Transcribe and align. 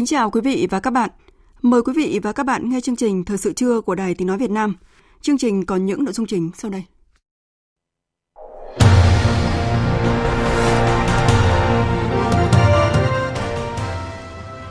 Kính 0.00 0.06
chào 0.06 0.30
quý 0.30 0.40
vị 0.40 0.66
và 0.70 0.80
các 0.80 0.90
bạn. 0.90 1.10
Mời 1.62 1.82
quý 1.82 1.92
vị 1.96 2.20
và 2.22 2.32
các 2.32 2.46
bạn 2.46 2.70
nghe 2.70 2.80
chương 2.80 2.96
trình 2.96 3.24
Thời 3.24 3.38
sự 3.38 3.52
trưa 3.52 3.80
của 3.80 3.94
Đài 3.94 4.14
Tiếng 4.14 4.28
Nói 4.28 4.38
Việt 4.38 4.50
Nam. 4.50 4.76
Chương 5.20 5.38
trình 5.38 5.66
có 5.66 5.76
những 5.76 6.04
nội 6.04 6.12
dung 6.12 6.26
chính 6.26 6.50
sau 6.54 6.70
đây. 6.70 6.84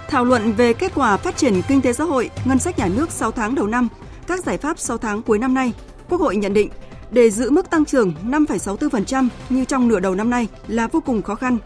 Thảo 0.07 0.25
luận 0.25 0.53
về 0.53 0.73
kết 0.73 0.91
quả 0.95 1.17
phát 1.17 1.37
triển 1.37 1.61
kinh 1.67 1.81
tế 1.81 1.93
xã 1.93 2.03
hội, 2.03 2.29
ngân 2.45 2.59
sách 2.59 2.79
nhà 2.79 2.87
nước 2.95 3.11
6 3.11 3.31
tháng 3.31 3.55
đầu 3.55 3.67
năm, 3.67 3.87
các 4.27 4.43
giải 4.43 4.57
pháp 4.57 4.79
6 4.79 4.97
tháng 4.97 5.21
cuối 5.21 5.39
năm 5.39 5.53
nay, 5.53 5.73
Quốc 6.09 6.21
hội 6.21 6.35
nhận 6.35 6.53
định 6.53 6.69
để 7.11 7.29
giữ 7.29 7.51
mức 7.51 7.69
tăng 7.69 7.85
trưởng 7.85 8.13
5,64% 8.25 9.27
như 9.49 9.65
trong 9.65 9.87
nửa 9.87 9.99
đầu 9.99 10.15
năm 10.15 10.29
nay 10.29 10.47
là 10.67 10.87
vô 10.87 10.99
cùng 10.99 11.21
khó 11.21 11.35
khăn 11.35 11.57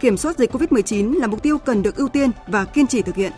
Kiểm 0.00 0.16
soát 0.16 0.38
dịch 0.38 0.52
COVID-19 0.52 1.20
là 1.20 1.26
mục 1.26 1.42
tiêu 1.42 1.58
cần 1.58 1.82
được 1.82 1.96
ưu 1.96 2.08
tiên 2.08 2.30
và 2.46 2.64
kiên 2.64 2.86
trì 2.86 3.02
thực 3.02 3.16
hiện. 3.16 3.32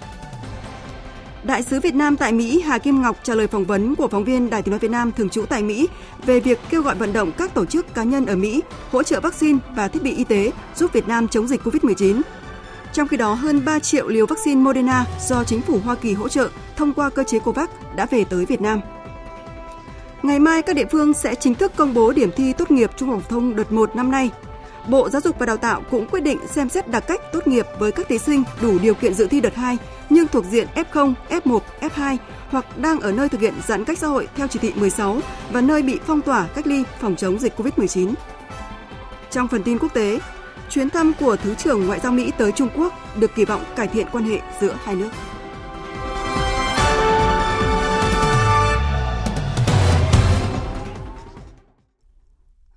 Đại 1.42 1.62
sứ 1.62 1.80
Việt 1.80 1.94
Nam 1.94 2.16
tại 2.16 2.32
Mỹ 2.32 2.62
Hà 2.66 2.78
Kim 2.78 3.02
Ngọc 3.02 3.16
trả 3.22 3.34
lời 3.34 3.46
phỏng 3.46 3.64
vấn 3.64 3.94
của 3.94 4.08
phóng 4.08 4.24
viên 4.24 4.50
Đài 4.50 4.62
Tiếng 4.62 4.70
nói 4.70 4.78
Việt 4.78 4.90
Nam 4.90 5.12
thường 5.12 5.28
trú 5.28 5.46
tại 5.46 5.62
Mỹ 5.62 5.88
về 6.26 6.40
việc 6.40 6.58
kêu 6.70 6.82
gọi 6.82 6.94
vận 6.94 7.12
động 7.12 7.32
các 7.32 7.54
tổ 7.54 7.66
chức 7.66 7.94
cá 7.94 8.02
nhân 8.02 8.26
ở 8.26 8.36
Mỹ 8.36 8.62
hỗ 8.90 9.02
trợ 9.02 9.20
vaccine 9.20 9.58
và 9.74 9.88
thiết 9.88 10.02
bị 10.02 10.14
y 10.14 10.24
tế 10.24 10.52
giúp 10.76 10.92
Việt 10.92 11.08
Nam 11.08 11.28
chống 11.28 11.48
dịch 11.48 11.62
COVID-19. 11.62 12.20
Trong 12.92 13.08
khi 13.08 13.16
đó, 13.16 13.34
hơn 13.34 13.64
3 13.64 13.78
triệu 13.78 14.08
liều 14.08 14.26
vaccine 14.26 14.60
Moderna 14.60 15.06
do 15.28 15.44
chính 15.44 15.60
phủ 15.60 15.80
Hoa 15.84 15.94
Kỳ 15.94 16.12
hỗ 16.12 16.28
trợ 16.28 16.48
thông 16.76 16.92
qua 16.92 17.10
cơ 17.10 17.24
chế 17.24 17.38
COVAX 17.38 17.68
đã 17.96 18.06
về 18.06 18.24
tới 18.24 18.46
Việt 18.46 18.60
Nam. 18.60 18.80
Ngày 20.22 20.38
mai, 20.38 20.62
các 20.62 20.76
địa 20.76 20.86
phương 20.92 21.14
sẽ 21.14 21.34
chính 21.34 21.54
thức 21.54 21.72
công 21.76 21.94
bố 21.94 22.12
điểm 22.12 22.30
thi 22.36 22.52
tốt 22.52 22.70
nghiệp 22.70 22.90
trung 22.96 23.10
học 23.10 23.22
phổ 23.22 23.28
thông 23.28 23.56
đợt 23.56 23.72
1 23.72 23.96
năm 23.96 24.10
nay 24.10 24.30
Bộ 24.90 25.10
Giáo 25.10 25.20
dục 25.20 25.38
và 25.38 25.46
Đào 25.46 25.56
tạo 25.56 25.82
cũng 25.90 26.06
quyết 26.06 26.20
định 26.20 26.38
xem 26.46 26.68
xét 26.68 26.88
đặc 26.88 27.04
cách 27.06 27.20
tốt 27.32 27.46
nghiệp 27.46 27.66
với 27.78 27.92
các 27.92 28.08
thí 28.08 28.18
sinh 28.18 28.42
đủ 28.62 28.78
điều 28.78 28.94
kiện 28.94 29.14
dự 29.14 29.26
thi 29.26 29.40
đợt 29.40 29.54
2 29.54 29.78
nhưng 30.10 30.28
thuộc 30.28 30.44
diện 30.44 30.68
F0, 30.74 31.14
F1, 31.28 31.60
F2 31.80 32.16
hoặc 32.48 32.78
đang 32.78 33.00
ở 33.00 33.12
nơi 33.12 33.28
thực 33.28 33.40
hiện 33.40 33.54
giãn 33.66 33.84
cách 33.84 33.98
xã 33.98 34.06
hội 34.06 34.28
theo 34.36 34.46
chỉ 34.46 34.58
thị 34.58 34.72
16 34.76 35.20
và 35.52 35.60
nơi 35.60 35.82
bị 35.82 35.98
phong 36.06 36.22
tỏa 36.22 36.46
cách 36.54 36.66
ly 36.66 36.84
phòng 36.98 37.16
chống 37.16 37.38
dịch 37.38 37.60
COVID-19. 37.60 38.14
Trong 39.30 39.48
phần 39.48 39.62
tin 39.62 39.78
quốc 39.78 39.94
tế, 39.94 40.20
chuyến 40.70 40.90
thăm 40.90 41.12
của 41.20 41.36
Thứ 41.36 41.54
trưởng 41.54 41.86
Ngoại 41.86 42.00
giao 42.00 42.12
Mỹ 42.12 42.32
tới 42.38 42.52
Trung 42.52 42.68
Quốc 42.76 42.94
được 43.16 43.34
kỳ 43.34 43.44
vọng 43.44 43.64
cải 43.76 43.88
thiện 43.88 44.06
quan 44.12 44.24
hệ 44.24 44.40
giữa 44.60 44.76
hai 44.84 44.94
nước. 44.94 45.10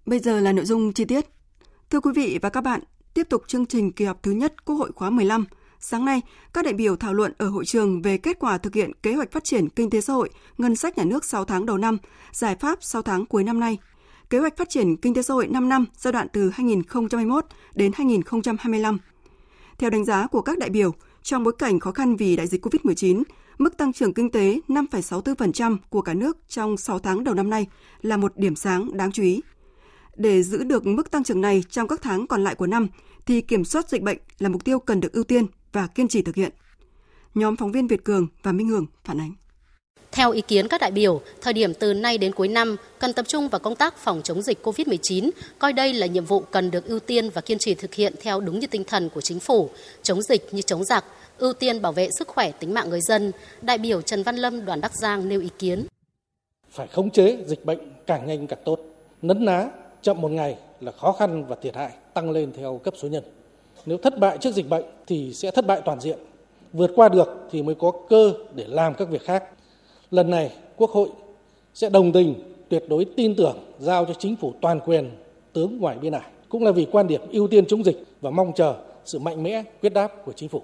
Bây 0.06 0.20
giờ 0.20 0.40
là 0.40 0.52
nội 0.52 0.66
dung 0.66 0.94
chi 0.94 1.06
tiết. 1.06 1.26
Thưa 1.90 2.00
quý 2.00 2.12
vị 2.16 2.40
và 2.42 2.50
các 2.50 2.62
bạn, 2.62 2.82
tiếp 3.14 3.28
tục 3.30 3.44
chương 3.48 3.66
trình 3.66 3.92
kỳ 3.92 4.06
họp 4.06 4.24
thứ 4.24 4.32
nhất 4.32 4.66
Quốc 4.66 4.76
hội 4.76 4.92
khóa 4.96 5.10
15. 5.10 5.46
Sáng 5.80 6.06
nay, 6.06 6.22
các 6.54 6.66
đại 6.66 6.74
biểu 6.74 6.96
thảo 6.96 7.14
luận 7.14 7.34
ở 7.38 7.50
hội 7.50 7.66
trường 7.66 8.02
về 8.02 8.18
kết 8.18 8.40
quả 8.40 8.58
thực 8.58 8.76
hiện 8.76 8.92
kế 9.04 9.14
hoạch 9.14 9.32
phát 9.32 9.44
triển 9.44 9.70
kinh 9.70 9.90
tế 9.90 10.02
xã 10.02 10.14
hội, 10.14 10.30
ngân 10.58 10.76
sách 10.76 10.98
nhà 10.98 11.04
nước 11.04 11.26
6 11.26 11.46
tháng 11.46 11.66
đầu 11.66 11.78
năm, 11.78 11.98
giải 12.32 12.56
pháp 12.56 12.84
6 12.84 13.02
tháng 13.02 13.26
cuối 13.26 13.44
năm 13.44 13.60
nay, 13.60 13.78
kế 14.30 14.40
hoạch 14.40 14.58
phát 14.58 14.70
triển 14.70 14.96
kinh 14.96 15.14
tế 15.14 15.22
xã 15.22 15.34
hội 15.34 15.48
5 15.48 15.70
năm 15.70 15.86
giai 15.98 16.14
đoạn 16.14 16.28
từ 16.34 16.50
2021 16.50 17.46
đến 17.74 17.92
2025. 17.96 18.98
Theo 19.78 19.90
đánh 19.90 20.06
giá 20.06 20.28
của 20.28 20.42
các 20.42 20.58
đại 20.58 20.70
biểu, 20.70 20.94
trong 21.24 21.44
bối 21.44 21.54
cảnh 21.60 21.80
khó 21.80 21.92
khăn 21.92 22.16
vì 22.16 22.36
đại 22.36 22.48
dịch 22.48 22.66
COVID-19, 22.66 23.24
mức 23.58 23.78
tăng 23.78 23.94
trưởng 23.94 24.14
kinh 24.14 24.32
tế 24.32 24.60
5,64% 24.68 25.78
của 25.90 26.02
cả 26.02 26.14
nước 26.14 26.38
trong 26.48 26.78
6 26.78 27.00
tháng 27.00 27.24
đầu 27.24 27.36
năm 27.36 27.50
nay 27.50 27.68
là 28.02 28.18
một 28.18 28.38
điểm 28.38 28.56
sáng 28.56 28.98
đáng 28.98 29.12
chú 29.12 29.24
ý. 29.24 29.42
Để 30.16 30.44
giữ 30.44 30.64
được 30.64 30.86
mức 30.86 31.12
tăng 31.12 31.24
trưởng 31.24 31.42
này 31.42 31.64
trong 31.70 31.88
các 31.88 32.02
tháng 32.02 32.28
còn 32.28 32.44
lại 32.44 32.56
của 32.56 32.68
năm, 32.68 32.88
thì 33.26 33.42
kiểm 33.42 33.66
soát 33.66 33.90
dịch 33.90 34.02
bệnh 34.02 34.18
là 34.40 34.50
mục 34.50 34.64
tiêu 34.64 34.80
cần 34.80 35.00
được 35.00 35.14
ưu 35.14 35.24
tiên 35.24 35.46
và 35.72 35.88
kiên 35.88 36.08
trì 36.08 36.22
thực 36.22 36.36
hiện. 36.36 36.52
Nhóm 37.36 37.56
phóng 37.56 37.72
viên 37.72 37.88
Việt 37.88 38.04
Cường 38.04 38.28
và 38.44 38.52
Minh 38.52 38.68
Hường 38.68 38.86
phản 39.04 39.20
ánh. 39.20 39.34
Theo 40.12 40.32
ý 40.32 40.42
kiến 40.42 40.68
các 40.68 40.82
đại 40.82 40.92
biểu, 40.92 41.22
thời 41.42 41.54
điểm 41.54 41.74
từ 41.74 41.94
nay 41.94 42.18
đến 42.18 42.32
cuối 42.34 42.48
năm 42.48 42.76
cần 43.00 43.14
tập 43.14 43.28
trung 43.28 43.50
vào 43.50 43.60
công 43.60 43.76
tác 43.76 43.98
phòng 43.98 44.22
chống 44.24 44.42
dịch 44.42 44.66
COVID-19, 44.66 45.30
coi 45.60 45.74
đây 45.74 45.94
là 45.94 46.08
nhiệm 46.08 46.26
vụ 46.26 46.40
cần 46.40 46.72
được 46.72 46.86
ưu 46.86 47.00
tiên 47.00 47.30
và 47.30 47.42
kiên 47.42 47.58
trì 47.58 47.74
thực 47.76 47.94
hiện 47.94 48.14
theo 48.22 48.40
đúng 48.40 48.60
như 48.60 48.68
tinh 48.68 48.84
thần 48.84 49.10
của 49.10 49.22
chính 49.22 49.40
phủ, 49.40 49.70
chống 50.04 50.22
dịch 50.22 50.54
như 50.54 50.62
chống 50.62 50.84
giặc, 50.84 51.06
ưu 51.38 51.54
tiên 51.54 51.82
bảo 51.82 51.92
vệ 51.92 52.10
sức 52.20 52.28
khỏe 52.28 52.52
tính 52.52 52.74
mạng 52.74 52.90
người 52.90 53.02
dân. 53.02 53.32
Đại 53.62 53.78
biểu 53.78 54.02
Trần 54.02 54.24
Văn 54.24 54.36
Lâm 54.36 54.66
đoàn 54.66 54.82
Bắc 54.82 54.92
Giang 54.96 55.30
nêu 55.30 55.42
ý 55.42 55.50
kiến. 55.60 55.86
Phải 56.72 56.88
khống 56.88 57.10
chế 57.10 57.38
dịch 57.48 57.66
bệnh 57.66 57.80
càng 58.08 58.28
nhanh 58.28 58.48
càng 58.48 58.60
tốt, 58.66 58.80
nấn 59.22 59.46
ná 59.46 59.70
chậm 60.04 60.22
một 60.22 60.32
ngày 60.32 60.58
là 60.82 60.92
khó 60.92 61.12
khăn 61.12 61.46
và 61.46 61.56
thiệt 61.62 61.76
hại 61.76 61.92
tăng 62.14 62.32
lên 62.32 62.52
theo 62.58 62.78
cấp 62.84 62.94
số 62.98 63.08
nhân. 63.08 63.24
Nếu 63.86 63.98
thất 63.98 64.20
bại 64.20 64.38
trước 64.38 64.54
dịch 64.54 64.70
bệnh 64.70 64.86
thì 65.08 65.34
sẽ 65.34 65.52
thất 65.52 65.68
bại 65.68 65.82
toàn 65.86 66.00
diện. 66.00 66.18
Vượt 66.74 66.92
qua 66.96 67.10
được 67.10 67.48
thì 67.52 67.64
mới 67.64 67.76
có 67.76 67.92
cơ 68.10 68.34
để 68.56 68.66
làm 68.68 68.94
các 68.94 69.10
việc 69.10 69.22
khác. 69.22 69.44
Lần 70.12 70.30
này, 70.30 70.52
Quốc 70.78 70.90
hội 70.90 71.10
sẽ 71.74 71.90
đồng 71.90 72.12
tình, 72.12 72.36
tuyệt 72.70 72.84
đối 72.90 73.06
tin 73.06 73.36
tưởng, 73.36 73.58
giao 73.80 74.06
cho 74.06 74.14
chính 74.14 74.36
phủ 74.36 74.54
toàn 74.62 74.80
quyền, 74.80 75.12
tướng 75.54 75.78
ngoài 75.78 75.98
biên 76.02 76.14
ải, 76.14 76.30
cũng 76.50 76.64
là 76.64 76.72
vì 76.72 76.88
quan 76.92 77.08
điểm 77.08 77.22
ưu 77.32 77.48
tiên 77.48 77.66
chống 77.66 77.84
dịch 77.84 78.04
và 78.22 78.30
mong 78.30 78.54
chờ 78.56 78.76
sự 79.06 79.20
mạnh 79.20 79.44
mẽ, 79.44 79.64
quyết 79.82 79.94
đáp 79.94 80.26
của 80.26 80.34
chính 80.34 80.50
phủ. 80.50 80.62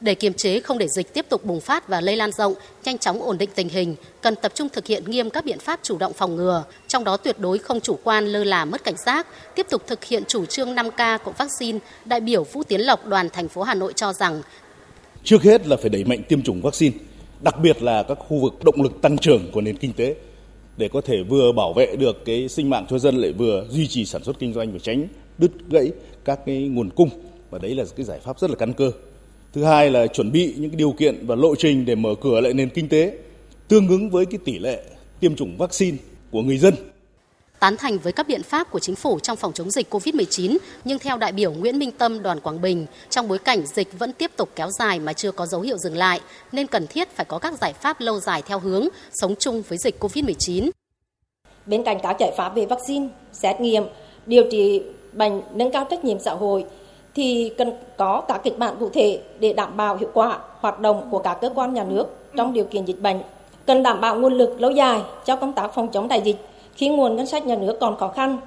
Để 0.00 0.14
kiềm 0.14 0.32
chế 0.32 0.60
không 0.60 0.78
để 0.78 0.88
dịch 0.88 1.14
tiếp 1.14 1.26
tục 1.28 1.44
bùng 1.44 1.60
phát 1.60 1.88
và 1.88 2.00
lây 2.00 2.16
lan 2.16 2.32
rộng, 2.32 2.54
nhanh 2.84 2.98
chóng 2.98 3.22
ổn 3.22 3.38
định 3.38 3.50
tình 3.54 3.68
hình, 3.68 3.96
cần 4.20 4.34
tập 4.36 4.52
trung 4.54 4.68
thực 4.68 4.86
hiện 4.86 5.10
nghiêm 5.10 5.30
các 5.30 5.44
biện 5.44 5.58
pháp 5.58 5.80
chủ 5.82 5.98
động 5.98 6.12
phòng 6.12 6.36
ngừa, 6.36 6.64
trong 6.88 7.04
đó 7.04 7.16
tuyệt 7.16 7.38
đối 7.38 7.58
không 7.58 7.80
chủ 7.80 7.98
quan 8.04 8.26
lơ 8.26 8.44
là 8.44 8.64
mất 8.64 8.84
cảnh 8.84 8.96
giác, 9.06 9.26
tiếp 9.54 9.66
tục 9.70 9.82
thực 9.86 10.04
hiện 10.04 10.22
chủ 10.28 10.46
trương 10.46 10.74
5K 10.74 11.18
của 11.18 11.32
vaccine. 11.38 11.78
Đại 12.04 12.20
biểu 12.20 12.44
Vũ 12.44 12.62
Tiến 12.62 12.80
Lộc 12.80 13.06
đoàn 13.06 13.28
thành 13.30 13.48
phố 13.48 13.62
Hà 13.62 13.74
Nội 13.74 13.92
cho 13.96 14.12
rằng 14.12 14.42
Trước 15.24 15.42
hết 15.42 15.66
là 15.66 15.76
phải 15.76 15.88
đẩy 15.88 16.04
mạnh 16.04 16.22
tiêm 16.28 16.42
chủng 16.42 16.62
vaccine, 16.62 16.96
đặc 17.40 17.54
biệt 17.62 17.82
là 17.82 18.02
các 18.02 18.18
khu 18.28 18.38
vực 18.40 18.64
động 18.64 18.82
lực 18.82 18.92
tăng 19.02 19.18
trưởng 19.18 19.50
của 19.52 19.60
nền 19.60 19.76
kinh 19.76 19.92
tế 19.92 20.14
để 20.76 20.88
có 20.88 21.00
thể 21.00 21.22
vừa 21.28 21.52
bảo 21.52 21.72
vệ 21.72 21.96
được 21.96 22.24
cái 22.24 22.48
sinh 22.48 22.70
mạng 22.70 22.86
cho 22.90 22.98
dân 22.98 23.16
lại 23.16 23.32
vừa 23.32 23.66
duy 23.70 23.86
trì 23.86 24.04
sản 24.04 24.24
xuất 24.24 24.38
kinh 24.38 24.52
doanh 24.52 24.72
và 24.72 24.78
tránh 24.78 25.08
đứt 25.38 25.50
gãy 25.70 25.92
các 26.24 26.40
cái 26.46 26.62
nguồn 26.62 26.90
cung 26.90 27.08
và 27.50 27.58
đấy 27.58 27.74
là 27.74 27.84
cái 27.96 28.04
giải 28.04 28.18
pháp 28.18 28.40
rất 28.40 28.50
là 28.50 28.56
căn 28.56 28.72
cơ 28.72 28.92
Thứ 29.52 29.64
hai 29.64 29.90
là 29.90 30.06
chuẩn 30.06 30.32
bị 30.32 30.54
những 30.56 30.76
điều 30.76 30.92
kiện 30.92 31.26
và 31.26 31.34
lộ 31.34 31.54
trình 31.54 31.84
để 31.84 31.94
mở 31.94 32.14
cửa 32.20 32.40
lại 32.40 32.54
nền 32.54 32.70
kinh 32.70 32.88
tế 32.88 33.12
tương 33.68 33.88
ứng 33.88 34.10
với 34.10 34.26
cái 34.26 34.38
tỷ 34.44 34.58
lệ 34.58 34.82
tiêm 35.20 35.36
chủng 35.36 35.56
vaccine 35.56 35.96
của 36.30 36.42
người 36.42 36.58
dân. 36.58 36.74
Tán 37.60 37.76
thành 37.76 37.98
với 37.98 38.12
các 38.12 38.28
biện 38.28 38.42
pháp 38.42 38.70
của 38.70 38.78
chính 38.78 38.94
phủ 38.94 39.18
trong 39.18 39.36
phòng 39.36 39.52
chống 39.52 39.70
dịch 39.70 39.94
COVID-19, 39.94 40.58
nhưng 40.84 40.98
theo 40.98 41.16
đại 41.16 41.32
biểu 41.32 41.52
Nguyễn 41.52 41.78
Minh 41.78 41.90
Tâm 41.90 42.22
đoàn 42.22 42.40
Quảng 42.40 42.60
Bình, 42.60 42.86
trong 43.10 43.28
bối 43.28 43.38
cảnh 43.38 43.66
dịch 43.66 43.98
vẫn 43.98 44.12
tiếp 44.12 44.30
tục 44.36 44.48
kéo 44.56 44.70
dài 44.78 44.98
mà 44.98 45.12
chưa 45.12 45.32
có 45.32 45.46
dấu 45.46 45.60
hiệu 45.60 45.78
dừng 45.78 45.96
lại, 45.96 46.20
nên 46.52 46.66
cần 46.66 46.86
thiết 46.86 47.08
phải 47.16 47.24
có 47.24 47.38
các 47.38 47.58
giải 47.60 47.72
pháp 47.72 48.00
lâu 48.00 48.20
dài 48.20 48.42
theo 48.46 48.58
hướng 48.58 48.88
sống 49.12 49.34
chung 49.38 49.62
với 49.68 49.78
dịch 49.78 50.00
COVID-19. 50.00 50.70
Bên 51.66 51.84
cạnh 51.84 51.98
các 52.02 52.16
giải 52.20 52.32
pháp 52.36 52.54
về 52.54 52.66
vaccine, 52.66 53.08
xét 53.32 53.60
nghiệm, 53.60 53.82
điều 54.26 54.44
trị 54.50 54.82
bệnh, 55.12 55.42
nâng 55.54 55.72
cao 55.72 55.86
trách 55.90 56.04
nhiệm 56.04 56.18
xã 56.20 56.34
hội, 56.34 56.64
thì 57.14 57.52
cần 57.58 57.72
có 57.96 58.20
các 58.28 58.40
kịch 58.44 58.58
bản 58.58 58.74
cụ 58.80 58.88
thể 58.88 59.20
để 59.40 59.52
đảm 59.52 59.76
bảo 59.76 59.96
hiệu 59.96 60.10
quả 60.14 60.38
hoạt 60.60 60.80
động 60.80 61.08
của 61.10 61.18
các 61.18 61.34
cơ 61.40 61.50
quan 61.54 61.74
nhà 61.74 61.84
nước 61.84 62.06
trong 62.36 62.52
điều 62.52 62.64
kiện 62.64 62.84
dịch 62.84 63.00
bệnh. 63.00 63.20
Cần 63.66 63.82
đảm 63.82 64.00
bảo 64.00 64.18
nguồn 64.18 64.32
lực 64.32 64.60
lâu 64.60 64.70
dài 64.70 65.00
cho 65.24 65.36
công 65.36 65.52
tác 65.52 65.74
phòng 65.74 65.88
chống 65.88 66.08
đại 66.08 66.20
dịch 66.20 66.36
khi 66.74 66.88
nguồn 66.88 67.16
ngân 67.16 67.26
sách 67.26 67.46
nhà 67.46 67.56
nước 67.56 67.76
còn 67.80 67.96
khó 67.96 68.08
khăn. 68.08 68.38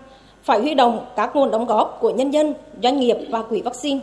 Phải 0.44 0.60
huy 0.60 0.74
động 0.74 1.06
các 1.16 1.36
nguồn 1.36 1.52
đóng 1.52 1.66
góp 1.66 1.98
của 2.02 2.10
nhân 2.10 2.32
dân, 2.32 2.54
doanh 2.84 3.00
nghiệp 3.00 3.18
và 3.30 3.42
quỹ 3.42 3.62
vaccine. 3.62 4.00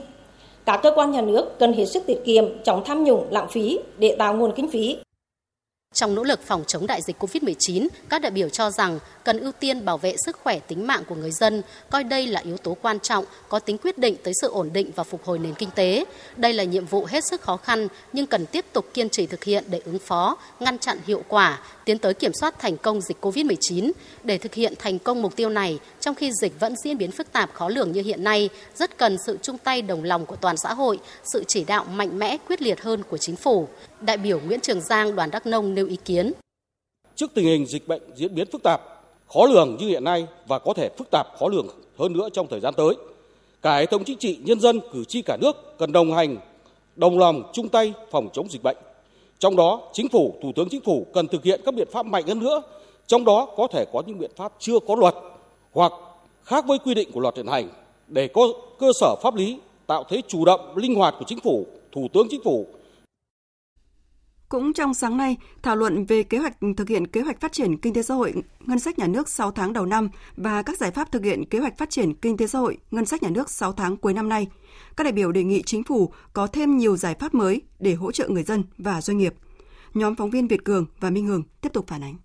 Các 0.64 0.76
cơ 0.82 0.92
quan 0.96 1.10
nhà 1.10 1.20
nước 1.20 1.58
cần 1.58 1.72
hết 1.72 1.84
sức 1.84 2.06
tiết 2.06 2.24
kiệm, 2.24 2.44
chống 2.64 2.84
tham 2.84 3.04
nhũng, 3.04 3.26
lãng 3.30 3.48
phí 3.48 3.78
để 3.98 4.16
tạo 4.18 4.34
nguồn 4.34 4.52
kinh 4.52 4.68
phí 4.68 4.96
trong 5.94 6.14
nỗ 6.14 6.24
lực 6.24 6.40
phòng 6.42 6.64
chống 6.66 6.86
đại 6.86 7.02
dịch 7.02 7.16
COVID-19, 7.18 7.88
các 8.08 8.22
đại 8.22 8.30
biểu 8.30 8.48
cho 8.48 8.70
rằng 8.70 8.98
cần 9.24 9.40
ưu 9.40 9.52
tiên 9.52 9.84
bảo 9.84 9.98
vệ 9.98 10.14
sức 10.26 10.38
khỏe 10.42 10.58
tính 10.58 10.86
mạng 10.86 11.02
của 11.08 11.14
người 11.14 11.30
dân, 11.30 11.62
coi 11.90 12.04
đây 12.04 12.26
là 12.26 12.40
yếu 12.40 12.56
tố 12.56 12.76
quan 12.82 13.00
trọng, 13.00 13.24
có 13.48 13.58
tính 13.58 13.78
quyết 13.78 13.98
định 13.98 14.16
tới 14.22 14.34
sự 14.40 14.50
ổn 14.50 14.70
định 14.72 14.90
và 14.94 15.04
phục 15.04 15.24
hồi 15.24 15.38
nền 15.38 15.54
kinh 15.54 15.70
tế. 15.70 16.04
Đây 16.36 16.52
là 16.52 16.64
nhiệm 16.64 16.86
vụ 16.86 17.04
hết 17.04 17.24
sức 17.24 17.40
khó 17.40 17.56
khăn 17.56 17.88
nhưng 18.12 18.26
cần 18.26 18.46
tiếp 18.46 18.64
tục 18.72 18.86
kiên 18.94 19.08
trì 19.08 19.26
thực 19.26 19.44
hiện 19.44 19.64
để 19.68 19.80
ứng 19.84 19.98
phó, 19.98 20.36
ngăn 20.60 20.78
chặn 20.78 20.98
hiệu 21.06 21.22
quả, 21.28 21.60
tiến 21.84 21.98
tới 21.98 22.14
kiểm 22.14 22.32
soát 22.32 22.58
thành 22.58 22.76
công 22.76 23.00
dịch 23.00 23.20
COVID-19. 23.20 23.90
Để 24.24 24.38
thực 24.38 24.54
hiện 24.54 24.74
thành 24.78 24.98
công 24.98 25.22
mục 25.22 25.36
tiêu 25.36 25.48
này, 25.48 25.78
trong 26.00 26.14
khi 26.14 26.30
dịch 26.40 26.60
vẫn 26.60 26.74
diễn 26.84 26.98
biến 26.98 27.10
phức 27.10 27.32
tạp 27.32 27.54
khó 27.54 27.68
lường 27.68 27.92
như 27.92 28.02
hiện 28.02 28.24
nay, 28.24 28.48
rất 28.76 28.98
cần 28.98 29.16
sự 29.26 29.38
chung 29.42 29.58
tay 29.58 29.82
đồng 29.82 30.04
lòng 30.04 30.26
của 30.26 30.36
toàn 30.36 30.56
xã 30.56 30.74
hội, 30.74 30.98
sự 31.32 31.44
chỉ 31.48 31.64
đạo 31.64 31.84
mạnh 31.84 32.18
mẽ 32.18 32.36
quyết 32.48 32.62
liệt 32.62 32.80
hơn 32.80 33.02
của 33.10 33.18
chính 33.18 33.36
phủ. 33.36 33.68
Đại 34.00 34.16
biểu 34.16 34.40
Nguyễn 34.40 34.60
Trường 34.60 34.80
Giang, 34.80 35.16
đoàn 35.16 35.30
Đắk 35.30 35.46
Nông 35.46 35.74
nêu 35.74 35.86
ý 35.86 35.96
kiến. 36.04 36.32
Trước 37.14 37.30
tình 37.34 37.44
hình 37.44 37.66
dịch 37.66 37.88
bệnh 37.88 38.02
diễn 38.14 38.34
biến 38.34 38.46
phức 38.52 38.62
tạp, 38.62 38.80
khó 39.26 39.46
lường 39.46 39.76
như 39.76 39.86
hiện 39.86 40.04
nay 40.04 40.26
và 40.46 40.58
có 40.58 40.72
thể 40.74 40.88
phức 40.98 41.10
tạp 41.10 41.26
khó 41.38 41.48
lường 41.48 41.66
hơn 41.98 42.12
nữa 42.12 42.28
trong 42.32 42.46
thời 42.50 42.60
gian 42.60 42.74
tới, 42.76 42.94
cả 43.62 43.76
hệ 43.76 43.86
thống 43.86 44.04
chính 44.04 44.18
trị, 44.18 44.38
nhân 44.44 44.60
dân, 44.60 44.80
cử 44.92 45.04
tri 45.04 45.22
cả 45.22 45.36
nước 45.40 45.78
cần 45.78 45.92
đồng 45.92 46.12
hành, 46.12 46.36
đồng 46.96 47.18
lòng 47.18 47.42
chung 47.52 47.68
tay 47.68 47.92
phòng 48.10 48.28
chống 48.32 48.50
dịch 48.50 48.62
bệnh. 48.62 48.76
Trong 49.38 49.56
đó, 49.56 49.80
chính 49.92 50.08
phủ, 50.08 50.34
thủ 50.42 50.52
tướng 50.56 50.68
chính 50.68 50.80
phủ 50.80 51.06
cần 51.14 51.28
thực 51.28 51.44
hiện 51.44 51.60
các 51.64 51.74
biện 51.74 51.88
pháp 51.92 52.06
mạnh 52.06 52.26
hơn 52.26 52.38
nữa, 52.38 52.62
trong 53.06 53.24
đó 53.24 53.48
có 53.56 53.66
thể 53.66 53.84
có 53.92 54.02
những 54.06 54.18
biện 54.18 54.30
pháp 54.36 54.52
chưa 54.58 54.78
có 54.88 54.96
luật 54.96 55.14
hoặc 55.72 55.92
khác 56.44 56.64
với 56.66 56.78
quy 56.78 56.94
định 56.94 57.12
của 57.12 57.20
luật 57.20 57.36
hiện 57.36 57.46
hành 57.46 57.68
để 58.08 58.28
có 58.28 58.48
cơ 58.78 58.86
sở 59.00 59.16
pháp 59.22 59.34
lý 59.34 59.58
tạo 59.86 60.04
thế 60.08 60.22
chủ 60.28 60.44
động 60.44 60.76
linh 60.76 60.94
hoạt 60.94 61.14
của 61.18 61.24
chính 61.28 61.40
phủ, 61.40 61.66
thủ 61.92 62.08
tướng 62.12 62.26
chính 62.30 62.42
phủ 62.44 62.66
cũng 64.48 64.72
trong 64.72 64.94
sáng 64.94 65.16
nay, 65.16 65.36
thảo 65.62 65.76
luận 65.76 66.04
về 66.04 66.22
kế 66.22 66.38
hoạch 66.38 66.56
thực 66.76 66.88
hiện 66.88 67.06
kế 67.06 67.20
hoạch 67.20 67.40
phát 67.40 67.52
triển 67.52 67.76
kinh 67.76 67.94
tế 67.94 68.02
xã 68.02 68.14
hội 68.14 68.34
ngân 68.60 68.78
sách 68.78 68.98
nhà 68.98 69.06
nước 69.06 69.28
6 69.28 69.50
tháng 69.50 69.72
đầu 69.72 69.86
năm 69.86 70.08
và 70.36 70.62
các 70.62 70.78
giải 70.78 70.90
pháp 70.90 71.12
thực 71.12 71.24
hiện 71.24 71.44
kế 71.44 71.58
hoạch 71.58 71.78
phát 71.78 71.90
triển 71.90 72.14
kinh 72.14 72.36
tế 72.36 72.46
xã 72.46 72.58
hội 72.58 72.78
ngân 72.90 73.06
sách 73.06 73.22
nhà 73.22 73.30
nước 73.30 73.50
6 73.50 73.72
tháng 73.72 73.96
cuối 73.96 74.14
năm 74.14 74.28
nay. 74.28 74.46
Các 74.96 75.04
đại 75.04 75.12
biểu 75.12 75.32
đề 75.32 75.44
nghị 75.44 75.62
chính 75.62 75.84
phủ 75.84 76.12
có 76.32 76.46
thêm 76.46 76.76
nhiều 76.76 76.96
giải 76.96 77.14
pháp 77.14 77.34
mới 77.34 77.62
để 77.78 77.94
hỗ 77.94 78.12
trợ 78.12 78.28
người 78.28 78.42
dân 78.42 78.64
và 78.78 79.00
doanh 79.00 79.18
nghiệp. 79.18 79.34
Nhóm 79.94 80.14
phóng 80.14 80.30
viên 80.30 80.48
Việt 80.48 80.64
Cường 80.64 80.86
và 81.00 81.10
Minh 81.10 81.26
Hường 81.26 81.42
tiếp 81.60 81.72
tục 81.72 81.86
phản 81.88 82.04
ánh. 82.04 82.16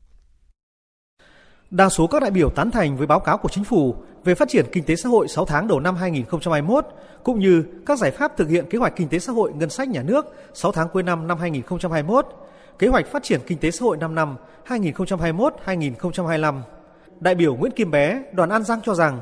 Đa 1.69 1.89
số 1.89 2.07
các 2.07 2.21
đại 2.21 2.31
biểu 2.31 2.49
tán 2.49 2.71
thành 2.71 2.97
với 2.97 3.07
báo 3.07 3.19
cáo 3.19 3.37
của 3.37 3.49
chính 3.49 3.63
phủ 3.63 3.95
về 4.23 4.35
phát 4.35 4.49
triển 4.49 4.65
kinh 4.71 4.83
tế 4.83 4.95
xã 4.95 5.09
hội 5.09 5.27
6 5.27 5.45
tháng 5.45 5.67
đầu 5.67 5.79
năm 5.79 5.95
2021 5.95 6.85
cũng 7.23 7.39
như 7.39 7.63
các 7.85 7.99
giải 7.99 8.11
pháp 8.11 8.37
thực 8.37 8.49
hiện 8.49 8.65
kế 8.69 8.77
hoạch 8.77 8.95
kinh 8.95 9.09
tế 9.09 9.19
xã 9.19 9.33
hội 9.33 9.51
ngân 9.53 9.69
sách 9.69 9.89
nhà 9.89 10.01
nước 10.01 10.35
6 10.53 10.71
tháng 10.71 10.87
cuối 10.93 11.03
năm 11.03 11.27
năm 11.27 11.37
2021, 11.37 12.25
kế 12.79 12.87
hoạch 12.87 13.07
phát 13.07 13.23
triển 13.23 13.39
kinh 13.47 13.57
tế 13.57 13.71
xã 13.71 13.83
hội 13.83 13.97
5 13.97 14.15
năm 14.15 14.35
2021-2025. 14.67 16.61
Đại 17.19 17.35
biểu 17.35 17.55
Nguyễn 17.55 17.71
Kim 17.71 17.91
Bé, 17.91 18.23
đoàn 18.33 18.49
An 18.49 18.63
Giang 18.63 18.81
cho 18.81 18.95
rằng 18.95 19.21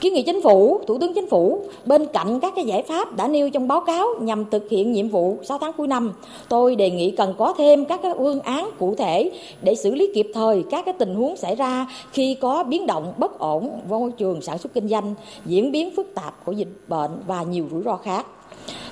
Kiến 0.00 0.14
nghị 0.14 0.22
chính 0.22 0.42
phủ, 0.42 0.80
Thủ 0.86 0.98
tướng 0.98 1.14
Chính 1.14 1.28
phủ 1.28 1.64
bên 1.84 2.06
cạnh 2.06 2.40
các 2.40 2.52
cái 2.56 2.64
giải 2.64 2.82
pháp 2.82 3.16
đã 3.16 3.28
nêu 3.28 3.50
trong 3.50 3.68
báo 3.68 3.80
cáo 3.80 4.06
nhằm 4.20 4.44
thực 4.50 4.68
hiện 4.70 4.92
nhiệm 4.92 5.08
vụ 5.08 5.38
6 5.42 5.58
tháng 5.58 5.72
cuối 5.72 5.86
năm, 5.86 6.12
tôi 6.48 6.76
đề 6.76 6.90
nghị 6.90 7.10
cần 7.10 7.34
có 7.38 7.54
thêm 7.58 7.84
các 7.84 8.00
cái 8.02 8.12
phương 8.18 8.40
án 8.40 8.70
cụ 8.78 8.94
thể 8.94 9.30
để 9.62 9.74
xử 9.74 9.94
lý 9.94 10.12
kịp 10.14 10.26
thời 10.34 10.64
các 10.70 10.84
cái 10.84 10.94
tình 10.98 11.14
huống 11.14 11.36
xảy 11.36 11.54
ra 11.54 11.86
khi 12.12 12.34
có 12.34 12.64
biến 12.64 12.86
động 12.86 13.12
bất 13.18 13.38
ổn 13.38 13.80
môi 13.88 14.12
trường 14.12 14.40
sản 14.40 14.58
xuất 14.58 14.74
kinh 14.74 14.88
doanh, 14.88 15.14
diễn 15.46 15.72
biến 15.72 15.90
phức 15.96 16.14
tạp 16.14 16.44
của 16.44 16.52
dịch 16.52 16.88
bệnh 16.88 17.10
và 17.26 17.42
nhiều 17.42 17.66
rủi 17.70 17.82
ro 17.82 17.96
khác 17.96 18.26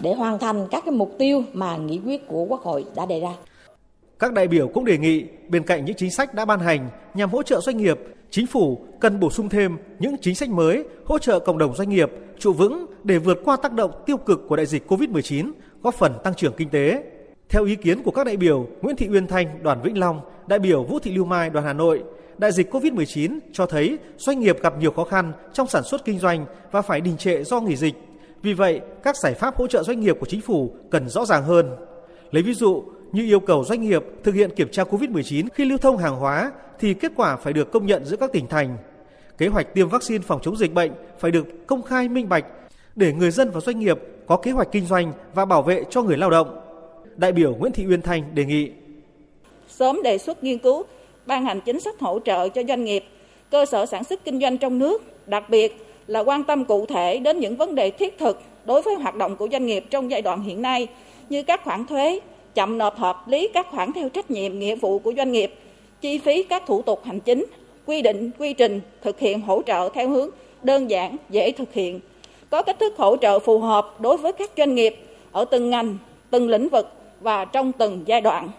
để 0.00 0.14
hoàn 0.14 0.38
thành 0.38 0.66
các 0.70 0.84
cái 0.84 0.92
mục 0.92 1.14
tiêu 1.18 1.42
mà 1.52 1.76
nghị 1.76 2.00
quyết 2.06 2.28
của 2.28 2.44
Quốc 2.48 2.62
hội 2.62 2.84
đã 2.94 3.06
đề 3.06 3.20
ra. 3.20 3.32
Các 4.18 4.32
đại 4.32 4.48
biểu 4.48 4.68
cũng 4.68 4.84
đề 4.84 4.98
nghị 4.98 5.24
bên 5.48 5.62
cạnh 5.62 5.84
những 5.84 5.96
chính 5.96 6.10
sách 6.10 6.34
đã 6.34 6.44
ban 6.44 6.60
hành 6.60 6.88
nhằm 7.14 7.30
hỗ 7.30 7.42
trợ 7.42 7.60
doanh 7.60 7.76
nghiệp, 7.76 7.98
chính 8.30 8.46
phủ 8.46 8.86
cần 9.00 9.20
bổ 9.20 9.30
sung 9.30 9.48
thêm 9.48 9.76
những 9.98 10.16
chính 10.20 10.34
sách 10.34 10.48
mới 10.48 10.84
hỗ 11.04 11.18
trợ 11.18 11.38
cộng 11.38 11.58
đồng 11.58 11.76
doanh 11.76 11.88
nghiệp 11.88 12.10
trụ 12.38 12.52
vững 12.52 12.86
để 13.04 13.18
vượt 13.18 13.38
qua 13.44 13.56
tác 13.56 13.72
động 13.72 13.90
tiêu 14.06 14.16
cực 14.16 14.48
của 14.48 14.56
đại 14.56 14.66
dịch 14.66 14.90
COVID-19, 14.92 15.50
góp 15.82 15.94
phần 15.94 16.12
tăng 16.24 16.34
trưởng 16.34 16.52
kinh 16.56 16.68
tế. 16.68 17.04
Theo 17.48 17.64
ý 17.64 17.74
kiến 17.74 18.02
của 18.02 18.10
các 18.10 18.26
đại 18.26 18.36
biểu 18.36 18.66
Nguyễn 18.82 18.96
Thị 18.96 19.08
Uyên 19.10 19.26
Thanh, 19.26 19.62
đoàn 19.62 19.82
Vĩnh 19.82 19.98
Long, 19.98 20.20
đại 20.46 20.58
biểu 20.58 20.84
Vũ 20.84 20.98
Thị 20.98 21.12
Lưu 21.12 21.24
Mai, 21.24 21.50
đoàn 21.50 21.66
Hà 21.66 21.72
Nội, 21.72 22.02
đại 22.38 22.52
dịch 22.52 22.74
COVID-19 22.74 23.38
cho 23.52 23.66
thấy 23.66 23.98
doanh 24.16 24.40
nghiệp 24.40 24.62
gặp 24.62 24.74
nhiều 24.78 24.90
khó 24.90 25.04
khăn 25.04 25.32
trong 25.52 25.66
sản 25.66 25.82
xuất 25.84 26.04
kinh 26.04 26.18
doanh 26.18 26.46
và 26.70 26.82
phải 26.82 27.00
đình 27.00 27.16
trệ 27.16 27.44
do 27.44 27.60
nghỉ 27.60 27.76
dịch. 27.76 27.94
Vì 28.42 28.52
vậy, 28.52 28.80
các 29.02 29.16
giải 29.16 29.34
pháp 29.34 29.56
hỗ 29.56 29.66
trợ 29.66 29.82
doanh 29.82 30.00
nghiệp 30.00 30.16
của 30.20 30.26
chính 30.26 30.40
phủ 30.40 30.74
cần 30.90 31.08
rõ 31.08 31.24
ràng 31.24 31.42
hơn. 31.42 31.70
Lấy 32.30 32.42
ví 32.42 32.54
dụ, 32.54 32.84
như 33.12 33.22
yêu 33.22 33.40
cầu 33.40 33.64
doanh 33.64 33.82
nghiệp 33.82 34.02
thực 34.24 34.34
hiện 34.34 34.50
kiểm 34.56 34.68
tra 34.68 34.82
COVID-19 34.82 35.48
khi 35.54 35.64
lưu 35.64 35.78
thông 35.78 35.96
hàng 35.96 36.16
hóa 36.16 36.52
thì 36.78 36.94
kết 36.94 37.12
quả 37.16 37.36
phải 37.36 37.52
được 37.52 37.72
công 37.72 37.86
nhận 37.86 38.04
giữa 38.04 38.16
các 38.16 38.32
tỉnh 38.32 38.46
thành. 38.46 38.76
Kế 39.38 39.46
hoạch 39.46 39.74
tiêm 39.74 39.88
vaccine 39.88 40.24
phòng 40.26 40.40
chống 40.42 40.56
dịch 40.56 40.74
bệnh 40.74 40.92
phải 41.18 41.30
được 41.30 41.66
công 41.66 41.82
khai 41.82 42.08
minh 42.08 42.28
bạch 42.28 42.44
để 42.96 43.12
người 43.12 43.30
dân 43.30 43.50
và 43.50 43.60
doanh 43.60 43.78
nghiệp 43.78 43.98
có 44.26 44.36
kế 44.36 44.50
hoạch 44.50 44.72
kinh 44.72 44.86
doanh 44.86 45.12
và 45.34 45.44
bảo 45.44 45.62
vệ 45.62 45.84
cho 45.90 46.02
người 46.02 46.16
lao 46.16 46.30
động. 46.30 46.60
Đại 47.16 47.32
biểu 47.32 47.54
Nguyễn 47.54 47.72
Thị 47.72 47.86
Uyên 47.88 48.02
Thanh 48.02 48.34
đề 48.34 48.44
nghị 48.44 48.70
sớm 49.68 50.02
đề 50.02 50.18
xuất 50.18 50.44
nghiên 50.44 50.58
cứu 50.58 50.82
ban 51.26 51.44
hành 51.44 51.60
chính 51.60 51.80
sách 51.80 52.00
hỗ 52.00 52.18
trợ 52.18 52.48
cho 52.48 52.62
doanh 52.68 52.84
nghiệp, 52.84 53.04
cơ 53.50 53.66
sở 53.66 53.86
sản 53.86 54.04
xuất 54.04 54.24
kinh 54.24 54.40
doanh 54.40 54.58
trong 54.58 54.78
nước, 54.78 55.28
đặc 55.28 55.50
biệt 55.50 55.86
là 56.06 56.20
quan 56.20 56.44
tâm 56.44 56.64
cụ 56.64 56.86
thể 56.86 57.18
đến 57.18 57.40
những 57.40 57.56
vấn 57.56 57.74
đề 57.74 57.90
thiết 57.90 58.18
thực 58.18 58.42
đối 58.64 58.82
với 58.82 58.94
hoạt 58.94 59.14
động 59.14 59.36
của 59.36 59.48
doanh 59.52 59.66
nghiệp 59.66 59.84
trong 59.90 60.10
giai 60.10 60.22
đoạn 60.22 60.42
hiện 60.42 60.62
nay 60.62 60.86
như 61.28 61.42
các 61.42 61.64
khoản 61.64 61.86
thuế, 61.86 62.20
chậm 62.54 62.78
nộp 62.78 62.98
hợp 62.98 63.28
lý 63.28 63.48
các 63.54 63.66
khoản 63.70 63.92
theo 63.92 64.08
trách 64.08 64.30
nhiệm 64.30 64.58
nghĩa 64.58 64.74
vụ 64.74 64.98
của 64.98 65.12
doanh 65.16 65.32
nghiệp, 65.32 65.54
chi 66.00 66.18
phí 66.18 66.42
các 66.42 66.66
thủ 66.66 66.82
tục 66.82 67.02
hành 67.04 67.20
chính, 67.20 67.46
quy 67.86 68.02
định 68.02 68.30
quy 68.38 68.52
trình 68.52 68.80
thực 69.02 69.18
hiện 69.18 69.40
hỗ 69.40 69.62
trợ 69.66 69.88
theo 69.94 70.08
hướng 70.08 70.30
đơn 70.62 70.90
giản, 70.90 71.16
dễ 71.30 71.52
thực 71.52 71.72
hiện, 71.72 72.00
có 72.50 72.62
cách 72.62 72.78
thức 72.78 72.96
hỗ 72.96 73.16
trợ 73.16 73.38
phù 73.38 73.58
hợp 73.58 74.00
đối 74.00 74.16
với 74.16 74.32
các 74.32 74.50
doanh 74.56 74.74
nghiệp 74.74 74.96
ở 75.32 75.44
từng 75.44 75.70
ngành, 75.70 75.98
từng 76.30 76.48
lĩnh 76.48 76.68
vực 76.68 76.92
và 77.20 77.44
trong 77.44 77.72
từng 77.72 78.02
giai 78.06 78.20
đoạn. 78.20 78.50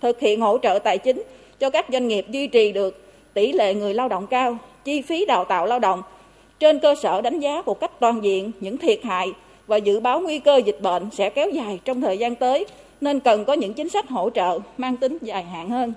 Thực 0.00 0.20
hiện 0.20 0.40
hỗ 0.40 0.58
trợ 0.58 0.78
tài 0.78 0.98
chính 0.98 1.22
cho 1.58 1.70
các 1.70 1.86
doanh 1.92 2.08
nghiệp 2.08 2.26
duy 2.30 2.46
trì 2.46 2.72
được 2.72 3.02
tỷ 3.34 3.52
lệ 3.52 3.74
người 3.74 3.94
lao 3.94 4.08
động 4.08 4.26
cao, 4.26 4.58
chi 4.84 5.02
phí 5.02 5.26
đào 5.26 5.44
tạo 5.44 5.66
lao 5.66 5.78
động 5.78 6.02
trên 6.60 6.78
cơ 6.78 6.94
sở 6.94 7.20
đánh 7.20 7.40
giá 7.40 7.62
một 7.66 7.80
cách 7.80 8.00
toàn 8.00 8.24
diện 8.24 8.52
những 8.60 8.78
thiệt 8.78 9.00
hại 9.02 9.28
và 9.66 9.76
dự 9.76 10.00
báo 10.00 10.20
nguy 10.20 10.38
cơ 10.38 10.56
dịch 10.56 10.78
bệnh 10.80 11.10
sẽ 11.10 11.30
kéo 11.30 11.50
dài 11.50 11.80
trong 11.84 12.00
thời 12.00 12.18
gian 12.18 12.34
tới 12.34 12.66
nên 13.00 13.20
cần 13.20 13.44
có 13.44 13.52
những 13.52 13.74
chính 13.74 13.88
sách 13.88 14.08
hỗ 14.08 14.30
trợ 14.30 14.58
mang 14.78 14.96
tính 14.96 15.18
dài 15.22 15.44
hạn 15.44 15.70
hơn. 15.70 15.94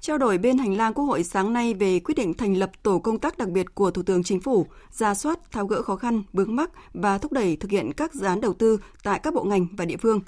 Trao 0.00 0.18
đổi 0.18 0.38
bên 0.38 0.58
hành 0.58 0.76
lang 0.76 0.94
Quốc 0.94 1.04
hội 1.04 1.24
sáng 1.24 1.52
nay 1.52 1.74
về 1.74 2.00
quyết 2.00 2.14
định 2.14 2.34
thành 2.34 2.56
lập 2.56 2.70
tổ 2.82 2.98
công 2.98 3.18
tác 3.18 3.38
đặc 3.38 3.48
biệt 3.48 3.74
của 3.74 3.90
Thủ 3.90 4.02
tướng 4.02 4.22
Chính 4.22 4.40
phủ, 4.40 4.66
ra 4.90 5.14
soát, 5.14 5.38
tháo 5.52 5.66
gỡ 5.66 5.82
khó 5.82 5.96
khăn, 5.96 6.22
bướng 6.32 6.56
mắc 6.56 6.70
và 6.92 7.18
thúc 7.18 7.32
đẩy 7.32 7.56
thực 7.56 7.70
hiện 7.70 7.92
các 7.92 8.14
dự 8.14 8.26
án 8.26 8.40
đầu 8.40 8.52
tư 8.52 8.80
tại 9.02 9.20
các 9.22 9.34
bộ 9.34 9.44
ngành 9.44 9.66
và 9.76 9.84
địa 9.84 9.96
phương. 9.96 10.20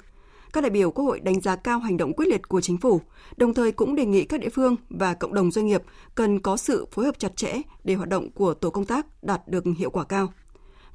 Các 0.53 0.61
đại 0.61 0.69
biểu 0.69 0.91
Quốc 0.91 1.05
hội 1.05 1.19
đánh 1.19 1.41
giá 1.41 1.55
cao 1.55 1.79
hành 1.79 1.97
động 1.97 2.13
quyết 2.13 2.27
liệt 2.27 2.47
của 2.47 2.61
chính 2.61 2.77
phủ, 2.77 3.01
đồng 3.37 3.53
thời 3.53 3.71
cũng 3.71 3.95
đề 3.95 4.05
nghị 4.05 4.23
các 4.23 4.39
địa 4.39 4.49
phương 4.49 4.75
và 4.89 5.13
cộng 5.13 5.33
đồng 5.33 5.51
doanh 5.51 5.65
nghiệp 5.65 5.81
cần 6.15 6.39
có 6.39 6.57
sự 6.57 6.85
phối 6.91 7.05
hợp 7.05 7.19
chặt 7.19 7.35
chẽ 7.35 7.61
để 7.83 7.93
hoạt 7.93 8.09
động 8.09 8.31
của 8.31 8.53
tổ 8.53 8.69
công 8.69 8.85
tác 8.85 9.23
đạt 9.23 9.47
được 9.47 9.63
hiệu 9.77 9.89
quả 9.89 10.03
cao. 10.03 10.27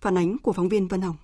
Phản 0.00 0.18
ánh 0.18 0.38
của 0.38 0.52
phóng 0.52 0.68
viên 0.68 0.88
Vân 0.88 1.00
Hồng. 1.00 1.16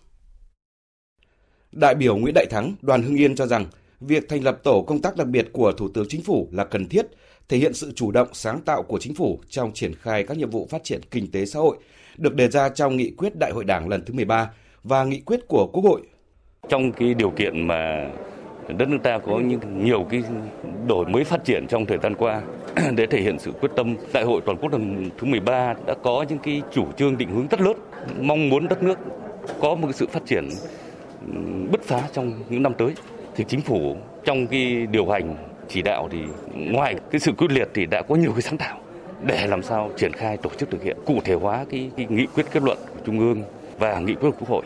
Đại 1.72 1.94
biểu 1.94 2.16
Nguyễn 2.16 2.34
Đại 2.34 2.46
Thắng, 2.50 2.74
đoàn 2.82 3.02
Hưng 3.02 3.16
Yên 3.16 3.34
cho 3.34 3.46
rằng 3.46 3.66
việc 4.00 4.28
thành 4.28 4.44
lập 4.44 4.60
tổ 4.62 4.82
công 4.82 5.02
tác 5.02 5.16
đặc 5.16 5.26
biệt 5.26 5.48
của 5.52 5.72
Thủ 5.72 5.88
tướng 5.88 6.08
Chính 6.08 6.22
phủ 6.22 6.48
là 6.52 6.64
cần 6.64 6.88
thiết, 6.88 7.06
thể 7.48 7.56
hiện 7.56 7.74
sự 7.74 7.92
chủ 7.94 8.10
động 8.10 8.28
sáng 8.32 8.60
tạo 8.60 8.82
của 8.82 8.98
chính 8.98 9.14
phủ 9.14 9.40
trong 9.48 9.72
triển 9.72 9.94
khai 9.94 10.22
các 10.22 10.36
nhiệm 10.36 10.50
vụ 10.50 10.68
phát 10.70 10.84
triển 10.84 11.00
kinh 11.10 11.30
tế 11.30 11.46
xã 11.46 11.58
hội 11.58 11.76
được 12.16 12.34
đề 12.34 12.48
ra 12.48 12.68
trong 12.68 12.96
nghị 12.96 13.10
quyết 13.10 13.36
Đại 13.36 13.50
hội 13.50 13.64
Đảng 13.64 13.88
lần 13.88 14.04
thứ 14.04 14.14
13 14.14 14.50
và 14.84 15.04
nghị 15.04 15.20
quyết 15.20 15.40
của 15.48 15.66
Quốc 15.72 15.82
hội. 15.82 16.02
Trong 16.68 16.92
cái 16.92 17.14
điều 17.14 17.30
kiện 17.30 17.66
mà 17.66 18.10
đất 18.68 18.88
nước 18.88 18.98
ta 19.02 19.18
có 19.18 19.40
những 19.40 19.60
nhiều 19.84 20.06
cái 20.10 20.22
đổi 20.86 21.06
mới 21.06 21.24
phát 21.24 21.44
triển 21.44 21.66
trong 21.68 21.86
thời 21.86 21.98
gian 22.02 22.14
qua 22.14 22.42
để 22.96 23.06
thể 23.06 23.20
hiện 23.20 23.38
sự 23.38 23.52
quyết 23.52 23.70
tâm 23.76 23.96
đại 24.12 24.24
hội 24.24 24.40
toàn 24.46 24.58
quốc 24.60 24.72
lần 24.72 25.10
thứ 25.18 25.26
13 25.26 25.74
đã 25.86 25.94
có 26.02 26.24
những 26.28 26.38
cái 26.38 26.62
chủ 26.72 26.86
trương 26.96 27.18
định 27.18 27.28
hướng 27.30 27.48
rất 27.48 27.60
lớn 27.60 27.76
mong 28.20 28.48
muốn 28.48 28.68
đất 28.68 28.82
nước 28.82 28.98
có 29.60 29.74
một 29.74 29.88
sự 29.94 30.06
phát 30.06 30.22
triển 30.26 30.48
bứt 31.70 31.82
phá 31.82 32.08
trong 32.12 32.42
những 32.48 32.62
năm 32.62 32.74
tới 32.78 32.94
thì 33.36 33.44
chính 33.48 33.60
phủ 33.60 33.96
trong 34.24 34.46
cái 34.46 34.86
điều 34.86 35.08
hành 35.08 35.36
chỉ 35.68 35.82
đạo 35.82 36.08
thì 36.12 36.18
ngoài 36.54 36.96
cái 37.10 37.20
sự 37.20 37.32
quyết 37.32 37.50
liệt 37.50 37.68
thì 37.74 37.86
đã 37.86 38.02
có 38.02 38.14
nhiều 38.14 38.32
cái 38.32 38.42
sáng 38.42 38.58
tạo 38.58 38.80
để 39.22 39.46
làm 39.46 39.62
sao 39.62 39.90
triển 39.96 40.12
khai 40.12 40.36
tổ 40.36 40.50
chức 40.58 40.70
thực 40.70 40.82
hiện 40.82 40.96
cụ 41.06 41.20
thể 41.24 41.34
hóa 41.34 41.64
cái, 41.70 41.90
cái 41.96 42.06
nghị 42.10 42.26
quyết 42.26 42.46
kết 42.52 42.62
luận 42.62 42.78
của 42.94 43.00
trung 43.06 43.18
ương 43.18 43.42
và 43.78 44.00
nghị 44.00 44.14
quyết 44.14 44.30
của 44.30 44.36
quốc 44.40 44.48
hội 44.48 44.64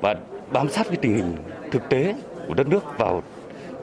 và 0.00 0.14
bám 0.52 0.68
sát 0.68 0.86
cái 0.88 0.96
tình 0.96 1.14
hình 1.14 1.36
thực 1.70 1.88
tế 1.88 2.14
của 2.48 2.54
đất 2.54 2.68
nước 2.68 2.84
vào 2.98 3.22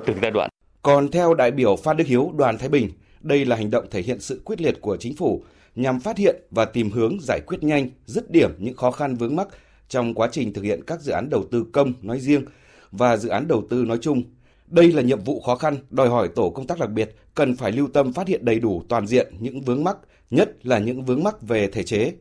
từng 0.05 0.17
giai 0.21 0.31
đoạn. 0.31 0.49
Còn 0.81 1.11
theo 1.11 1.33
đại 1.33 1.51
biểu 1.51 1.75
Phan 1.75 1.97
Đức 1.97 2.07
Hiếu, 2.07 2.31
đoàn 2.35 2.57
Thái 2.57 2.69
Bình, 2.69 2.89
đây 3.21 3.45
là 3.45 3.55
hành 3.55 3.71
động 3.71 3.85
thể 3.91 4.01
hiện 4.01 4.19
sự 4.19 4.41
quyết 4.45 4.61
liệt 4.61 4.81
của 4.81 4.97
chính 4.97 5.15
phủ 5.15 5.43
nhằm 5.75 5.99
phát 5.99 6.17
hiện 6.17 6.35
và 6.51 6.65
tìm 6.65 6.91
hướng 6.91 7.17
giải 7.21 7.39
quyết 7.47 7.63
nhanh, 7.63 7.89
dứt 8.05 8.31
điểm 8.31 8.49
những 8.57 8.75
khó 8.75 8.91
khăn 8.91 9.15
vướng 9.15 9.35
mắc 9.35 9.47
trong 9.87 10.13
quá 10.13 10.27
trình 10.31 10.53
thực 10.53 10.61
hiện 10.61 10.79
các 10.87 10.99
dự 10.99 11.11
án 11.11 11.29
đầu 11.29 11.43
tư 11.51 11.65
công 11.73 11.93
nói 12.01 12.19
riêng 12.19 12.45
và 12.91 13.17
dự 13.17 13.29
án 13.29 13.47
đầu 13.47 13.63
tư 13.69 13.85
nói 13.87 13.97
chung, 14.01 14.23
Đây 14.67 14.91
là 14.91 15.01
nhiệm 15.01 15.19
vụ 15.19 15.41
khó 15.41 15.55
khăn, 15.55 15.75
đòi 15.89 16.09
hỏi 16.09 16.29
tổ 16.35 16.49
công 16.49 16.67
tác 16.67 16.79
đặc 16.79 16.89
biệt 16.89 17.09
cần 17.35 17.55
phải 17.55 17.71
lưu 17.71 17.87
tâm 17.93 18.13
phát 18.13 18.27
hiện 18.27 18.45
đầy 18.45 18.59
đủ 18.59 18.83
toàn 18.89 19.07
diện 19.07 19.33
những 19.39 19.61
vướng 19.61 19.83
mắc, 19.83 19.97
nhất 20.29 20.49
là 20.63 20.79
những 20.79 21.03
vướng 21.03 21.23
mắc 21.23 21.35
về 21.41 21.67
thể 21.67 21.83
chế. 21.83 22.13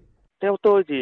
Theo 0.42 0.56
tôi 0.62 0.82
thì 0.88 0.94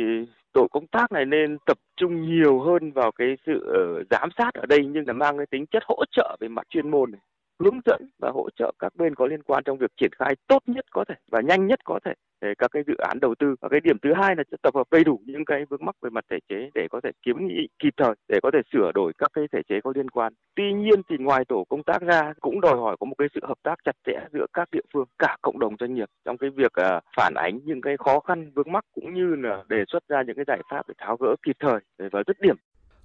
tổ 0.53 0.67
công 0.71 0.87
tác 0.87 1.13
này 1.13 1.25
nên 1.25 1.59
tập 1.67 1.79
trung 1.97 2.37
nhiều 2.37 2.61
hơn 2.61 2.93
vào 2.93 3.13
cái 3.19 3.29
sự 3.47 3.53
ờ, 3.75 4.03
giám 4.11 4.29
sát 4.39 4.55
ở 4.55 4.67
đây 4.67 4.79
nhưng 4.93 5.07
là 5.07 5.13
mang 5.13 5.37
cái 5.37 5.47
tính 5.51 5.65
chất 5.67 5.83
hỗ 5.87 6.05
trợ 6.13 6.37
về 6.41 6.49
mặt 6.49 6.67
chuyên 6.71 6.91
môn 6.91 7.11
này 7.11 7.21
hướng 7.65 7.81
dẫn 7.87 8.11
và 8.19 8.31
hỗ 8.35 8.49
trợ 8.59 8.73
các 8.79 8.97
bên 8.97 9.15
có 9.15 9.27
liên 9.27 9.43
quan 9.43 9.63
trong 9.65 9.79
việc 9.79 9.91
triển 10.01 10.11
khai 10.19 10.35
tốt 10.49 10.63
nhất 10.67 10.85
có 10.91 11.05
thể 11.09 11.15
và 11.31 11.41
nhanh 11.41 11.67
nhất 11.67 11.81
có 11.85 11.99
thể 12.05 12.13
để 12.43 12.55
các 12.59 12.71
cái 12.73 12.83
dự 12.87 12.95
án 12.99 13.21
đầu 13.21 13.35
tư. 13.39 13.55
Và 13.61 13.69
cái 13.69 13.81
điểm 13.81 13.97
thứ 14.03 14.11
hai 14.17 14.37
là 14.37 14.43
tập 14.63 14.75
hợp 14.75 14.87
đầy 14.91 15.05
đủ 15.05 15.21
những 15.27 15.45
cái 15.45 15.65
vướng 15.71 15.85
mắc 15.85 15.97
về 16.03 16.11
mặt 16.11 16.25
thể 16.31 16.37
chế 16.49 16.71
để 16.75 16.87
có 16.91 17.01
thể 17.05 17.11
kiến 17.25 17.47
nghị 17.47 17.69
kịp 17.79 17.95
thời 17.97 18.15
để 18.29 18.39
có 18.43 18.51
thể 18.55 18.59
sửa 18.73 18.91
đổi 18.95 19.13
các 19.19 19.31
cái 19.35 19.45
thể 19.53 19.59
chế 19.69 19.81
có 19.85 19.93
liên 19.95 20.11
quan. 20.11 20.33
Tuy 20.57 20.73
nhiên 20.73 21.03
thì 21.09 21.17
ngoài 21.19 21.45
tổ 21.49 21.65
công 21.69 21.83
tác 21.83 22.03
ra 22.03 22.33
cũng 22.41 22.61
đòi 22.61 22.77
hỏi 22.77 22.97
có 23.01 23.05
một 23.05 23.15
cái 23.19 23.29
sự 23.35 23.41
hợp 23.49 23.59
tác 23.63 23.75
chặt 23.85 23.97
chẽ 24.07 24.19
giữa 24.33 24.47
các 24.53 24.69
địa 24.73 24.87
phương 24.95 25.05
cả 25.19 25.37
cộng 25.43 25.59
đồng 25.59 25.77
doanh 25.81 25.95
nghiệp 25.95 26.09
trong 26.25 26.39
cái 26.39 26.51
việc 26.51 26.73
à, 26.73 27.01
phản 27.17 27.35
ánh 27.37 27.59
những 27.65 27.81
cái 27.81 27.97
khó 27.97 28.21
khăn 28.21 28.51
vướng 28.55 28.73
mắc 28.73 28.85
cũng 28.95 29.15
như 29.15 29.35
là 29.35 29.63
đề 29.69 29.85
xuất 29.93 30.03
ra 30.09 30.23
những 30.27 30.37
cái 30.37 30.45
giải 30.49 30.61
pháp 30.71 30.89
để 30.89 30.95
tháo 30.99 31.17
gỡ 31.17 31.37
kịp 31.47 31.57
thời 31.61 31.81
và 32.13 32.23
dứt 32.27 32.41
điểm. 32.41 32.57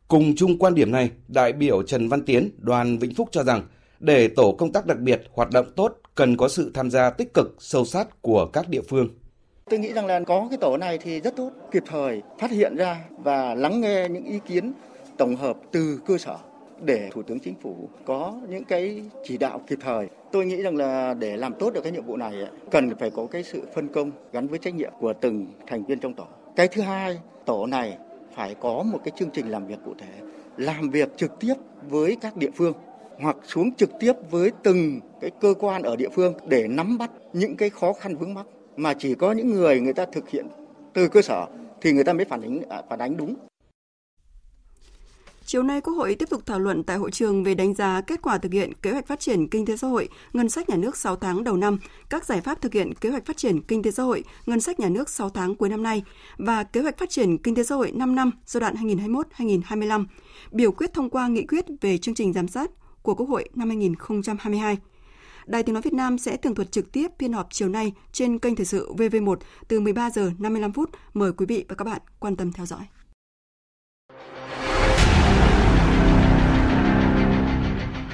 Cùng 0.07 0.23
chung 0.35 0.51
quan 0.59 0.75
điểm 0.75 0.91
này, 0.91 1.11
đại 1.27 1.53
biểu 1.53 1.83
Trần 1.83 2.07
Văn 2.07 2.21
Tiến, 2.25 2.49
đoàn 2.57 2.97
Vĩnh 2.97 3.13
Phúc 3.13 3.29
cho 3.31 3.43
rằng 3.43 3.61
để 3.99 4.27
tổ 4.27 4.51
công 4.51 4.71
tác 4.71 4.85
đặc 4.85 4.99
biệt 4.99 5.21
hoạt 5.33 5.49
động 5.51 5.65
tốt 5.75 5.95
cần 6.15 6.37
có 6.37 6.47
sự 6.47 6.71
tham 6.73 6.91
gia 6.91 7.09
tích 7.09 7.33
cực, 7.33 7.55
sâu 7.59 7.85
sát 7.85 8.21
của 8.21 8.45
các 8.53 8.69
địa 8.69 8.81
phương. 8.89 9.09
Tôi 9.69 9.79
nghĩ 9.79 9.93
rằng 9.93 10.05
là 10.05 10.19
có 10.19 10.47
cái 10.49 10.57
tổ 10.57 10.77
này 10.77 10.97
thì 10.97 11.19
rất 11.19 11.35
tốt, 11.35 11.51
kịp 11.71 11.83
thời 11.87 12.21
phát 12.39 12.51
hiện 12.51 12.75
ra 12.75 13.05
và 13.17 13.55
lắng 13.55 13.81
nghe 13.81 14.07
những 14.09 14.25
ý 14.25 14.39
kiến 14.47 14.73
tổng 15.17 15.35
hợp 15.35 15.57
từ 15.71 15.99
cơ 16.05 16.17
sở 16.17 16.37
để 16.81 17.09
Thủ 17.13 17.23
tướng 17.23 17.39
Chính 17.39 17.55
phủ 17.61 17.89
có 18.05 18.33
những 18.49 18.63
cái 18.63 19.01
chỉ 19.23 19.37
đạo 19.37 19.61
kịp 19.67 19.79
thời. 19.81 20.07
Tôi 20.31 20.45
nghĩ 20.45 20.61
rằng 20.61 20.75
là 20.75 21.13
để 21.13 21.37
làm 21.37 21.53
tốt 21.53 21.73
được 21.73 21.81
cái 21.81 21.91
nhiệm 21.91 22.05
vụ 22.05 22.17
này 22.17 22.33
cần 22.71 22.95
phải 22.99 23.09
có 23.09 23.25
cái 23.31 23.43
sự 23.43 23.61
phân 23.75 23.87
công 23.87 24.11
gắn 24.33 24.47
với 24.47 24.59
trách 24.59 24.75
nhiệm 24.75 24.91
của 24.99 25.13
từng 25.13 25.47
thành 25.67 25.83
viên 25.85 25.99
trong 25.99 26.13
tổ. 26.13 26.25
Cái 26.55 26.67
thứ 26.67 26.81
hai, 26.81 27.19
tổ 27.45 27.65
này 27.65 27.97
phải 28.35 28.55
có 28.55 28.83
một 28.83 28.99
cái 29.05 29.11
chương 29.19 29.29
trình 29.29 29.49
làm 29.49 29.67
việc 29.67 29.79
cụ 29.85 29.93
thể, 29.99 30.27
làm 30.57 30.89
việc 30.89 31.17
trực 31.17 31.39
tiếp 31.39 31.53
với 31.89 32.17
các 32.21 32.37
địa 32.37 32.51
phương 32.55 32.73
hoặc 33.19 33.37
xuống 33.43 33.75
trực 33.75 33.89
tiếp 33.99 34.13
với 34.31 34.51
từng 34.63 34.99
cái 35.21 35.31
cơ 35.41 35.53
quan 35.59 35.83
ở 35.83 35.95
địa 35.95 36.09
phương 36.15 36.33
để 36.47 36.67
nắm 36.67 36.97
bắt 36.97 37.11
những 37.33 37.57
cái 37.57 37.69
khó 37.69 37.93
khăn 37.93 38.15
vướng 38.17 38.33
mắc. 38.33 38.45
Mà 38.77 38.93
chỉ 38.93 39.15
có 39.15 39.31
những 39.31 39.51
người 39.51 39.79
người 39.79 39.93
ta 39.93 40.05
thực 40.05 40.29
hiện 40.29 40.47
từ 40.93 41.07
cơ 41.07 41.21
sở 41.21 41.45
thì 41.81 41.91
người 41.91 42.03
ta 42.03 42.13
mới 42.13 42.25
phản 42.25 42.41
ánh 42.41 42.61
à, 42.69 42.81
phản 42.89 42.99
ánh 42.99 43.17
đúng. 43.17 43.35
Chiều 45.45 45.63
nay, 45.63 45.81
Quốc 45.81 45.93
hội 45.93 46.15
tiếp 46.15 46.29
tục 46.29 46.41
thảo 46.45 46.59
luận 46.59 46.83
tại 46.83 46.97
hội 46.97 47.11
trường 47.11 47.43
về 47.43 47.55
đánh 47.55 47.73
giá 47.73 48.01
kết 48.01 48.21
quả 48.21 48.37
thực 48.37 48.53
hiện 48.53 48.73
kế 48.73 48.91
hoạch 48.91 49.07
phát 49.07 49.19
triển 49.19 49.47
kinh 49.47 49.65
tế 49.65 49.77
xã 49.77 49.87
hội, 49.87 50.09
ngân 50.33 50.49
sách 50.49 50.69
nhà 50.69 50.75
nước 50.75 50.97
6 50.97 51.15
tháng 51.15 51.43
đầu 51.43 51.57
năm, 51.57 51.79
các 52.09 52.25
giải 52.25 52.41
pháp 52.41 52.61
thực 52.61 52.73
hiện 52.73 52.93
kế 52.93 53.09
hoạch 53.09 53.25
phát 53.25 53.37
triển 53.37 53.61
kinh 53.61 53.83
tế 53.83 53.91
xã 53.91 54.03
hội, 54.03 54.23
ngân 54.45 54.61
sách 54.61 54.79
nhà 54.79 54.89
nước 54.89 55.09
6 55.09 55.29
tháng 55.29 55.55
cuối 55.55 55.69
năm 55.69 55.83
nay 55.83 56.03
và 56.37 56.63
kế 56.63 56.81
hoạch 56.81 56.97
phát 56.97 57.09
triển 57.09 57.37
kinh 57.37 57.55
tế 57.55 57.63
xã 57.63 57.75
hội 57.75 57.91
5 57.91 58.15
năm 58.15 58.31
giai 58.45 58.61
đoạn 58.61 58.75
2021-2025, 58.75 60.05
biểu 60.51 60.71
quyết 60.71 60.93
thông 60.93 61.09
qua 61.09 61.27
nghị 61.27 61.45
quyết 61.45 61.65
về 61.81 61.97
chương 61.97 62.15
trình 62.15 62.33
giám 62.33 62.47
sát 62.47 62.71
của 63.07 63.15
Quốc 63.15 63.29
hội 63.29 63.49
năm 63.55 63.67
2022. 63.69 64.77
Đài 65.45 65.63
Tiếng 65.63 65.73
nói 65.73 65.81
Việt 65.81 65.93
Nam 65.93 66.17
sẽ 66.17 66.37
tường 66.37 66.55
thuật 66.55 66.71
trực 66.71 66.91
tiếp 66.91 67.07
phiên 67.19 67.33
họp 67.33 67.47
chiều 67.51 67.69
nay 67.69 67.93
trên 68.11 68.39
kênh 68.39 68.55
thời 68.55 68.65
sự 68.65 68.93
VV1 68.97 69.35
từ 69.67 69.79
13 69.79 70.09
giờ 70.09 70.31
55 70.39 70.73
phút. 70.73 70.89
Mời 71.13 71.31
quý 71.31 71.45
vị 71.45 71.65
và 71.69 71.75
các 71.75 71.85
bạn 71.85 72.01
quan 72.19 72.35
tâm 72.35 72.51
theo 72.51 72.65
dõi. 72.65 72.81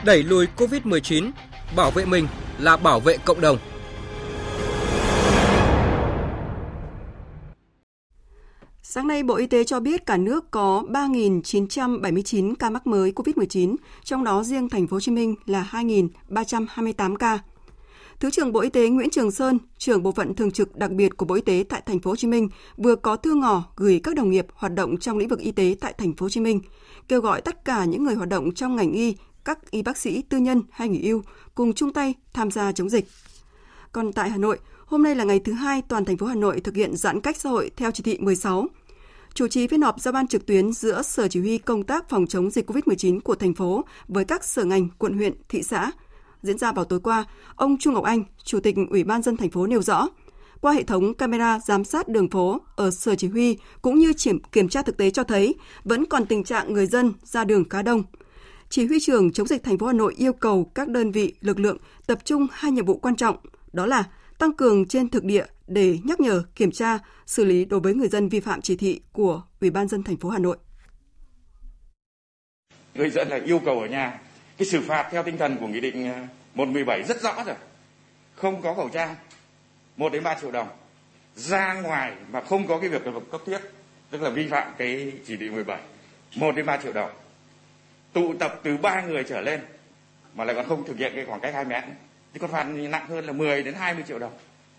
Đẩy 0.06 0.24
lùi 0.24 0.48
COVID-19, 0.58 1.32
bảo 1.76 1.92
vệ 1.92 2.06
mình 2.06 2.28
là 2.60 2.78
bảo 2.78 3.00
vệ 3.00 3.18
cộng 3.18 3.42
đồng. 3.42 3.58
Sáng 8.94 9.08
nay, 9.08 9.24
Bộ 9.24 9.36
Y 9.36 9.48
tế 9.48 9.64
cho 9.64 9.80
biết 9.80 10.06
cả 10.06 10.18
nước 10.18 10.52
có 10.52 10.84
3.979 10.90 12.56
ca 12.56 12.70
mắc 12.70 12.88
mới 12.88 13.12
COVID-19, 13.12 13.76
trong 14.04 14.24
đó 14.24 14.44
riêng 14.44 14.70
thành 14.70 14.88
phố 14.88 14.96
Hồ 14.96 15.00
Chí 15.00 15.12
Minh 15.12 15.36
là 15.46 15.70
2.328 15.72 17.16
ca. 17.16 17.40
Thứ 18.20 18.32
trưởng 18.32 18.52
Bộ 18.52 18.60
Y 18.60 18.70
tế 18.70 18.90
Nguyễn 18.90 19.10
Trường 19.10 19.32
Sơn, 19.32 19.60
trưởng 19.78 20.04
bộ 20.04 20.12
phận 20.12 20.36
thường 20.36 20.52
trực 20.52 20.76
đặc 20.76 20.92
biệt 20.92 21.18
của 21.18 21.26
Bộ 21.26 21.36
Y 21.36 21.42
tế 21.42 21.64
tại 21.70 21.82
thành 21.86 22.00
phố 22.00 22.12
Hồ 22.12 22.16
Chí 22.16 22.28
Minh 22.28 22.50
vừa 22.78 22.96
có 22.96 23.16
thư 23.16 23.34
ngỏ 23.34 23.64
gửi 23.76 24.00
các 24.04 24.16
đồng 24.16 24.32
nghiệp 24.32 24.48
hoạt 24.54 24.74
động 24.74 24.98
trong 24.98 25.18
lĩnh 25.18 25.28
vực 25.28 25.40
y 25.40 25.52
tế 25.52 25.76
tại 25.82 25.94
thành 25.98 26.14
phố 26.14 26.24
Hồ 26.24 26.30
Chí 26.30 26.40
Minh, 26.40 26.60
kêu 27.08 27.22
gọi 27.22 27.42
tất 27.42 27.66
cả 27.66 27.86
những 27.86 28.04
người 28.04 28.16
hoạt 28.16 28.30
động 28.30 28.54
trong 28.54 28.76
ngành 28.76 28.92
y, 28.92 29.16
các 29.46 29.72
y 29.72 29.82
bác 29.82 29.98
sĩ 29.98 30.22
tư 30.22 30.38
nhân 30.38 30.62
hay 30.72 30.90
nghỉ 30.90 31.08
hưu 31.08 31.22
cùng 31.56 31.74
chung 31.74 31.94
tay 31.94 32.14
tham 32.34 32.52
gia 32.52 32.72
chống 32.72 32.90
dịch. 32.90 33.08
Còn 33.92 34.14
tại 34.14 34.30
Hà 34.30 34.38
Nội, 34.38 34.60
hôm 34.86 35.04
nay 35.04 35.16
là 35.16 35.24
ngày 35.24 35.40
thứ 35.40 35.54
hai 35.54 35.82
toàn 35.82 36.06
thành 36.06 36.18
phố 36.18 36.26
Hà 36.26 36.36
Nội 36.36 36.60
thực 36.60 36.76
hiện 36.76 36.96
giãn 36.96 37.22
cách 37.22 37.38
xã 37.38 37.50
hội 37.50 37.72
theo 37.76 37.92
chỉ 37.92 38.04
thị 38.04 38.18
16 38.18 38.68
chủ 39.34 39.48
trì 39.48 39.68
phiên 39.68 39.82
họp 39.82 40.00
giao 40.00 40.12
ban 40.12 40.28
trực 40.28 40.46
tuyến 40.46 40.72
giữa 40.72 41.02
Sở 41.02 41.28
Chỉ 41.28 41.40
huy 41.40 41.58
Công 41.58 41.84
tác 41.84 42.10
phòng 42.10 42.28
chống 42.28 42.50
dịch 42.50 42.70
COVID-19 42.70 43.20
của 43.20 43.36
thành 43.36 43.54
phố 43.54 43.86
với 44.08 44.26
các 44.26 44.44
sở 44.44 44.64
ngành, 44.64 44.88
quận 44.98 45.14
huyện, 45.14 45.34
thị 45.50 45.64
xã. 45.64 45.92
Diễn 46.42 46.58
ra 46.58 46.72
vào 46.72 46.86
tối 46.86 47.00
qua, 47.00 47.26
ông 47.56 47.78
Trung 47.78 47.94
Ngọc 47.94 48.04
Anh, 48.04 48.24
Chủ 48.44 48.60
tịch 48.60 48.76
Ủy 48.90 49.04
ban 49.04 49.22
dân 49.22 49.38
thành 49.38 49.50
phố 49.50 49.68
nêu 49.68 49.82
rõ, 49.82 50.10
qua 50.62 50.74
hệ 50.74 50.84
thống 50.84 51.14
camera 51.14 51.60
giám 51.60 51.84
sát 51.84 52.08
đường 52.08 52.30
phố 52.30 52.62
ở 52.76 52.92
Sở 52.92 53.16
Chỉ 53.16 53.28
huy 53.28 53.58
cũng 53.82 54.00
như 54.00 54.14
kiểm 54.52 54.70
tra 54.70 54.82
thực 54.82 54.98
tế 54.98 55.10
cho 55.10 55.24
thấy 55.24 55.56
vẫn 55.84 56.06
còn 56.06 56.26
tình 56.26 56.44
trạng 56.44 56.74
người 56.74 56.86
dân 56.86 57.14
ra 57.24 57.44
đường 57.44 57.70
khá 57.70 57.82
đông. 57.82 58.04
Chỉ 58.70 58.86
huy 58.86 59.00
trưởng 59.00 59.32
chống 59.32 59.48
dịch 59.48 59.64
thành 59.64 59.78
phố 59.78 59.88
Hà 59.88 59.94
Nội 59.94 60.14
yêu 60.18 60.34
cầu 60.34 60.72
các 60.76 60.90
đơn 60.90 61.12
vị, 61.12 61.34
lực 61.42 61.60
lượng 61.60 61.78
tập 62.08 62.20
trung 62.26 62.48
hai 62.52 62.72
nhiệm 62.72 62.86
vụ 62.86 62.98
quan 62.98 63.16
trọng, 63.16 63.36
đó 63.74 63.86
là 63.86 64.04
tăng 64.44 64.54
cường 64.54 64.88
trên 64.88 65.10
thực 65.10 65.24
địa 65.24 65.46
để 65.68 65.98
nhắc 66.04 66.20
nhở, 66.20 66.44
kiểm 66.56 66.72
tra, 66.72 67.00
xử 67.26 67.46
lý 67.46 67.66
đối 67.66 67.80
với 67.80 67.94
người 67.94 68.08
dân 68.08 68.30
vi 68.30 68.40
phạm 68.40 68.62
chỉ 68.62 68.76
thị 68.76 69.02
của 69.12 69.42
Ủy 69.62 69.70
ban 69.70 69.88
dân 69.88 70.04
thành 70.04 70.18
phố 70.18 70.30
Hà 70.30 70.40
Nội. 70.40 70.58
Người 72.96 73.10
dân 73.10 73.28
là 73.28 73.40
yêu 73.46 73.62
cầu 73.66 73.80
ở 73.80 73.88
nhà, 73.88 74.22
cái 74.58 74.66
xử 74.66 74.82
phạt 74.82 75.10
theo 75.12 75.24
tinh 75.24 75.38
thần 75.38 75.58
của 75.60 75.68
nghị 75.68 75.80
định 75.80 76.08
à, 76.08 76.28
117 76.56 77.04
rất 77.04 77.22
rõ 77.22 77.44
rồi. 77.46 77.56
Không 78.36 78.62
có 78.62 78.74
khẩu 78.74 78.90
trang, 78.90 79.16
1 79.98 80.14
đến 80.14 80.24
3 80.24 80.38
triệu 80.42 80.52
đồng. 80.52 80.68
Ra 81.36 81.74
ngoài 81.74 82.14
mà 82.32 82.42
không 82.42 82.68
có 82.68 82.80
cái 82.80 82.90
việc 82.90 83.02
cấp 83.32 83.42
thiết, 83.46 83.60
tức 84.10 84.22
là 84.22 84.30
vi 84.30 84.48
phạm 84.48 84.74
cái 84.78 85.12
chỉ 85.26 85.38
thị 85.38 85.50
17, 85.50 85.82
1 86.36 86.56
đến 86.56 86.66
3 86.66 86.78
triệu 86.78 86.94
đồng. 86.94 87.10
Tụ 88.14 88.34
tập 88.40 88.60
từ 88.64 88.78
3 88.78 89.02
người 89.02 89.24
trở 89.24 89.42
lên 89.42 89.62
mà 90.36 90.44
lại 90.44 90.56
còn 90.56 90.68
không 90.68 90.86
thực 90.88 90.98
hiện 90.98 91.12
cái 91.16 91.26
khoảng 91.26 91.42
cách 91.42 91.54
2 91.54 91.66
mét 91.66 91.84
thì 92.34 92.40
còn 92.40 92.52
phạt 92.52 92.64
nặng 92.64 93.08
hơn 93.10 93.26
là 93.26 93.34
10 93.34 93.64
đến 93.64 93.74
20 93.74 94.04
triệu 94.08 94.20
đồng 94.20 94.34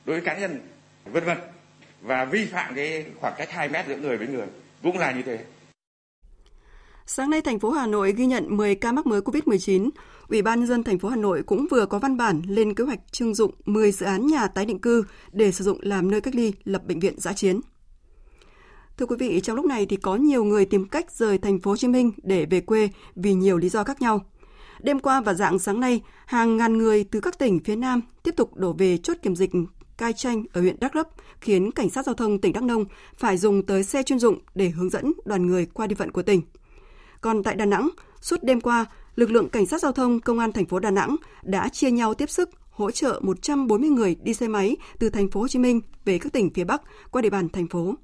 đối 0.05 0.21
với 0.21 0.27
cá 0.27 0.39
nhân 0.39 0.61
vân 1.05 1.25
vân 1.25 1.39
và 2.03 2.25
vi 2.25 2.47
phạm 2.47 2.75
cái 2.75 3.05
khoảng 3.21 3.35
cách 3.39 3.51
2 3.51 3.69
mét 3.69 3.87
giữa 3.89 3.97
người 3.97 4.17
với 4.17 4.27
người 4.27 4.47
cũng 4.83 4.99
là 4.99 5.13
như 5.13 5.23
thế. 5.23 5.45
Sáng 7.07 7.31
nay, 7.31 7.41
thành 7.41 7.59
phố 7.59 7.71
Hà 7.71 7.87
Nội 7.87 8.13
ghi 8.13 8.27
nhận 8.27 8.57
10 8.57 8.75
ca 8.75 8.93
mắc 8.93 9.07
mới 9.07 9.21
COVID-19. 9.21 9.91
Ủy 10.29 10.43
ban 10.43 10.61
nhân 10.61 10.69
dân 10.69 10.85
thành 10.85 10.99
phố 10.99 11.09
Hà 11.09 11.17
Nội 11.17 11.43
cũng 11.43 11.67
vừa 11.71 11.87
có 11.87 11.99
văn 11.99 12.17
bản 12.17 12.43
lên 12.49 12.75
kế 12.75 12.85
hoạch 12.85 13.01
trưng 13.13 13.35
dụng 13.35 13.55
10 13.65 13.93
dự 13.93 14.07
án 14.07 14.27
nhà 14.27 14.47
tái 14.47 14.67
định 14.67 14.79
cư 14.79 15.05
để 15.33 15.53
sử 15.53 15.65
dụng 15.65 15.79
làm 15.83 16.11
nơi 16.11 16.21
cách 16.21 16.35
ly 16.35 16.53
lập 16.65 16.83
bệnh 16.87 17.01
viện 17.01 17.15
giã 17.19 17.33
chiến. 17.33 17.61
Thưa 18.97 19.07
quý 19.07 19.17
vị, 19.19 19.41
trong 19.41 19.57
lúc 19.57 19.65
này 19.65 19.87
thì 19.87 19.97
có 19.97 20.17
nhiều 20.17 20.45
người 20.45 20.65
tìm 20.65 20.89
cách 20.89 21.13
rời 21.13 21.39
thành 21.39 21.61
phố 21.61 21.71
Hồ 21.71 21.77
Chí 21.77 21.89
Minh 21.89 22.13
để 22.23 22.47
về 22.51 22.61
quê 22.61 22.89
vì 23.17 23.35
nhiều 23.35 23.59
lý 23.59 23.69
do 23.69 23.85
khác 23.85 24.03
nhau. 24.03 24.21
Đêm 24.85 24.99
qua 24.99 25.21
và 25.21 25.35
dạng 25.35 25.59
sáng 25.59 25.81
nay, 25.81 26.03
hàng 26.27 26.57
ngàn 26.57 26.79
người 26.79 27.05
từ 27.05 27.21
các 27.21 27.39
tỉnh 27.39 27.61
phía 27.65 27.77
Nam 27.77 28.01
tiếp 28.23 28.35
tục 28.37 28.57
đổ 28.57 28.73
về 28.73 28.97
chốt 28.97 29.17
kiểm 29.23 29.37
dịch 29.37 29.51
Cai 29.99 30.13
Chanh 30.13 30.45
ở 30.53 30.61
huyện 30.61 30.77
Đắk 30.81 30.97
Lắk 30.97 31.09
khiến 31.41 31.71
cảnh 31.71 31.91
sát 31.91 32.07
giao 32.07 32.15
thông 32.15 32.41
tỉnh 32.41 32.53
Đắk 32.53 32.63
Nông 32.63 32.85
phải 33.17 33.37
dùng 33.37 33.63
tới 33.63 33.85
xe 33.85 34.03
chuyên 34.03 34.19
dụng 34.19 34.39
để 34.55 34.69
hướng 34.69 34.91
dẫn 34.91 35.13
đoàn 35.25 35.47
người 35.47 35.67
qua 35.67 35.87
địa 35.87 35.95
phận 35.95 36.11
của 36.11 36.23
tỉnh. 36.23 36.43
Còn 37.21 37.43
tại 37.43 37.55
Đà 37.55 37.65
Nẵng, 37.65 37.89
suốt 38.21 38.43
đêm 38.43 38.61
qua, 38.61 38.87
lực 39.17 39.31
lượng 39.31 39.49
cảnh 39.49 39.67
sát 39.67 39.81
giao 39.81 39.93
thông 39.93 40.21
công 40.21 40.39
an 40.39 40.53
thành 40.53 40.67
phố 40.67 40.79
Đà 40.79 40.91
Nẵng 40.91 41.17
đã 41.43 41.69
chia 41.69 41.91
nhau 41.91 42.15
tiếp 42.15 42.31
sức 42.31 42.51
hỗ 42.71 42.91
trợ 42.91 43.21
140 43.23 43.91
người 43.91 44.17
đi 44.23 44.35
xe 44.35 44.49
máy 44.49 44.77
từ 44.99 45.11
thành 45.11 45.31
phố 45.31 45.41
Hồ 45.41 45.49
Chí 45.49 45.59
Minh 45.59 45.81
về 46.05 46.19
các 46.19 46.33
tỉnh 46.33 46.51
phía 46.55 46.65
Bắc 46.65 46.83
qua 47.11 47.23
địa 47.23 47.31
bàn 47.31 47.49
thành 47.49 47.69
phố. 47.69 47.95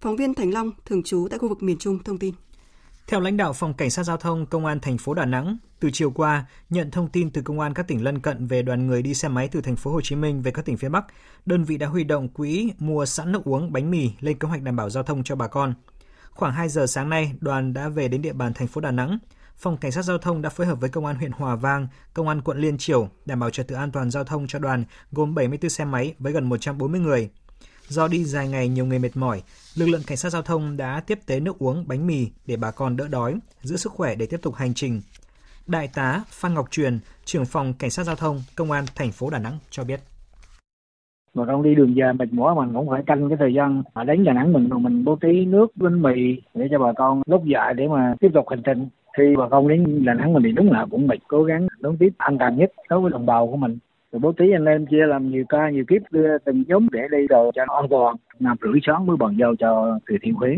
Phóng 0.00 0.16
viên 0.16 0.34
Thành 0.34 0.54
Long 0.54 0.70
thường 0.84 1.02
trú 1.02 1.26
tại 1.30 1.38
khu 1.38 1.48
vực 1.48 1.62
miền 1.62 1.78
Trung 1.78 1.98
thông 2.04 2.18
tin. 2.18 2.34
Theo 3.10 3.20
lãnh 3.20 3.36
đạo 3.36 3.52
phòng 3.52 3.74
cảnh 3.74 3.90
sát 3.90 4.02
giao 4.02 4.16
thông 4.16 4.46
công 4.46 4.66
an 4.66 4.80
thành 4.80 4.98
phố 4.98 5.14
Đà 5.14 5.24
Nẵng, 5.24 5.58
từ 5.80 5.90
chiều 5.92 6.10
qua, 6.10 6.44
nhận 6.68 6.90
thông 6.90 7.08
tin 7.08 7.30
từ 7.30 7.42
công 7.42 7.60
an 7.60 7.74
các 7.74 7.88
tỉnh 7.88 8.04
lân 8.04 8.20
cận 8.20 8.46
về 8.46 8.62
đoàn 8.62 8.86
người 8.86 9.02
đi 9.02 9.14
xe 9.14 9.28
máy 9.28 9.48
từ 9.48 9.60
thành 9.60 9.76
phố 9.76 9.92
Hồ 9.92 10.00
Chí 10.00 10.16
Minh 10.16 10.42
về 10.42 10.50
các 10.50 10.64
tỉnh 10.64 10.76
phía 10.76 10.88
Bắc, 10.88 11.04
đơn 11.46 11.64
vị 11.64 11.76
đã 11.76 11.86
huy 11.86 12.04
động 12.04 12.28
quỹ 12.28 12.72
mua 12.78 13.06
sẵn 13.06 13.32
nước 13.32 13.44
uống, 13.44 13.72
bánh 13.72 13.90
mì 13.90 14.10
lên 14.20 14.38
kế 14.38 14.48
hoạch 14.48 14.62
đảm 14.62 14.76
bảo 14.76 14.90
giao 14.90 15.02
thông 15.02 15.24
cho 15.24 15.36
bà 15.36 15.48
con. 15.48 15.74
Khoảng 16.30 16.52
2 16.52 16.68
giờ 16.68 16.86
sáng 16.86 17.10
nay, 17.10 17.32
đoàn 17.40 17.72
đã 17.72 17.88
về 17.88 18.08
đến 18.08 18.22
địa 18.22 18.32
bàn 18.32 18.52
thành 18.54 18.68
phố 18.68 18.80
Đà 18.80 18.90
Nẵng. 18.90 19.18
Phòng 19.56 19.76
Cảnh 19.76 19.92
sát 19.92 20.02
Giao 20.02 20.18
thông 20.18 20.42
đã 20.42 20.50
phối 20.50 20.66
hợp 20.66 20.80
với 20.80 20.90
Công 20.90 21.06
an 21.06 21.16
huyện 21.16 21.32
Hòa 21.32 21.56
Vang, 21.56 21.88
Công 22.14 22.28
an 22.28 22.40
quận 22.42 22.58
Liên 22.58 22.78
Triểu 22.78 23.08
đảm 23.24 23.40
bảo 23.40 23.50
trật 23.50 23.68
tự 23.68 23.74
an 23.74 23.92
toàn 23.92 24.10
giao 24.10 24.24
thông 24.24 24.46
cho 24.46 24.58
đoàn 24.58 24.84
gồm 25.12 25.34
74 25.34 25.70
xe 25.70 25.84
máy 25.84 26.14
với 26.18 26.32
gần 26.32 26.48
140 26.48 27.00
người. 27.00 27.30
Do 27.90 28.08
đi 28.08 28.24
dài 28.24 28.48
ngày 28.48 28.68
nhiều 28.68 28.86
người 28.86 28.98
mệt 28.98 29.16
mỏi, 29.16 29.42
lực 29.76 29.86
lượng 29.86 30.00
cảnh 30.06 30.16
sát 30.16 30.30
giao 30.30 30.42
thông 30.42 30.76
đã 30.76 31.00
tiếp 31.06 31.18
tế 31.26 31.40
nước 31.40 31.58
uống, 31.58 31.84
bánh 31.88 32.06
mì 32.06 32.26
để 32.46 32.56
bà 32.56 32.70
con 32.70 32.96
đỡ 32.96 33.08
đói, 33.08 33.38
giữ 33.62 33.76
sức 33.76 33.92
khỏe 33.92 34.14
để 34.14 34.26
tiếp 34.26 34.36
tục 34.42 34.54
hành 34.54 34.74
trình. 34.74 35.00
Đại 35.66 35.88
tá 35.94 36.24
Phan 36.28 36.54
Ngọc 36.54 36.70
Truyền, 36.70 36.98
trưởng 37.24 37.44
phòng 37.44 37.72
Cảnh 37.78 37.90
sát 37.90 38.04
giao 38.04 38.16
thông 38.16 38.42
Công 38.56 38.70
an 38.70 38.84
thành 38.94 39.12
phố 39.12 39.30
Đà 39.30 39.38
Nẵng 39.38 39.58
cho 39.70 39.84
biết. 39.84 40.00
Bà 41.34 41.44
con 41.46 41.62
đi 41.62 41.74
đường 41.74 41.96
dài 41.96 42.12
mệt 42.12 42.32
mỏi 42.32 42.54
mình 42.54 42.74
cũng 42.74 42.88
phải 42.90 43.02
canh 43.06 43.28
cái 43.28 43.38
thời 43.40 43.54
gian 43.54 43.82
mà 43.94 44.04
đến 44.04 44.24
Đà 44.24 44.32
Nẵng 44.32 44.52
mình 44.52 44.68
mình 44.82 45.04
bố 45.04 45.16
trí 45.16 45.44
nước 45.44 45.66
bánh 45.74 46.02
mì 46.02 46.42
để 46.54 46.68
cho 46.70 46.78
bà 46.78 46.92
con 46.96 47.22
lúc 47.26 47.44
dại 47.44 47.74
để 47.74 47.88
mà 47.88 48.14
tiếp 48.20 48.28
tục 48.34 48.44
hành 48.48 48.62
trình. 48.62 48.88
Khi 49.16 49.24
bà 49.38 49.48
con 49.48 49.68
đến 49.68 50.04
Đà 50.04 50.14
Nẵng 50.14 50.32
mình 50.32 50.42
thì 50.42 50.52
đúng 50.52 50.72
là 50.72 50.86
cũng 50.90 51.06
mệt 51.06 51.18
cố 51.28 51.42
gắng 51.42 51.66
đón 51.80 51.96
tiếp 51.96 52.10
an 52.18 52.38
toàn 52.38 52.56
nhất 52.56 52.72
đối 52.88 53.00
với 53.00 53.10
đồng 53.10 53.26
bào 53.26 53.46
của 53.46 53.56
mình 53.56 53.78
rồi 54.12 54.20
bố 54.20 54.32
trí 54.32 54.44
anh 54.54 54.64
em 54.64 54.86
chia 54.90 55.06
làm 55.06 55.30
nhiều 55.30 55.44
ca 55.48 55.70
nhiều 55.70 55.84
kiếp 55.88 56.12
đưa 56.12 56.38
từng 56.44 56.64
nhóm 56.68 56.86
để 56.92 57.00
đi 57.10 57.26
rồi 57.28 57.52
cho 57.54 57.64
nó 57.66 57.74
an 57.74 57.86
toàn 57.90 58.16
năm 58.38 58.56
rưỡi 58.62 58.80
sáng 58.86 59.06
mới 59.06 59.16
bàn 59.16 59.36
giao 59.40 59.54
cho 59.58 59.98
từ 60.06 60.16
thiên 60.22 60.34
huế 60.34 60.50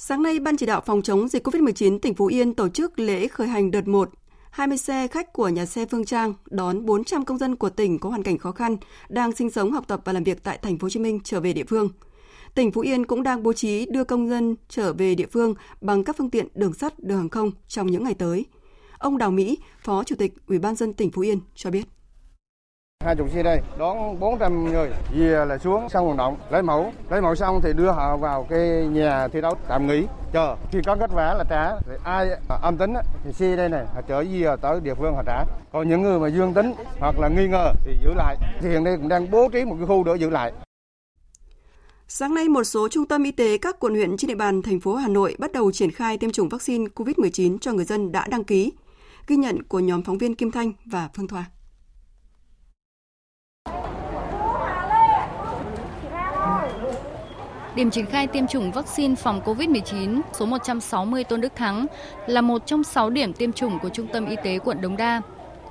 Sáng 0.00 0.22
nay, 0.22 0.38
Ban 0.40 0.56
chỉ 0.56 0.66
đạo 0.66 0.80
phòng 0.86 1.02
chống 1.02 1.28
dịch 1.28 1.46
COVID-19 1.46 1.98
tỉnh 1.98 2.14
Phú 2.14 2.26
Yên 2.26 2.54
tổ 2.54 2.68
chức 2.68 2.98
lễ 2.98 3.28
khởi 3.28 3.46
hành 3.48 3.70
đợt 3.70 3.88
1 3.88 4.10
20 4.50 4.78
xe 4.78 5.06
khách 5.06 5.32
của 5.32 5.48
nhà 5.48 5.66
xe 5.66 5.86
Phương 5.90 6.04
Trang 6.04 6.34
đón 6.50 6.86
400 6.86 7.24
công 7.24 7.38
dân 7.38 7.56
của 7.56 7.70
tỉnh 7.70 7.98
có 7.98 8.08
hoàn 8.08 8.22
cảnh 8.22 8.38
khó 8.38 8.52
khăn 8.52 8.76
đang 9.08 9.32
sinh 9.32 9.50
sống, 9.50 9.72
học 9.72 9.84
tập 9.88 10.00
và 10.04 10.12
làm 10.12 10.24
việc 10.24 10.44
tại 10.44 10.58
thành 10.62 10.78
phố 10.78 10.84
Hồ 10.84 10.90
Chí 10.90 11.00
Minh 11.00 11.20
trở 11.24 11.40
về 11.40 11.52
địa 11.52 11.64
phương. 11.64 11.88
Tỉnh 12.54 12.72
Phú 12.72 12.80
Yên 12.80 13.06
cũng 13.06 13.22
đang 13.22 13.42
bố 13.42 13.52
trí 13.52 13.86
đưa 13.90 14.04
công 14.04 14.28
dân 14.28 14.56
trở 14.68 14.92
về 14.92 15.14
địa 15.14 15.26
phương 15.26 15.54
bằng 15.80 16.04
các 16.04 16.16
phương 16.16 16.30
tiện 16.30 16.48
đường 16.54 16.72
sắt, 16.72 16.98
đường 16.98 17.18
hàng 17.18 17.28
không 17.28 17.50
trong 17.68 17.86
những 17.86 18.04
ngày 18.04 18.14
tới. 18.14 18.44
Ông 18.98 19.18
Đào 19.18 19.30
Mỹ, 19.30 19.58
Phó 19.84 20.04
Chủ 20.04 20.16
tịch 20.16 20.32
Ủy 20.46 20.58
ban 20.58 20.74
dân 20.74 20.92
tỉnh 20.92 21.10
Phú 21.10 21.22
Yên 21.22 21.40
cho 21.54 21.70
biết. 21.70 21.84
Hai 23.04 23.16
chục 23.16 23.30
xe 23.34 23.42
đây 23.42 23.60
đón 23.78 24.20
400 24.20 24.64
người 24.64 24.90
về 25.14 25.44
là 25.48 25.58
xuống 25.58 25.88
sân 25.88 26.08
vận 26.08 26.16
động 26.16 26.36
lấy 26.50 26.62
mẫu. 26.62 26.92
Lấy 27.10 27.20
mẫu 27.20 27.34
xong 27.34 27.60
thì 27.62 27.72
đưa 27.72 27.90
họ 27.90 28.16
vào 28.16 28.46
cái 28.50 28.86
nhà 28.92 29.28
thi 29.28 29.40
đấu 29.40 29.54
tạm 29.68 29.86
nghỉ 29.86 30.06
chờ. 30.32 30.56
Khi 30.72 30.78
có 30.86 30.96
kết 30.96 31.10
quả 31.14 31.34
là 31.34 31.44
trả 31.50 31.80
thì 31.80 31.92
ai 32.04 32.28
âm 32.62 32.76
tính 32.76 32.94
thì 33.24 33.32
xe 33.32 33.56
đây 33.56 33.68
này 33.68 33.86
họ 33.94 34.00
chở 34.08 34.24
về 34.30 34.56
tới 34.62 34.80
địa 34.80 34.94
phương 34.94 35.14
họ 35.14 35.22
trả. 35.26 35.44
Còn 35.72 35.88
những 35.88 36.02
người 36.02 36.18
mà 36.18 36.28
dương 36.28 36.54
tính 36.54 36.72
hoặc 37.00 37.18
là 37.18 37.28
nghi 37.28 37.48
ngờ 37.48 37.72
thì 37.84 37.92
giữ 38.02 38.14
lại. 38.16 38.36
Thì 38.60 38.68
hiện 38.68 38.84
nay 38.84 38.96
cũng 38.96 39.08
đang 39.08 39.30
bố 39.30 39.48
trí 39.48 39.64
một 39.64 39.76
cái 39.78 39.86
khu 39.86 40.04
để 40.04 40.16
giữ 40.16 40.30
lại. 40.30 40.52
Sáng 42.08 42.34
nay, 42.34 42.48
một 42.48 42.64
số 42.64 42.88
trung 42.88 43.06
tâm 43.06 43.22
y 43.22 43.32
tế 43.32 43.58
các 43.58 43.76
quận 43.80 43.94
huyện 43.94 44.16
trên 44.16 44.28
địa 44.28 44.34
bàn 44.34 44.62
thành 44.62 44.80
phố 44.80 44.94
Hà 44.94 45.08
Nội 45.08 45.36
bắt 45.38 45.52
đầu 45.52 45.72
triển 45.72 45.90
khai 45.90 46.18
tiêm 46.18 46.30
chủng 46.30 46.48
vaccine 46.48 46.84
COVID-19 46.94 47.58
cho 47.58 47.72
người 47.72 47.84
dân 47.84 48.12
đã 48.12 48.26
đăng 48.30 48.44
ký. 48.44 48.72
Ghi 49.28 49.36
nhận 49.36 49.62
của 49.62 49.80
nhóm 49.80 50.02
phóng 50.02 50.18
viên 50.18 50.34
Kim 50.34 50.50
Thanh 50.50 50.72
và 50.84 51.08
Phương 51.14 51.28
Thoa. 51.28 51.44
Điểm 57.74 57.90
triển 57.90 58.06
khai 58.06 58.26
tiêm 58.26 58.46
chủng 58.46 58.72
vaccine 58.72 59.14
phòng 59.14 59.40
COVID-19 59.44 60.20
số 60.32 60.46
160 60.46 61.24
Tôn 61.24 61.40
Đức 61.40 61.52
Thắng 61.56 61.86
là 62.26 62.40
một 62.40 62.66
trong 62.66 62.84
6 62.84 63.10
điểm 63.10 63.32
tiêm 63.32 63.52
chủng 63.52 63.78
của 63.82 63.88
Trung 63.88 64.06
tâm 64.12 64.26
Y 64.26 64.36
tế 64.44 64.58
quận 64.58 64.80
Đống 64.80 64.96
Đa. 64.96 65.22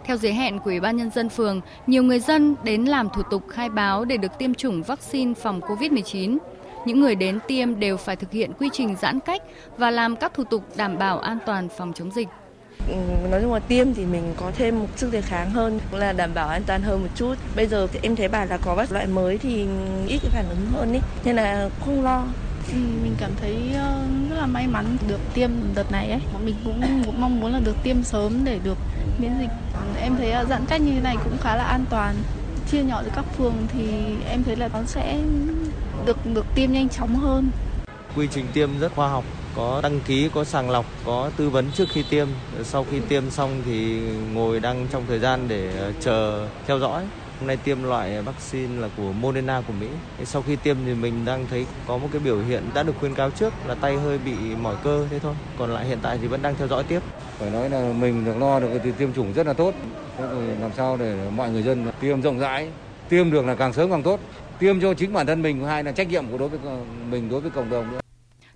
Theo 0.03 0.17
giới 0.17 0.33
hẹn 0.33 0.59
của 0.59 0.69
Ủy 0.69 0.79
ban 0.79 0.97
Nhân 0.97 1.09
dân 1.09 1.29
phường, 1.29 1.61
nhiều 1.87 2.03
người 2.03 2.19
dân 2.19 2.55
đến 2.63 2.85
làm 2.85 3.09
thủ 3.09 3.21
tục 3.31 3.43
khai 3.49 3.69
báo 3.69 4.05
để 4.05 4.17
được 4.17 4.31
tiêm 4.39 4.53
chủng 4.53 4.83
vaccine 4.83 5.33
phòng 5.33 5.59
COVID-19. 5.59 6.37
Những 6.85 7.01
người 7.01 7.15
đến 7.15 7.39
tiêm 7.47 7.79
đều 7.79 7.97
phải 7.97 8.15
thực 8.15 8.31
hiện 8.31 8.51
quy 8.59 8.69
trình 8.73 8.95
giãn 9.01 9.19
cách 9.19 9.41
và 9.77 9.91
làm 9.91 10.15
các 10.15 10.33
thủ 10.33 10.43
tục 10.43 10.63
đảm 10.77 10.97
bảo 10.97 11.19
an 11.19 11.37
toàn 11.45 11.67
phòng 11.77 11.93
chống 11.93 12.11
dịch. 12.11 12.27
Ừ, 12.87 12.93
nói 13.29 13.41
chung 13.41 13.53
là 13.53 13.59
tiêm 13.59 13.93
thì 13.93 14.05
mình 14.05 14.33
có 14.37 14.51
thêm 14.57 14.79
một 14.79 14.87
sức 14.95 15.11
đề 15.11 15.21
kháng 15.21 15.51
hơn 15.51 15.79
cũng 15.91 15.99
là 15.99 16.13
đảm 16.13 16.33
bảo 16.33 16.47
an 16.47 16.63
toàn 16.63 16.81
hơn 16.81 17.01
một 17.01 17.09
chút 17.15 17.35
bây 17.55 17.67
giờ 17.67 17.87
thì 17.93 17.99
em 18.03 18.15
thấy 18.15 18.27
bảo 18.27 18.45
là 18.45 18.57
có 18.57 18.75
các 18.75 18.91
loại 18.91 19.07
mới 19.07 19.37
thì 19.37 19.67
ít 20.07 20.19
cái 20.21 20.31
phản 20.31 20.49
ứng 20.49 20.65
hơn 20.71 20.93
ý 20.93 20.99
nên 21.23 21.35
là 21.35 21.69
không 21.85 22.03
lo 22.03 22.27
Ừ, 22.71 22.77
mình 22.77 23.15
cảm 23.19 23.31
thấy 23.35 23.73
ờ, 23.75 24.07
rất 24.29 24.35
là 24.35 24.45
may 24.45 24.67
mắn 24.67 24.97
được 25.07 25.19
tiêm 25.33 25.49
đợt 25.75 25.91
này 25.91 26.11
ấy. 26.11 26.19
Mình 26.43 26.55
cũng, 26.63 26.81
cũng 27.05 27.21
mong 27.21 27.39
muốn 27.39 27.51
là 27.51 27.59
được 27.59 27.83
tiêm 27.83 28.03
sớm 28.03 28.45
để 28.45 28.59
được 28.63 28.77
miễn 29.17 29.39
dịch. 29.39 29.49
Em 29.99 30.17
thấy 30.17 30.33
giãn 30.49 30.65
cách 30.65 30.81
như 30.81 30.93
thế 30.93 30.99
này 31.01 31.17
cũng 31.23 31.37
khá 31.37 31.55
là 31.55 31.63
an 31.63 31.85
toàn. 31.89 32.15
Chia 32.71 32.83
nhỏ 32.83 33.03
giữa 33.03 33.09
các 33.15 33.25
phường 33.37 33.67
thì 33.67 34.15
em 34.29 34.43
thấy 34.43 34.55
là 34.55 34.67
nó 34.73 34.83
sẽ 34.85 35.23
được 36.05 36.25
được 36.25 36.45
tiêm 36.53 36.71
nhanh 36.71 36.89
chóng 36.89 37.15
hơn. 37.15 37.51
Quy 38.15 38.27
trình 38.31 38.45
tiêm 38.53 38.79
rất 38.79 38.91
khoa 38.91 39.09
học, 39.09 39.25
có 39.57 39.79
đăng 39.83 39.99
ký, 40.05 40.29
có 40.33 40.43
sàng 40.43 40.69
lọc, 40.69 40.85
có 41.05 41.31
tư 41.37 41.49
vấn 41.49 41.65
trước 41.73 41.89
khi 41.89 42.03
tiêm. 42.09 42.27
Sau 42.63 42.85
khi 42.91 42.99
tiêm 42.99 43.29
xong 43.29 43.61
thì 43.65 44.01
ngồi 44.33 44.59
đang 44.59 44.87
trong 44.91 45.03
thời 45.07 45.19
gian 45.19 45.47
để 45.47 45.69
ờ, 45.79 45.91
chờ 45.99 46.47
theo 46.67 46.79
dõi. 46.79 47.03
Hôm 47.39 47.47
nay 47.47 47.57
tiêm 47.57 47.83
loại 47.83 48.21
vaccine 48.21 48.81
là 48.81 48.89
của 48.97 49.11
Moderna 49.11 49.61
của 49.67 49.73
Mỹ. 49.79 49.87
Sau 50.25 50.41
khi 50.41 50.55
tiêm 50.55 50.77
thì 50.85 50.93
mình 50.93 51.25
đang 51.25 51.45
thấy 51.49 51.65
có 51.87 51.97
một 51.97 52.07
cái 52.11 52.21
biểu 52.25 52.39
hiện 52.39 52.63
đã 52.73 52.83
được 52.83 52.93
khuyên 52.99 53.15
cáo 53.15 53.29
trước 53.29 53.53
là 53.67 53.75
tay 53.75 53.95
hơi 53.95 54.17
bị 54.17 54.33
mỏi 54.61 54.75
cơ 54.83 55.07
thế 55.09 55.19
thôi. 55.19 55.33
Còn 55.59 55.73
lại 55.73 55.85
hiện 55.85 55.99
tại 56.01 56.17
thì 56.21 56.27
vẫn 56.27 56.41
đang 56.41 56.55
theo 56.55 56.67
dõi 56.67 56.83
tiếp. 56.83 56.99
Phải 57.39 57.49
nói 57.49 57.69
là 57.69 57.93
mình 57.99 58.25
được 58.25 58.37
lo 58.37 58.59
được 58.59 58.69
thì 58.83 58.91
tiêm 58.91 59.13
chủng 59.13 59.33
rất 59.33 59.47
là 59.47 59.53
tốt. 59.53 59.73
Thế 60.17 60.23
làm 60.61 60.71
sao 60.77 60.97
để 60.97 61.15
mọi 61.35 61.49
người 61.49 61.63
dân 61.63 61.91
tiêm 61.99 62.21
rộng 62.21 62.39
rãi, 62.39 62.69
tiêm 63.09 63.31
được 63.31 63.45
là 63.45 63.55
càng 63.55 63.73
sớm 63.73 63.91
càng 63.91 64.03
tốt. 64.03 64.19
Tiêm 64.59 64.81
cho 64.81 64.93
chính 64.93 65.13
bản 65.13 65.27
thân 65.27 65.41
mình, 65.41 65.65
hai 65.65 65.83
là 65.83 65.91
trách 65.91 66.09
nhiệm 66.09 66.27
của 66.31 66.37
đối 66.37 66.49
với 66.49 66.59
ờ, 66.65 66.77
mình 67.09 67.29
đối 67.29 67.41
với 67.41 67.51
cộng 67.51 67.69
đồng 67.69 67.91
nữa. 67.91 67.99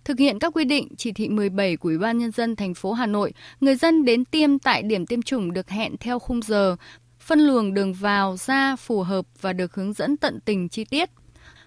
Thực 0.05 0.19
hiện 0.19 0.39
các 0.39 0.53
quy 0.55 0.65
định 0.65 0.87
chỉ 0.97 1.11
thị 1.11 1.29
17 1.29 1.77
của 1.77 1.89
Ủy 1.89 1.97
ban 1.97 2.17
nhân 2.17 2.31
dân 2.31 2.55
thành 2.55 2.73
phố 2.73 2.93
Hà 2.93 3.05
Nội, 3.05 3.33
người 3.61 3.75
dân 3.75 4.05
đến 4.05 4.25
tiêm 4.25 4.59
tại 4.59 4.81
điểm 4.81 5.05
tiêm 5.05 5.21
chủng 5.21 5.53
được 5.53 5.69
hẹn 5.69 5.97
theo 5.99 6.19
khung 6.19 6.41
giờ, 6.41 6.75
phân 7.19 7.39
luồng 7.39 7.73
đường 7.73 7.93
vào 7.93 8.37
ra 8.37 8.75
phù 8.75 9.03
hợp 9.03 9.25
và 9.41 9.53
được 9.53 9.75
hướng 9.75 9.93
dẫn 9.93 10.17
tận 10.17 10.39
tình 10.45 10.69
chi 10.69 10.85
tiết. 10.85 11.09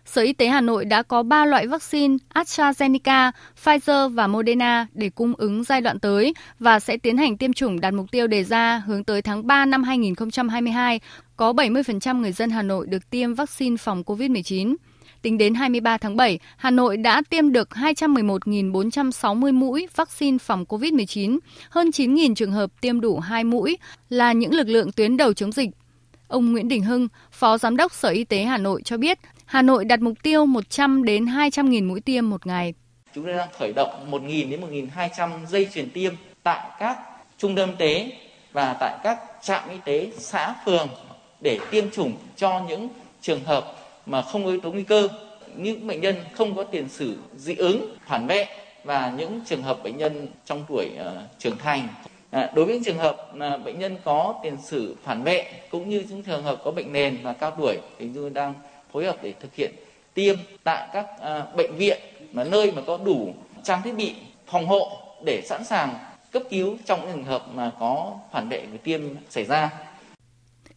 Sở 0.05 0.23
Y 0.23 0.33
tế 0.33 0.49
Hà 0.49 0.61
Nội 0.61 0.85
đã 0.85 1.03
có 1.03 1.23
3 1.23 1.47
loại 1.47 1.67
vaccine 1.67 2.17
AstraZeneca, 2.35 3.33
Pfizer 3.65 4.09
và 4.09 4.27
Moderna 4.27 4.87
để 4.93 5.11
cung 5.11 5.35
ứng 5.35 5.65
giai 5.65 5.81
đoạn 5.81 6.01
tới 6.01 6.35
và 6.59 6.81
sẽ 6.81 6.97
tiến 6.97 7.17
hành 7.17 7.37
tiêm 7.37 7.53
chủng 7.53 7.81
đạt 7.81 7.95
mục 7.95 8.07
tiêu 8.11 8.27
đề 8.27 8.45
ra 8.45 8.83
hướng 8.87 9.05
tới 9.05 9.23
tháng 9.23 9.47
3 9.47 9.65
năm 9.65 9.83
2022. 9.83 11.01
Có 11.37 11.53
70% 11.53 12.21
người 12.21 12.33
dân 12.33 12.51
Hà 12.51 12.63
Nội 12.63 12.87
được 12.87 13.11
tiêm 13.11 13.35
vaccine 13.35 13.77
phòng 13.77 14.03
COVID-19. 14.03 14.75
Tính 15.25 15.39
đến 15.39 15.55
23 15.55 15.99
tháng 15.99 16.17
7, 16.17 16.39
Hà 16.57 16.71
Nội 16.71 16.97
đã 16.97 17.23
tiêm 17.31 17.53
được 17.53 17.69
211.460 17.71 19.53
mũi 19.53 19.89
vaccine 19.95 20.39
phòng 20.39 20.65
COVID-19, 20.69 21.39
hơn 21.71 21.89
9.000 21.89 22.35
trường 22.35 22.53
hợp 22.53 22.71
tiêm 22.81 23.01
đủ 23.01 23.19
2 23.19 23.45
mũi 23.45 23.79
là 24.09 24.33
những 24.33 24.55
lực 24.55 24.69
lượng 24.69 24.93
tuyến 24.93 25.17
đầu 25.17 25.33
chống 25.33 25.53
dịch. 25.53 25.71
Ông 26.29 26.53
Nguyễn 26.53 26.69
Đình 26.69 26.83
Hưng, 26.83 27.09
Phó 27.31 27.59
Giám 27.59 27.77
đốc 27.77 27.93
Sở 27.93 28.09
Y 28.09 28.25
tế 28.25 28.45
Hà 28.45 28.59
Nội 28.59 28.83
cho 28.85 28.97
biết, 28.97 29.19
Hà 29.45 29.63
Nội 29.63 29.85
đặt 29.85 30.01
mục 30.01 30.23
tiêu 30.23 30.47
100 30.47 31.05
đến 31.05 31.25
200.000 31.25 31.89
mũi 31.89 32.01
tiêm 32.01 32.31
một 32.31 32.47
ngày. 32.47 32.75
Chúng 33.15 33.25
tôi 33.25 33.35
đang 33.35 33.49
khởi 33.59 33.73
động 33.77 34.11
1.000 34.11 34.51
đến 34.51 34.61
1.200 34.97 35.47
dây 35.47 35.69
chuyển 35.75 35.91
tiêm 35.91 36.15
tại 36.43 36.71
các 36.79 36.99
trung 37.39 37.57
tâm 37.57 37.69
y 37.69 37.75
tế 37.79 38.13
và 38.53 38.77
tại 38.81 38.99
các 39.05 39.19
trạm 39.43 39.69
y 39.71 39.77
tế 39.85 40.13
xã 40.19 40.55
phường 40.67 40.89
để 41.41 41.59
tiêm 41.71 41.91
chủng 41.91 42.13
cho 42.37 42.63
những 42.69 42.89
trường 43.21 43.45
hợp 43.45 43.84
mà 44.07 44.23
không 44.23 44.45
có 44.45 44.51
yếu 44.51 44.61
tố 44.61 44.73
nguy 44.73 44.83
cơ 44.83 45.09
những 45.57 45.87
bệnh 45.87 46.01
nhân 46.01 46.17
không 46.33 46.57
có 46.57 46.65
tiền 46.65 46.89
sử 46.89 47.17
dị 47.37 47.55
ứng 47.55 47.97
phản 48.07 48.27
vệ 48.27 48.47
và 48.85 49.13
những 49.17 49.41
trường 49.47 49.63
hợp 49.63 49.83
bệnh 49.83 49.97
nhân 49.97 50.29
trong 50.45 50.65
tuổi 50.69 50.91
uh, 51.01 51.07
trưởng 51.39 51.59
thành. 51.59 51.89
À, 52.31 52.51
đối 52.55 52.65
với 52.65 52.75
những 52.75 52.85
trường 52.85 52.99
hợp 52.99 53.35
là 53.35 53.57
bệnh 53.57 53.79
nhân 53.79 53.97
có 54.05 54.35
tiền 54.43 54.57
sử 54.63 54.97
phản 55.03 55.23
vệ 55.23 55.53
cũng 55.71 55.89
như 55.89 56.05
những 56.09 56.23
trường 56.23 56.43
hợp 56.43 56.61
có 56.65 56.71
bệnh 56.71 56.93
nền 56.93 57.19
và 57.23 57.33
cao 57.33 57.51
tuổi 57.51 57.79
thì 57.99 58.07
chúng 58.15 58.23
tôi 58.23 58.31
đang 58.31 58.55
phối 58.93 59.05
hợp 59.05 59.17
để 59.23 59.35
thực 59.41 59.55
hiện 59.55 59.75
tiêm 60.15 60.37
tại 60.65 60.89
các 60.93 61.07
uh, 61.17 61.57
bệnh 61.57 61.77
viện 61.77 61.99
mà 62.33 62.45
nơi 62.45 62.73
mà 62.73 62.83
có 62.87 62.99
đủ 63.05 63.35
trang 63.63 63.83
thiết 63.83 63.95
bị 63.97 64.15
phòng 64.47 64.67
hộ 64.67 64.99
để 65.25 65.43
sẵn 65.43 65.65
sàng 65.65 65.95
cấp 66.33 66.43
cứu 66.51 66.77
trong 66.85 67.01
những 67.01 67.13
trường 67.13 67.25
hợp 67.25 67.47
mà 67.55 67.71
có 67.81 68.13
phản 68.33 68.49
vệ 68.49 68.67
về 68.67 68.79
tiêm 68.79 69.01
xảy 69.31 69.45
ra. 69.45 69.71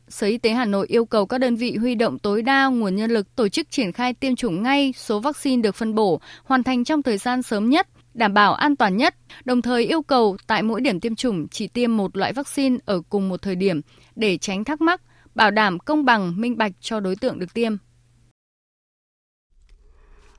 Sở 0.10 0.28
Y 0.28 0.38
tế 0.38 0.52
Hà 0.52 0.66
Nội 0.66 0.88
yêu 0.90 1.06
cầu 1.06 1.26
các 1.26 1.38
đơn 1.38 1.56
vị 1.56 1.78
huy 1.78 1.96
động 1.96 2.20
tối 2.20 2.42
đa 2.42 2.68
nguồn 2.68 2.96
nhân 2.96 3.12
lực 3.12 3.36
tổ 3.36 3.48
chức 3.50 3.72
triển 3.72 3.92
khai 3.92 4.14
tiêm 4.14 4.36
chủng 4.36 4.64
ngay 4.64 4.94
số 4.98 5.20
vaccine 5.20 5.62
được 5.62 5.76
phân 5.76 5.96
bổ, 5.96 6.22
hoàn 6.44 6.64
thành 6.64 6.84
trong 6.84 7.04
thời 7.04 7.18
gian 7.18 7.42
sớm 7.42 7.70
nhất, 7.70 7.88
đảm 8.14 8.34
bảo 8.34 8.54
an 8.54 8.76
toàn 8.76 8.98
nhất, 8.98 9.16
đồng 9.46 9.62
thời 9.62 9.86
yêu 9.86 10.02
cầu 10.02 10.38
tại 10.48 10.64
mỗi 10.64 10.82
điểm 10.82 11.00
tiêm 11.00 11.16
chủng 11.16 11.48
chỉ 11.48 11.68
tiêm 11.68 11.98
một 11.98 12.18
loại 12.18 12.34
vaccine 12.34 12.78
ở 12.86 13.02
cùng 13.10 13.30
một 13.30 13.42
thời 13.42 13.56
điểm 13.56 13.82
để 14.16 14.38
tránh 14.38 14.64
thắc 14.64 14.82
mắc, 14.82 15.02
bảo 15.36 15.52
đảm 15.52 15.80
công 15.80 16.06
bằng, 16.06 16.42
minh 16.42 16.58
bạch 16.58 16.72
cho 16.82 17.00
đối 17.00 17.16
tượng 17.16 17.40
được 17.40 17.54
tiêm. 17.54 17.76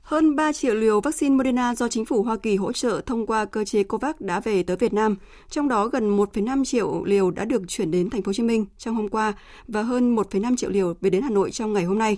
Hơn 0.09 0.35
3 0.35 0.53
triệu 0.53 0.75
liều 0.75 1.01
vaccine 1.01 1.35
Moderna 1.35 1.75
do 1.75 1.87
chính 1.87 2.05
phủ 2.05 2.23
Hoa 2.23 2.35
Kỳ 2.35 2.55
hỗ 2.55 2.71
trợ 2.73 3.01
thông 3.05 3.25
qua 3.25 3.45
cơ 3.45 3.63
chế 3.63 3.83
COVAX 3.83 4.15
đã 4.19 4.39
về 4.39 4.63
tới 4.63 4.77
Việt 4.77 4.93
Nam, 4.93 5.15
trong 5.49 5.67
đó 5.67 5.87
gần 5.87 6.17
1,5 6.17 6.65
triệu 6.65 7.03
liều 7.03 7.31
đã 7.31 7.45
được 7.45 7.61
chuyển 7.67 7.91
đến 7.91 8.09
thành 8.09 8.21
phố 8.21 8.29
Hồ 8.29 8.33
Chí 8.33 8.43
Minh 8.43 8.65
trong 8.77 8.95
hôm 8.95 9.07
qua 9.09 9.33
và 9.67 9.81
hơn 9.83 10.15
1,5 10.15 10.55
triệu 10.55 10.69
liều 10.69 10.93
về 11.01 11.09
đến 11.09 11.21
Hà 11.21 11.29
Nội 11.29 11.51
trong 11.51 11.73
ngày 11.73 11.83
hôm 11.83 11.97
nay. 11.97 12.17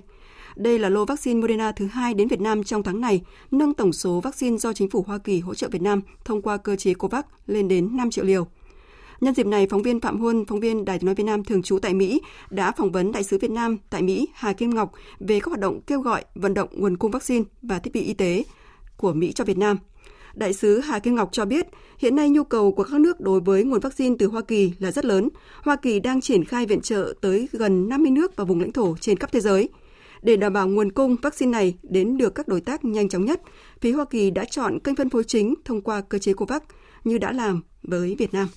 Đây 0.56 0.80
là 0.80 0.90
lô 0.90 1.06
vaccine 1.06 1.42
Moderna 1.42 1.72
thứ 1.72 1.86
hai 1.86 2.14
đến 2.14 2.28
Việt 2.28 2.42
Nam 2.42 2.64
trong 2.64 2.84
tháng 2.84 3.02
này, 3.02 3.22
nâng 3.52 3.74
tổng 3.74 3.94
số 3.94 4.20
vaccine 4.20 4.58
do 4.58 4.74
chính 4.74 4.90
phủ 4.90 5.04
Hoa 5.08 5.18
Kỳ 5.18 5.40
hỗ 5.40 5.54
trợ 5.56 5.68
Việt 5.72 5.82
Nam 5.82 6.02
thông 6.26 6.42
qua 6.42 6.58
cơ 6.58 6.76
chế 6.76 6.94
COVAX 6.94 7.24
lên 7.48 7.68
đến 7.68 7.98
5 7.98 8.12
triệu 8.12 8.26
liều. 8.26 8.48
Nhân 9.22 9.34
dịp 9.34 9.48
này, 9.48 9.68
phóng 9.70 9.84
viên 9.84 10.00
Phạm 10.00 10.20
Huân, 10.20 10.46
phóng 10.46 10.60
viên 10.60 10.86
Đài 10.86 11.00
tiếng 11.00 11.06
nói 11.06 11.16
Việt 11.16 11.24
Nam 11.24 11.44
thường 11.44 11.64
trú 11.64 11.80
tại 11.80 11.94
Mỹ 11.94 12.22
đã 12.50 12.72
phỏng 12.72 12.92
vấn 12.92 13.12
đại 13.12 13.24
sứ 13.24 13.38
Việt 13.38 13.52
Nam 13.52 13.78
tại 13.90 14.02
Mỹ 14.02 14.28
Hà 14.34 14.54
Kim 14.54 14.76
Ngọc 14.76 14.92
về 15.20 15.40
các 15.40 15.48
hoạt 15.48 15.60
động 15.60 15.82
kêu 15.82 16.02
gọi 16.02 16.24
vận 16.36 16.54
động 16.54 16.70
nguồn 16.72 16.98
cung 16.98 17.12
vaccine 17.12 17.44
và 17.62 17.80
thiết 17.80 17.94
bị 17.94 18.02
y 18.02 18.14
tế 18.14 18.44
của 18.98 19.14
Mỹ 19.14 19.32
cho 19.32 19.44
Việt 19.44 19.58
Nam. 19.58 19.78
Đại 20.34 20.54
sứ 20.54 20.80
Hà 20.80 21.00
Kim 21.00 21.16
Ngọc 21.16 21.30
cho 21.32 21.46
biết, 21.46 21.68
hiện 21.98 22.16
nay 22.16 22.30
nhu 22.30 22.44
cầu 22.44 22.72
của 22.72 22.84
các 22.84 23.02
nước 23.02 23.20
đối 23.20 23.40
với 23.40 23.64
nguồn 23.64 23.80
vaccine 23.80 24.16
từ 24.20 24.28
Hoa 24.28 24.42
Kỳ 24.42 24.74
là 24.80 24.92
rất 24.92 25.06
lớn. 25.06 25.30
Hoa 25.64 25.76
Kỳ 25.76 26.00
đang 26.00 26.22
triển 26.22 26.46
khai 26.46 26.66
viện 26.66 26.82
trợ 26.82 27.14
tới 27.22 27.50
gần 27.52 27.90
50 27.90 28.12
nước 28.12 28.36
và 28.36 28.44
vùng 28.44 28.60
lãnh 28.60 28.72
thổ 28.72 28.96
trên 29.00 29.18
khắp 29.18 29.32
thế 29.32 29.40
giới. 29.40 29.70
Để 30.22 30.36
đảm 30.36 30.54
bảo 30.54 30.68
nguồn 30.68 30.92
cung 30.92 31.16
vaccine 31.22 31.52
này 31.52 31.78
đến 31.84 32.18
được 32.18 32.36
các 32.36 32.48
đối 32.48 32.62
tác 32.62 32.86
nhanh 32.86 33.10
chóng 33.10 33.26
nhất, 33.26 33.42
phía 33.82 33.92
Hoa 33.92 34.06
Kỳ 34.06 34.32
đã 34.32 34.46
chọn 34.46 34.80
kênh 34.80 34.96
phân 34.96 35.10
phối 35.10 35.24
chính 35.24 35.54
thông 35.66 35.82
qua 35.82 36.02
cơ 36.02 36.18
chế 36.18 36.34
COVAX 36.34 36.62
như 37.04 37.18
đã 37.18 37.32
làm 37.32 37.62
với 37.84 38.16
Việt 38.20 38.34
Nam. 38.34 38.48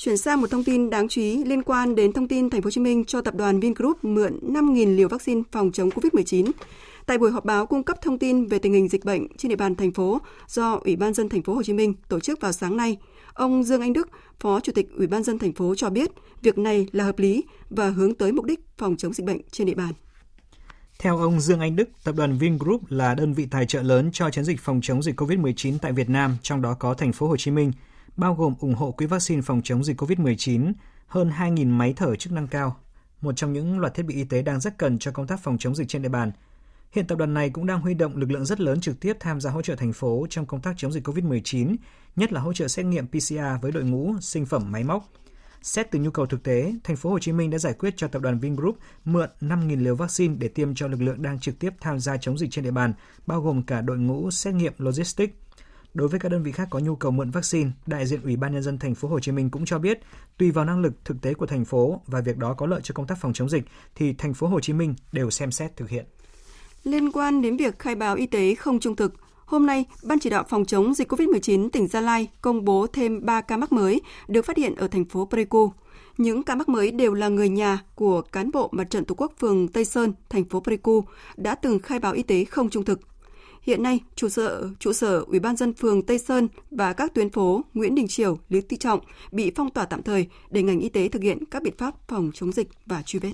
Chuyển 0.00 0.16
sang 0.16 0.40
một 0.40 0.50
thông 0.50 0.64
tin 0.64 0.90
đáng 0.90 1.08
chú 1.08 1.20
ý 1.20 1.44
liên 1.44 1.62
quan 1.62 1.94
đến 1.94 2.12
thông 2.12 2.28
tin 2.28 2.50
Thành 2.50 2.62
phố 2.62 2.66
Hồ 2.66 2.70
Chí 2.70 2.80
Minh 2.80 3.04
cho 3.04 3.20
tập 3.20 3.34
đoàn 3.34 3.60
Vingroup 3.60 4.04
mượn 4.04 4.38
5.000 4.42 4.96
liều 4.96 5.08
vaccine 5.08 5.42
phòng 5.52 5.72
chống 5.72 5.88
COVID-19. 5.88 6.50
Tại 7.06 7.18
buổi 7.18 7.30
họp 7.30 7.44
báo 7.44 7.66
cung 7.66 7.82
cấp 7.82 7.96
thông 8.02 8.18
tin 8.18 8.46
về 8.46 8.58
tình 8.58 8.72
hình 8.72 8.88
dịch 8.88 9.04
bệnh 9.04 9.36
trên 9.36 9.48
địa 9.48 9.56
bàn 9.56 9.74
thành 9.74 9.92
phố 9.92 10.20
do 10.48 10.80
Ủy 10.84 10.96
ban 10.96 11.14
dân 11.14 11.28
thành 11.28 11.42
phố 11.42 11.54
Hồ 11.54 11.62
Chí 11.62 11.72
Minh 11.72 11.94
tổ 12.08 12.20
chức 12.20 12.40
vào 12.40 12.52
sáng 12.52 12.76
nay, 12.76 12.96
ông 13.34 13.64
Dương 13.64 13.80
Anh 13.80 13.92
Đức, 13.92 14.08
Phó 14.40 14.60
Chủ 14.60 14.72
tịch 14.72 14.88
Ủy 14.96 15.06
ban 15.06 15.22
dân 15.22 15.38
thành 15.38 15.52
phố 15.52 15.74
cho 15.74 15.90
biết 15.90 16.10
việc 16.42 16.58
này 16.58 16.86
là 16.92 17.04
hợp 17.04 17.18
lý 17.18 17.44
và 17.70 17.90
hướng 17.90 18.14
tới 18.14 18.32
mục 18.32 18.44
đích 18.44 18.60
phòng 18.76 18.96
chống 18.96 19.12
dịch 19.12 19.26
bệnh 19.26 19.40
trên 19.50 19.66
địa 19.66 19.74
bàn. 19.74 19.92
Theo 20.98 21.18
ông 21.18 21.40
Dương 21.40 21.60
Anh 21.60 21.76
Đức, 21.76 21.88
tập 22.04 22.14
đoàn 22.16 22.38
Vingroup 22.38 22.90
là 22.90 23.14
đơn 23.14 23.34
vị 23.34 23.46
tài 23.50 23.66
trợ 23.66 23.82
lớn 23.82 24.10
cho 24.12 24.30
chiến 24.30 24.44
dịch 24.44 24.60
phòng 24.60 24.80
chống 24.82 25.02
dịch 25.02 25.20
COVID-19 25.20 25.78
tại 25.82 25.92
Việt 25.92 26.08
Nam, 26.08 26.36
trong 26.42 26.62
đó 26.62 26.74
có 26.74 26.94
thành 26.94 27.12
phố 27.12 27.28
Hồ 27.28 27.36
Chí 27.36 27.50
Minh, 27.50 27.72
bao 28.18 28.34
gồm 28.34 28.54
ủng 28.60 28.74
hộ 28.74 28.90
quỹ 28.90 29.06
vaccine 29.06 29.42
phòng 29.42 29.60
chống 29.64 29.84
dịch 29.84 30.00
COVID-19, 30.00 30.72
hơn 31.06 31.30
2.000 31.30 31.68
máy 31.68 31.92
thở 31.96 32.16
chức 32.16 32.32
năng 32.32 32.48
cao, 32.48 32.76
một 33.20 33.32
trong 33.36 33.52
những 33.52 33.78
loạt 33.78 33.94
thiết 33.94 34.02
bị 34.02 34.14
y 34.14 34.24
tế 34.24 34.42
đang 34.42 34.60
rất 34.60 34.78
cần 34.78 34.98
cho 34.98 35.10
công 35.10 35.26
tác 35.26 35.40
phòng 35.42 35.58
chống 35.58 35.74
dịch 35.74 35.88
trên 35.88 36.02
địa 36.02 36.08
bàn. 36.08 36.32
Hiện 36.92 37.06
tập 37.06 37.18
đoàn 37.18 37.34
này 37.34 37.50
cũng 37.50 37.66
đang 37.66 37.80
huy 37.80 37.94
động 37.94 38.16
lực 38.16 38.30
lượng 38.30 38.44
rất 38.44 38.60
lớn 38.60 38.80
trực 38.80 39.00
tiếp 39.00 39.16
tham 39.20 39.40
gia 39.40 39.50
hỗ 39.50 39.62
trợ 39.62 39.76
thành 39.76 39.92
phố 39.92 40.26
trong 40.30 40.46
công 40.46 40.60
tác 40.60 40.74
chống 40.76 40.92
dịch 40.92 41.08
COVID-19, 41.08 41.76
nhất 42.16 42.32
là 42.32 42.40
hỗ 42.40 42.52
trợ 42.52 42.68
xét 42.68 42.86
nghiệm 42.86 43.06
PCR 43.06 43.62
với 43.62 43.72
đội 43.72 43.84
ngũ 43.84 44.14
sinh 44.20 44.46
phẩm 44.46 44.72
máy 44.72 44.84
móc. 44.84 45.12
Xét 45.62 45.90
từ 45.90 45.98
nhu 45.98 46.10
cầu 46.10 46.26
thực 46.26 46.42
tế, 46.42 46.72
thành 46.84 46.96
phố 46.96 47.10
Hồ 47.10 47.18
Chí 47.18 47.32
Minh 47.32 47.50
đã 47.50 47.58
giải 47.58 47.72
quyết 47.72 47.94
cho 47.96 48.08
tập 48.08 48.22
đoàn 48.22 48.38
Vingroup 48.38 48.78
mượn 49.04 49.28
5.000 49.40 49.82
liều 49.82 49.96
vaccine 49.96 50.34
để 50.38 50.48
tiêm 50.48 50.74
cho 50.74 50.88
lực 50.88 51.02
lượng 51.02 51.22
đang 51.22 51.40
trực 51.40 51.58
tiếp 51.58 51.70
tham 51.80 52.00
gia 52.00 52.16
chống 52.16 52.38
dịch 52.38 52.50
trên 52.50 52.64
địa 52.64 52.70
bàn, 52.70 52.92
bao 53.26 53.40
gồm 53.40 53.62
cả 53.62 53.80
đội 53.80 53.98
ngũ 53.98 54.30
xét 54.30 54.54
nghiệm 54.54 54.72
logistics. 54.78 55.34
Đối 55.98 56.08
với 56.08 56.20
các 56.20 56.28
đơn 56.28 56.42
vị 56.42 56.52
khác 56.52 56.68
có 56.70 56.78
nhu 56.78 56.96
cầu 56.96 57.12
mượn 57.12 57.30
vaccine, 57.30 57.70
đại 57.86 58.06
diện 58.06 58.20
Ủy 58.22 58.36
ban 58.36 58.52
nhân 58.52 58.62
dân 58.62 58.78
thành 58.78 58.94
phố 58.94 59.08
Hồ 59.08 59.20
Chí 59.20 59.32
Minh 59.32 59.50
cũng 59.50 59.64
cho 59.64 59.78
biết, 59.78 60.00
tùy 60.38 60.50
vào 60.50 60.64
năng 60.64 60.80
lực 60.80 60.92
thực 61.04 61.20
tế 61.22 61.34
của 61.34 61.46
thành 61.46 61.64
phố 61.64 62.00
và 62.06 62.20
việc 62.20 62.36
đó 62.36 62.54
có 62.54 62.66
lợi 62.66 62.80
cho 62.84 62.92
công 62.94 63.06
tác 63.06 63.18
phòng 63.20 63.32
chống 63.32 63.48
dịch 63.48 63.64
thì 63.94 64.12
thành 64.12 64.34
phố 64.34 64.46
Hồ 64.46 64.60
Chí 64.60 64.72
Minh 64.72 64.94
đều 65.12 65.30
xem 65.30 65.50
xét 65.50 65.76
thực 65.76 65.88
hiện. 65.88 66.04
Liên 66.84 67.12
quan 67.12 67.42
đến 67.42 67.56
việc 67.56 67.78
khai 67.78 67.94
báo 67.94 68.14
y 68.16 68.26
tế 68.26 68.54
không 68.54 68.80
trung 68.80 68.96
thực, 68.96 69.14
hôm 69.44 69.66
nay, 69.66 69.84
Ban 70.02 70.18
chỉ 70.18 70.30
đạo 70.30 70.44
phòng 70.48 70.64
chống 70.64 70.94
dịch 70.94 71.12
COVID-19 71.12 71.70
tỉnh 71.70 71.86
Gia 71.86 72.00
Lai 72.00 72.28
công 72.40 72.64
bố 72.64 72.86
thêm 72.92 73.26
3 73.26 73.40
ca 73.40 73.56
mắc 73.56 73.72
mới 73.72 74.00
được 74.28 74.44
phát 74.44 74.56
hiện 74.56 74.74
ở 74.74 74.88
thành 74.88 75.04
phố 75.04 75.26
Pleiku. 75.26 75.72
Những 76.18 76.42
ca 76.42 76.54
mắc 76.54 76.68
mới 76.68 76.90
đều 76.90 77.14
là 77.14 77.28
người 77.28 77.48
nhà 77.48 77.78
của 77.94 78.22
cán 78.22 78.50
bộ 78.50 78.68
mặt 78.72 78.90
trận 78.90 79.04
Tổ 79.04 79.14
quốc 79.14 79.32
phường 79.40 79.68
Tây 79.68 79.84
Sơn, 79.84 80.12
thành 80.28 80.44
phố 80.44 80.60
Pleiku 80.60 81.04
đã 81.36 81.54
từng 81.54 81.78
khai 81.78 81.98
báo 81.98 82.12
y 82.12 82.22
tế 82.22 82.44
không 82.44 82.70
trung 82.70 82.84
thực. 82.84 83.00
Hiện 83.68 83.82
nay, 83.82 84.00
trụ 84.16 84.28
sở 84.28 84.68
trụ 84.78 84.92
sở 84.92 85.24
Ủy 85.26 85.38
ban 85.38 85.56
dân 85.56 85.72
phường 85.74 86.02
Tây 86.02 86.18
Sơn 86.18 86.48
và 86.70 86.92
các 86.92 87.14
tuyến 87.14 87.30
phố 87.30 87.64
Nguyễn 87.74 87.94
Đình 87.94 88.08
Triều, 88.08 88.38
Lý 88.48 88.60
Tự 88.60 88.76
Trọng 88.76 89.00
bị 89.32 89.52
phong 89.56 89.70
tỏa 89.70 89.84
tạm 89.84 90.02
thời 90.02 90.26
để 90.50 90.62
ngành 90.62 90.80
y 90.80 90.88
tế 90.88 91.08
thực 91.08 91.22
hiện 91.22 91.44
các 91.50 91.62
biện 91.62 91.74
pháp 91.78 91.94
phòng 92.08 92.30
chống 92.34 92.52
dịch 92.52 92.68
và 92.86 93.02
truy 93.02 93.18
vết. 93.18 93.32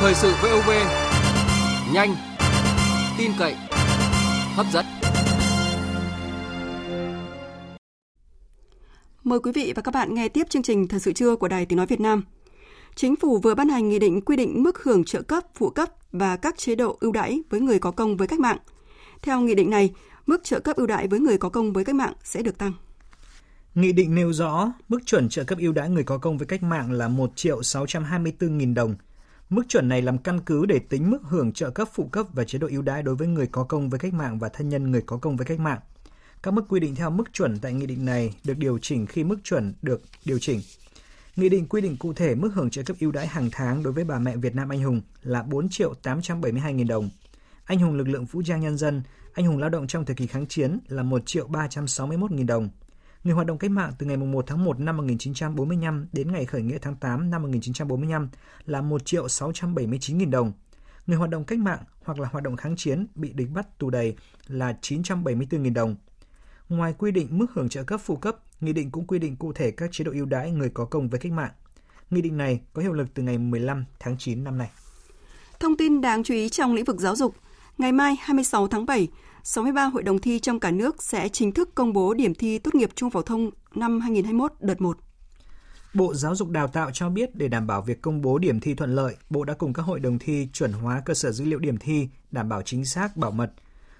Thời 0.00 0.14
sự 0.14 0.32
VOV 0.42 0.70
nhanh, 1.94 2.14
tin 3.18 3.30
cậy, 3.38 3.54
hấp 4.54 4.66
dẫn. 4.72 4.86
Mời 9.24 9.40
quý 9.40 9.52
vị 9.54 9.72
và 9.76 9.82
các 9.82 9.94
bạn 9.94 10.14
nghe 10.14 10.28
tiếp 10.28 10.50
chương 10.50 10.62
trình 10.62 10.88
Thời 10.88 11.00
sự 11.00 11.12
trưa 11.12 11.36
của 11.36 11.48
Đài 11.48 11.66
Tiếng 11.66 11.76
Nói 11.76 11.86
Việt 11.86 12.00
Nam. 12.00 12.24
Chính 12.94 13.16
phủ 13.16 13.38
vừa 13.38 13.54
ban 13.54 13.68
hành 13.68 13.88
nghị 13.88 13.98
định 13.98 14.20
quy 14.20 14.36
định 14.36 14.62
mức 14.62 14.82
hưởng 14.84 15.04
trợ 15.04 15.22
cấp, 15.22 15.44
phụ 15.54 15.70
cấp 15.70 15.97
và 16.12 16.36
các 16.36 16.58
chế 16.58 16.74
độ 16.74 16.96
ưu 17.00 17.12
đãi 17.12 17.42
với 17.50 17.60
người 17.60 17.78
có 17.78 17.90
công 17.90 18.16
với 18.16 18.28
cách 18.28 18.40
mạng. 18.40 18.58
Theo 19.22 19.40
nghị 19.40 19.54
định 19.54 19.70
này, 19.70 19.90
mức 20.26 20.44
trợ 20.44 20.60
cấp 20.60 20.76
ưu 20.76 20.86
đãi 20.86 21.08
với 21.08 21.20
người 21.20 21.38
có 21.38 21.48
công 21.48 21.72
với 21.72 21.84
cách 21.84 21.94
mạng 21.94 22.12
sẽ 22.24 22.42
được 22.42 22.58
tăng. 22.58 22.72
Nghị 23.74 23.92
định 23.92 24.14
nêu 24.14 24.32
rõ 24.32 24.72
mức 24.88 24.98
chuẩn 25.06 25.28
trợ 25.28 25.44
cấp 25.44 25.58
ưu 25.58 25.72
đãi 25.72 25.90
người 25.90 26.04
có 26.04 26.18
công 26.18 26.38
với 26.38 26.46
cách 26.46 26.62
mạng 26.62 26.92
là 26.92 27.08
1 27.08 27.32
triệu 27.36 27.62
624 27.62 28.58
nghìn 28.58 28.74
đồng. 28.74 28.94
Mức 29.50 29.62
chuẩn 29.68 29.88
này 29.88 30.02
làm 30.02 30.18
căn 30.18 30.40
cứ 30.46 30.66
để 30.66 30.78
tính 30.78 31.10
mức 31.10 31.18
hưởng 31.22 31.52
trợ 31.52 31.70
cấp 31.70 31.88
phụ 31.92 32.08
cấp 32.12 32.26
và 32.32 32.44
chế 32.44 32.58
độ 32.58 32.68
ưu 32.70 32.82
đãi 32.82 33.02
đối 33.02 33.14
với 33.14 33.28
người 33.28 33.46
có 33.52 33.64
công 33.64 33.90
với 33.90 33.98
cách 33.98 34.14
mạng 34.14 34.38
và 34.38 34.48
thân 34.48 34.68
nhân 34.68 34.90
người 34.90 35.02
có 35.06 35.16
công 35.16 35.36
với 35.36 35.46
cách 35.46 35.60
mạng. 35.60 35.78
Các 36.42 36.50
mức 36.50 36.62
quy 36.68 36.80
định 36.80 36.94
theo 36.94 37.10
mức 37.10 37.32
chuẩn 37.32 37.58
tại 37.58 37.72
nghị 37.72 37.86
định 37.86 38.04
này 38.04 38.34
được 38.44 38.58
điều 38.58 38.78
chỉnh 38.78 39.06
khi 39.06 39.24
mức 39.24 39.36
chuẩn 39.44 39.74
được 39.82 40.02
điều 40.24 40.38
chỉnh. 40.38 40.60
Nghị 41.38 41.48
định 41.48 41.66
quy 41.68 41.80
định 41.80 41.96
cụ 41.96 42.12
thể 42.12 42.34
mức 42.34 42.50
hưởng 42.54 42.70
trợ 42.70 42.82
cấp 42.82 42.96
ưu 43.00 43.12
đãi 43.12 43.26
hàng 43.26 43.48
tháng 43.52 43.82
đối 43.82 43.92
với 43.92 44.04
bà 44.04 44.18
mẹ 44.18 44.36
Việt 44.36 44.54
Nam 44.54 44.68
anh 44.68 44.82
hùng 44.82 45.00
là 45.22 45.42
4 45.42 45.68
triệu 45.68 45.94
872 45.94 46.74
nghìn 46.74 46.86
đồng. 46.86 47.10
Anh 47.64 47.78
hùng 47.78 47.94
lực 47.94 48.08
lượng 48.08 48.24
vũ 48.24 48.42
trang 48.46 48.60
nhân 48.60 48.76
dân, 48.76 49.02
anh 49.32 49.46
hùng 49.46 49.58
lao 49.58 49.70
động 49.70 49.86
trong 49.86 50.04
thời 50.04 50.16
kỳ 50.16 50.26
kháng 50.26 50.46
chiến 50.46 50.78
là 50.88 51.02
1 51.02 51.22
triệu 51.26 51.46
361 51.46 52.30
nghìn 52.30 52.46
đồng. 52.46 52.68
Người 53.24 53.34
hoạt 53.34 53.46
động 53.46 53.58
cách 53.58 53.70
mạng 53.70 53.92
từ 53.98 54.06
ngày 54.06 54.16
1 54.16 54.44
tháng 54.46 54.64
1 54.64 54.80
năm 54.80 54.96
1945 54.96 56.08
đến 56.12 56.32
ngày 56.32 56.44
khởi 56.44 56.62
nghĩa 56.62 56.78
tháng 56.82 56.96
8 56.96 57.30
năm 57.30 57.42
1945 57.42 58.28
là 58.66 58.80
1 58.80 59.04
triệu 59.04 59.28
679 59.28 60.18
nghìn 60.18 60.30
đồng. 60.30 60.52
Người 61.06 61.16
hoạt 61.16 61.30
động 61.30 61.44
cách 61.44 61.58
mạng 61.58 61.80
hoặc 62.04 62.20
là 62.20 62.28
hoạt 62.32 62.44
động 62.44 62.56
kháng 62.56 62.76
chiến 62.76 63.06
bị 63.14 63.32
địch 63.32 63.48
bắt 63.54 63.78
tù 63.78 63.90
đầy 63.90 64.16
là 64.46 64.78
974 64.82 65.62
nghìn 65.62 65.74
đồng. 65.74 65.96
Ngoài 66.68 66.94
quy 66.98 67.10
định 67.10 67.38
mức 67.38 67.46
hưởng 67.54 67.68
trợ 67.68 67.82
cấp 67.82 68.00
phụ 68.04 68.16
cấp, 68.16 68.36
Nghị 68.60 68.72
định 68.72 68.90
cũng 68.90 69.06
quy 69.06 69.18
định 69.18 69.36
cụ 69.36 69.52
thể 69.52 69.70
các 69.70 69.90
chế 69.92 70.04
độ 70.04 70.12
ưu 70.12 70.26
đãi 70.26 70.50
người 70.50 70.70
có 70.74 70.84
công 70.84 71.08
với 71.08 71.20
cách 71.20 71.32
mạng. 71.32 71.52
Nghị 72.10 72.22
định 72.22 72.36
này 72.36 72.60
có 72.72 72.82
hiệu 72.82 72.92
lực 72.92 73.08
từ 73.14 73.22
ngày 73.22 73.38
15 73.38 73.84
tháng 74.00 74.16
9 74.18 74.44
năm 74.44 74.58
nay. 74.58 74.70
Thông 75.60 75.76
tin 75.76 76.00
đáng 76.00 76.24
chú 76.24 76.34
ý 76.34 76.48
trong 76.48 76.74
lĩnh 76.74 76.84
vực 76.84 77.00
giáo 77.00 77.16
dục, 77.16 77.34
ngày 77.78 77.92
mai 77.92 78.16
26 78.20 78.68
tháng 78.68 78.86
7, 78.86 79.08
63 79.42 79.84
hội 79.84 80.02
đồng 80.02 80.18
thi 80.18 80.38
trong 80.38 80.60
cả 80.60 80.70
nước 80.70 81.02
sẽ 81.02 81.28
chính 81.28 81.52
thức 81.52 81.74
công 81.74 81.92
bố 81.92 82.14
điểm 82.14 82.34
thi 82.34 82.58
tốt 82.58 82.74
nghiệp 82.74 82.90
trung 82.94 83.10
phổ 83.10 83.22
thông 83.22 83.50
năm 83.74 84.00
2021 84.00 84.52
đợt 84.60 84.80
1. 84.80 84.98
Bộ 85.94 86.14
Giáo 86.14 86.34
dục 86.34 86.48
Đào 86.48 86.68
tạo 86.68 86.90
cho 86.92 87.08
biết 87.08 87.34
để 87.34 87.48
đảm 87.48 87.66
bảo 87.66 87.82
việc 87.82 88.02
công 88.02 88.22
bố 88.22 88.38
điểm 88.38 88.60
thi 88.60 88.74
thuận 88.74 88.94
lợi, 88.94 89.16
Bộ 89.30 89.44
đã 89.44 89.54
cùng 89.54 89.72
các 89.72 89.82
hội 89.82 90.00
đồng 90.00 90.18
thi 90.18 90.48
chuẩn 90.52 90.72
hóa 90.72 91.02
cơ 91.04 91.14
sở 91.14 91.32
dữ 91.32 91.44
liệu 91.44 91.58
điểm 91.58 91.76
thi, 91.78 92.08
đảm 92.30 92.48
bảo 92.48 92.62
chính 92.62 92.84
xác, 92.84 93.16
bảo 93.16 93.30
mật, 93.30 93.52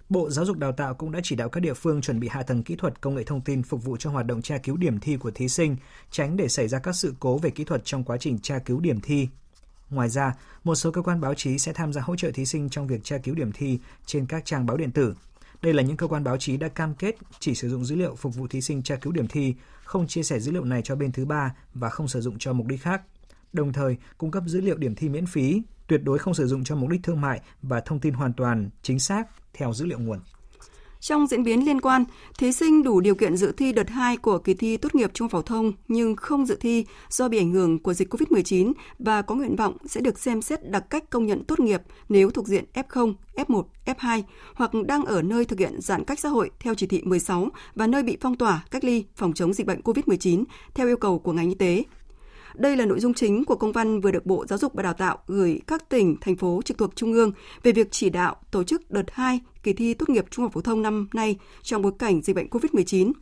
Bộ 0.09 0.31
Giáo 0.31 0.45
dục 0.45 0.59
Đào 0.59 0.73
tạo 0.73 0.95
cũng 0.95 1.13
đã 1.13 1.21
chỉ 1.23 1.37
đạo 1.37 1.49
các 1.49 1.61
địa 1.61 1.75
phương 1.75 2.01
chuẩn 2.01 2.21
bị 2.21 2.29
hạ 2.29 2.43
tầng 2.43 2.63
kỹ 2.63 2.77
thuật 2.77 3.01
công 3.01 3.15
nghệ 3.15 3.25
thông 3.25 3.41
tin 3.41 3.63
phục 3.63 3.85
vụ 3.85 3.97
cho 3.97 4.11
hoạt 4.11 4.27
động 4.27 4.43
tra 4.43 4.59
cứu 4.59 4.77
điểm 4.77 5.01
thi 5.01 5.17
của 5.17 5.31
thí 5.31 5.49
sinh, 5.49 5.77
tránh 6.11 6.37
để 6.37 6.49
xảy 6.49 6.69
ra 6.69 6.79
các 6.79 6.93
sự 6.93 7.15
cố 7.21 7.39
về 7.39 7.51
kỹ 7.51 7.65
thuật 7.65 7.85
trong 7.85 8.05
quá 8.05 8.17
trình 8.17 8.39
tra 8.39 8.59
cứu 8.59 8.81
điểm 8.81 9.01
thi. 9.01 9.29
Ngoài 9.91 10.09
ra, 10.09 10.35
một 10.65 10.75
số 10.75 10.91
cơ 10.91 11.03
quan 11.03 11.21
báo 11.21 11.35
chí 11.35 11.59
sẽ 11.59 11.73
tham 11.73 11.93
gia 11.93 12.03
hỗ 12.03 12.17
trợ 12.17 12.31
thí 12.31 12.45
sinh 12.45 12.69
trong 12.69 12.87
việc 12.87 13.05
tra 13.05 13.19
cứu 13.19 13.35
điểm 13.35 13.53
thi 13.53 13.79
trên 14.07 14.27
các 14.27 14.45
trang 14.45 14.67
báo 14.67 14.77
điện 14.77 14.91
tử. 14.91 15.15
Đây 15.63 15.73
là 15.73 15.83
những 15.83 15.97
cơ 15.97 16.07
quan 16.07 16.25
báo 16.25 16.37
chí 16.37 16.57
đã 16.57 16.69
cam 16.69 16.95
kết 16.95 17.17
chỉ 17.41 17.55
sử 17.55 17.69
dụng 17.69 17.85
dữ 17.85 17.97
liệu 17.97 18.15
phục 18.15 18.35
vụ 18.35 18.47
thí 18.47 18.61
sinh 18.61 18.83
tra 18.83 18.97
cứu 18.97 19.13
điểm 19.13 19.29
thi, 19.29 19.55
không 19.85 20.07
chia 20.07 20.23
sẻ 20.23 20.41
dữ 20.41 20.53
liệu 20.53 20.65
này 20.65 20.83
cho 20.83 20.97
bên 20.97 21.13
thứ 21.13 21.25
ba 21.25 21.55
và 21.75 21.89
không 21.89 22.09
sử 22.09 22.21
dụng 22.21 22.39
cho 22.39 22.53
mục 22.53 22.67
đích 22.67 22.83
khác. 22.83 23.03
Đồng 23.53 23.73
thời, 23.73 23.97
cung 24.19 24.31
cấp 24.31 24.43
dữ 24.47 24.61
liệu 24.61 24.77
điểm 24.77 24.95
thi 24.95 25.09
miễn 25.09 25.27
phí, 25.27 25.63
tuyệt 25.87 26.01
đối 26.05 26.19
không 26.19 26.35
sử 26.35 26.47
dụng 26.47 26.65
cho 26.65 26.77
mục 26.77 26.91
đích 26.91 27.03
thương 27.03 27.21
mại 27.21 27.41
và 27.63 27.81
thông 27.81 28.01
tin 28.01 28.15
hoàn 28.15 28.33
toàn, 28.33 28.71
chính 28.83 28.99
xác 28.99 29.29
theo 29.59 29.73
dữ 29.73 29.87
liệu 29.87 29.99
nguồn. 29.99 30.19
Trong 31.01 31.27
diễn 31.27 31.43
biến 31.45 31.67
liên 31.67 31.81
quan, 31.81 32.05
thí 32.39 32.53
sinh 32.53 32.83
đủ 32.83 33.01
điều 33.01 33.15
kiện 33.15 33.37
dự 33.37 33.53
thi 33.53 33.73
đợt 33.73 33.89
2 33.91 34.17
của 34.17 34.39
kỳ 34.39 34.55
thi 34.55 34.77
tốt 34.77 34.95
nghiệp 34.95 35.11
trung 35.15 35.29
phổ 35.29 35.43
thông 35.43 35.73
nhưng 35.89 36.17
không 36.17 36.47
dự 36.47 36.57
thi 36.61 36.85
do 37.09 37.29
bị 37.29 37.39
ảnh 37.39 37.53
hưởng 37.53 37.79
của 37.79 37.95
dịch 37.95 38.15
COVID-19 38.15 38.73
và 38.99 39.23
có 39.23 39.35
nguyện 39.35 39.57
vọng 39.57 39.77
sẽ 39.87 40.01
được 40.01 40.19
xem 40.19 40.43
xét 40.43 40.71
đặc 40.71 40.85
cách 40.91 41.11
công 41.11 41.27
nhận 41.27 41.45
tốt 41.45 41.61
nghiệp 41.61 41.83
nếu 42.09 42.31
thuộc 42.31 42.47
diện 42.47 42.65
F0, 42.75 43.15
F1, 43.35 43.63
F2 43.87 44.23
hoặc 44.55 44.71
đang 44.87 45.05
ở 45.05 45.23
nơi 45.23 45.45
thực 45.45 45.59
hiện 45.59 45.81
giãn 45.81 46.05
cách 46.05 46.21
xã 46.21 46.29
hội 46.29 46.51
theo 46.61 46.75
chỉ 46.75 46.87
thị 46.87 47.03
16 47.05 47.49
và 47.75 47.87
nơi 47.87 48.03
bị 48.03 48.17
phong 48.21 48.37
tỏa, 48.37 48.65
cách 48.71 48.85
ly 48.85 49.05
phòng 49.17 49.33
chống 49.33 49.53
dịch 49.53 49.67
bệnh 49.67 49.81
COVID-19 49.81 50.45
theo 50.75 50.87
yêu 50.87 50.97
cầu 50.97 51.19
của 51.19 51.33
ngành 51.33 51.49
y 51.49 51.55
tế 51.55 51.85
đây 52.59 52.77
là 52.77 52.87
nội 52.87 53.01
dung 53.01 53.15
chính 53.15 53.45
của 53.45 53.57
công 53.57 53.73
văn 53.73 54.01
vừa 54.01 54.11
được 54.11 54.27
Bộ 54.27 54.47
Giáo 54.47 54.59
dục 54.59 54.75
và 54.75 54.83
Đào 54.83 54.93
tạo 54.93 55.19
gửi 55.27 55.61
các 55.67 55.89
tỉnh, 55.89 56.17
thành 56.21 56.37
phố 56.37 56.61
trực 56.65 56.79
thuộc 56.79 56.97
Trung 56.97 57.13
ương 57.13 57.33
về 57.63 57.73
việc 57.73 57.89
chỉ 57.91 58.11
đạo 58.11 58.37
tổ 58.51 58.65
chức 58.65 58.91
đợt 58.91 59.05
2 59.13 59.41
kỳ 59.63 59.73
thi 59.73 59.95
tốt 59.95 60.09
nghiệp 60.09 60.25
trung 60.31 60.43
học 60.43 60.53
phổ 60.53 60.61
thông 60.61 60.83
năm 60.83 61.09
nay 61.15 61.39
trong 61.63 61.83
bối 61.83 61.93
cảnh 61.99 62.23
dịch 62.23 62.37
bệnh 62.37 62.49
COVID-19. 62.49 63.13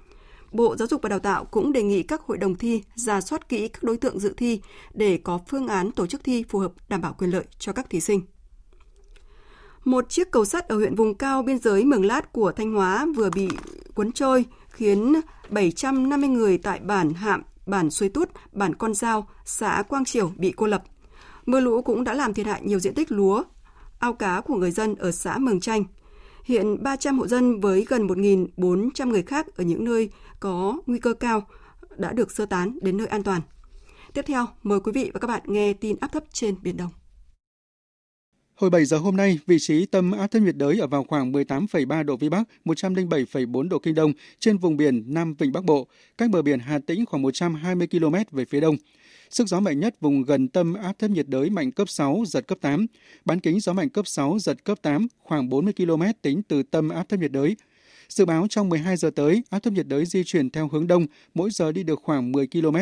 Bộ 0.52 0.76
Giáo 0.76 0.88
dục 0.88 1.02
và 1.02 1.08
Đào 1.08 1.18
tạo 1.18 1.44
cũng 1.44 1.72
đề 1.72 1.82
nghị 1.82 2.02
các 2.02 2.20
hội 2.20 2.38
đồng 2.38 2.54
thi 2.54 2.82
ra 2.94 3.20
soát 3.20 3.48
kỹ 3.48 3.68
các 3.68 3.82
đối 3.82 3.96
tượng 3.96 4.18
dự 4.18 4.34
thi 4.36 4.60
để 4.94 5.16
có 5.16 5.40
phương 5.48 5.68
án 5.68 5.90
tổ 5.90 6.06
chức 6.06 6.24
thi 6.24 6.44
phù 6.48 6.58
hợp 6.58 6.72
đảm 6.88 7.00
bảo 7.00 7.14
quyền 7.18 7.30
lợi 7.30 7.44
cho 7.58 7.72
các 7.72 7.90
thí 7.90 8.00
sinh. 8.00 8.20
Một 9.84 10.08
chiếc 10.08 10.30
cầu 10.30 10.44
sắt 10.44 10.68
ở 10.68 10.76
huyện 10.76 10.94
vùng 10.94 11.14
cao 11.14 11.42
biên 11.42 11.58
giới 11.58 11.84
Mường 11.84 12.06
Lát 12.06 12.32
của 12.32 12.52
Thanh 12.52 12.72
Hóa 12.72 13.06
vừa 13.16 13.30
bị 13.30 13.48
cuốn 13.94 14.12
trôi 14.12 14.44
khiến 14.68 15.14
750 15.50 16.28
người 16.28 16.58
tại 16.58 16.80
bản 16.80 17.14
Hạm 17.14 17.42
bản 17.66 17.90
Xuôi 17.90 18.08
Tút, 18.08 18.30
bản 18.52 18.74
Con 18.74 18.94
Giao, 18.94 19.28
xã 19.44 19.82
Quang 19.88 20.04
Triều 20.04 20.32
bị 20.36 20.52
cô 20.56 20.66
lập. 20.66 20.84
Mưa 21.46 21.60
lũ 21.60 21.82
cũng 21.82 22.04
đã 22.04 22.14
làm 22.14 22.34
thiệt 22.34 22.46
hại 22.46 22.62
nhiều 22.64 22.78
diện 22.78 22.94
tích 22.94 23.12
lúa 23.12 23.42
ao 23.98 24.12
cá 24.12 24.40
của 24.40 24.54
người 24.54 24.70
dân 24.70 24.94
ở 24.94 25.10
xã 25.12 25.38
Mường 25.38 25.60
Chanh. 25.60 25.84
Hiện 26.44 26.82
300 26.82 27.18
hộ 27.18 27.26
dân 27.26 27.60
với 27.60 27.86
gần 27.88 28.06
1.400 28.06 29.08
người 29.08 29.22
khác 29.22 29.46
ở 29.56 29.64
những 29.64 29.84
nơi 29.84 30.10
có 30.40 30.78
nguy 30.86 30.98
cơ 30.98 31.14
cao 31.14 31.46
đã 31.96 32.12
được 32.12 32.30
sơ 32.30 32.46
tán 32.46 32.78
đến 32.82 32.96
nơi 32.96 33.06
an 33.06 33.22
toàn. 33.22 33.40
Tiếp 34.12 34.22
theo, 34.26 34.46
mời 34.62 34.80
quý 34.80 34.92
vị 34.92 35.10
và 35.14 35.20
các 35.20 35.28
bạn 35.28 35.42
nghe 35.46 35.72
tin 35.72 35.96
áp 36.00 36.12
thấp 36.12 36.24
trên 36.32 36.54
Biển 36.62 36.76
Đông. 36.76 36.90
Hồi 38.56 38.70
7 38.70 38.84
giờ 38.84 38.98
hôm 38.98 39.16
nay, 39.16 39.38
vị 39.46 39.56
trí 39.60 39.86
tâm 39.86 40.12
áp 40.12 40.26
thấp 40.26 40.42
nhiệt 40.42 40.56
đới 40.56 40.78
ở 40.78 40.86
vào 40.86 41.04
khoảng 41.04 41.32
18,3 41.32 42.04
độ 42.04 42.16
Vĩ 42.16 42.28
Bắc, 42.28 42.48
107,4 42.64 43.68
độ 43.68 43.78
Kinh 43.78 43.94
Đông 43.94 44.12
trên 44.38 44.58
vùng 44.58 44.76
biển 44.76 45.04
Nam 45.06 45.34
Vịnh 45.34 45.52
Bắc 45.52 45.64
Bộ, 45.64 45.86
cách 46.18 46.30
bờ 46.30 46.42
biển 46.42 46.58
Hà 46.58 46.78
Tĩnh 46.86 47.06
khoảng 47.06 47.22
120 47.22 47.86
km 47.86 48.14
về 48.30 48.44
phía 48.44 48.60
đông. 48.60 48.76
Sức 49.30 49.48
gió 49.48 49.60
mạnh 49.60 49.80
nhất 49.80 50.00
vùng 50.00 50.22
gần 50.22 50.48
tâm 50.48 50.74
áp 50.74 50.92
thấp 50.98 51.10
nhiệt 51.10 51.28
đới 51.28 51.50
mạnh 51.50 51.72
cấp 51.72 51.88
6, 51.88 52.22
giật 52.26 52.46
cấp 52.46 52.58
8. 52.60 52.86
Bán 53.24 53.40
kính 53.40 53.60
gió 53.60 53.72
mạnh 53.72 53.88
cấp 53.88 54.06
6, 54.06 54.38
giật 54.38 54.64
cấp 54.64 54.78
8, 54.82 55.06
khoảng 55.18 55.48
40 55.48 55.72
km 55.76 56.02
tính 56.22 56.42
từ 56.48 56.62
tâm 56.62 56.88
áp 56.88 57.08
thấp 57.08 57.20
nhiệt 57.20 57.32
đới. 57.32 57.56
Dự 58.08 58.24
báo 58.24 58.46
trong 58.50 58.68
12 58.68 58.96
giờ 58.96 59.10
tới, 59.16 59.42
áp 59.50 59.58
thấp 59.58 59.72
nhiệt 59.72 59.86
đới 59.86 60.06
di 60.06 60.24
chuyển 60.24 60.50
theo 60.50 60.68
hướng 60.68 60.86
đông, 60.86 61.06
mỗi 61.34 61.50
giờ 61.50 61.72
đi 61.72 61.82
được 61.82 62.00
khoảng 62.02 62.32
10 62.32 62.46
km. 62.46 62.76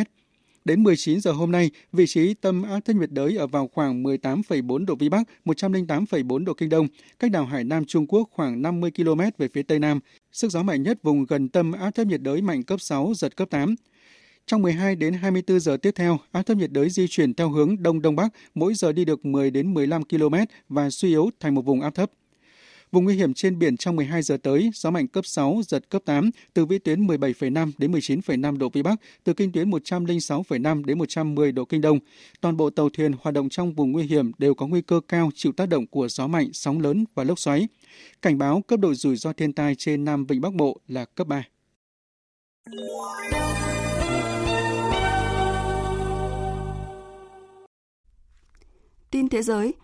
Đến 0.64 0.82
19 0.82 1.20
giờ 1.20 1.32
hôm 1.32 1.50
nay, 1.52 1.70
vị 1.92 2.06
trí 2.06 2.34
tâm 2.34 2.62
áp 2.62 2.80
thấp 2.80 2.96
nhiệt 2.96 3.10
đới 3.10 3.36
ở 3.36 3.46
vào 3.46 3.68
khoảng 3.72 4.02
18,4 4.02 4.84
độ 4.84 4.94
Vĩ 4.94 5.08
Bắc, 5.08 5.28
108,4 5.44 6.44
độ 6.44 6.54
Kinh 6.54 6.68
Đông, 6.68 6.86
cách 7.18 7.30
đảo 7.30 7.44
Hải 7.44 7.64
Nam 7.64 7.84
Trung 7.84 8.06
Quốc 8.06 8.28
khoảng 8.32 8.62
50 8.62 8.90
km 8.96 9.20
về 9.38 9.48
phía 9.48 9.62
Tây 9.62 9.78
Nam. 9.78 10.00
Sức 10.32 10.50
gió 10.50 10.62
mạnh 10.62 10.82
nhất 10.82 11.02
vùng 11.02 11.26
gần 11.26 11.48
tâm 11.48 11.72
áp 11.72 11.90
thấp 11.90 12.06
nhiệt 12.06 12.20
đới 12.20 12.42
mạnh 12.42 12.62
cấp 12.62 12.80
6, 12.80 13.12
giật 13.16 13.36
cấp 13.36 13.50
8. 13.50 13.74
Trong 14.46 14.62
12 14.62 14.96
đến 14.96 15.14
24 15.14 15.60
giờ 15.60 15.76
tiếp 15.76 15.90
theo, 15.94 16.18
áp 16.32 16.42
thấp 16.42 16.56
nhiệt 16.56 16.70
đới 16.72 16.90
di 16.90 17.06
chuyển 17.08 17.34
theo 17.34 17.50
hướng 17.50 17.82
đông 17.82 18.02
đông 18.02 18.16
bắc, 18.16 18.28
mỗi 18.54 18.74
giờ 18.74 18.92
đi 18.92 19.04
được 19.04 19.24
10 19.24 19.50
đến 19.50 19.74
15 19.74 20.04
km 20.04 20.34
và 20.68 20.90
suy 20.90 21.08
yếu 21.08 21.30
thành 21.40 21.54
một 21.54 21.62
vùng 21.62 21.80
áp 21.80 21.94
thấp. 21.94 22.10
Vùng 22.92 23.04
nguy 23.04 23.14
hiểm 23.14 23.34
trên 23.34 23.58
biển 23.58 23.76
trong 23.76 23.96
12 23.96 24.22
giờ 24.22 24.36
tới, 24.42 24.70
gió 24.74 24.90
mạnh 24.90 25.08
cấp 25.08 25.26
6, 25.26 25.60
giật 25.68 25.90
cấp 25.90 26.02
8, 26.04 26.30
từ 26.54 26.66
vĩ 26.66 26.78
tuyến 26.78 27.06
17,5 27.06 27.72
đến 27.78 27.92
19,5 27.92 28.58
độ 28.58 28.68
Vĩ 28.68 28.82
Bắc, 28.82 29.00
từ 29.24 29.32
kinh 29.32 29.52
tuyến 29.52 29.70
106,5 29.70 30.84
đến 30.84 30.98
110 30.98 31.52
độ 31.52 31.64
Kinh 31.64 31.80
Đông. 31.80 31.98
Toàn 32.40 32.56
bộ 32.56 32.70
tàu 32.70 32.88
thuyền 32.88 33.12
hoạt 33.20 33.34
động 33.34 33.48
trong 33.48 33.74
vùng 33.74 33.92
nguy 33.92 34.04
hiểm 34.04 34.32
đều 34.38 34.54
có 34.54 34.66
nguy 34.66 34.82
cơ 34.82 35.00
cao 35.08 35.30
chịu 35.34 35.52
tác 35.52 35.68
động 35.68 35.86
của 35.86 36.08
gió 36.08 36.26
mạnh, 36.26 36.48
sóng 36.52 36.80
lớn 36.80 37.04
và 37.14 37.24
lốc 37.24 37.38
xoáy. 37.38 37.68
Cảnh 38.22 38.38
báo 38.38 38.62
cấp 38.66 38.80
độ 38.80 38.94
rủi 38.94 39.16
ro 39.16 39.32
thiên 39.32 39.52
tai 39.52 39.74
trên 39.74 40.04
Nam 40.04 40.26
Vịnh 40.26 40.40
Bắc 40.40 40.54
Bộ 40.54 40.80
là 40.88 41.04
cấp 41.04 41.26
3. 41.26 41.44
Tin 49.10 49.28
thế 49.28 49.42
giới, 49.42 49.74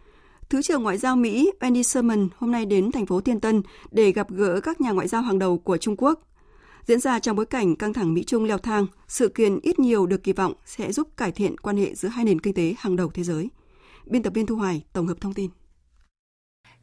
Thứ 0.51 0.63
trưởng 0.63 0.83
Ngoại 0.83 0.99
giao 0.99 1.17
Mỹ 1.17 1.51
Wendy 1.61 1.83
Sherman 1.83 2.29
hôm 2.37 2.53
nay 2.53 2.67
đến 2.67 2.93
thành 2.93 3.07
phố 3.07 3.21
Thiên 3.21 3.41
Tân 3.41 3.63
để 3.91 4.13
gặp 4.13 4.31
gỡ 4.31 4.61
các 4.61 4.81
nhà 4.81 4.91
ngoại 4.91 5.09
giao 5.09 5.23
hàng 5.23 5.39
đầu 5.39 5.59
của 5.59 5.77
Trung 5.77 5.95
Quốc. 5.99 6.21
Diễn 6.87 7.01
ra 7.01 7.19
trong 7.19 7.37
bối 7.37 7.47
cảnh 7.47 7.77
căng 7.77 7.93
thẳng 7.93 8.15
Mỹ-Trung 8.15 8.45
leo 8.45 8.59
thang, 8.59 8.87
sự 9.09 9.29
kiện 9.29 9.59
ít 9.63 9.79
nhiều 9.79 10.07
được 10.07 10.23
kỳ 10.23 10.33
vọng 10.33 10.53
sẽ 10.65 10.93
giúp 10.93 11.09
cải 11.17 11.33
thiện 11.33 11.59
quan 11.59 11.77
hệ 11.77 11.95
giữa 11.95 12.09
hai 12.09 12.25
nền 12.25 12.41
kinh 12.41 12.55
tế 12.55 12.75
hàng 12.79 12.97
đầu 12.97 13.11
thế 13.15 13.23
giới. 13.23 13.49
Biên 14.07 14.23
tập 14.23 14.35
viên 14.35 14.47
Thu 14.47 14.57
Hoài 14.57 14.85
tổng 14.93 15.07
hợp 15.07 15.21
thông 15.21 15.35
tin. 15.35 15.51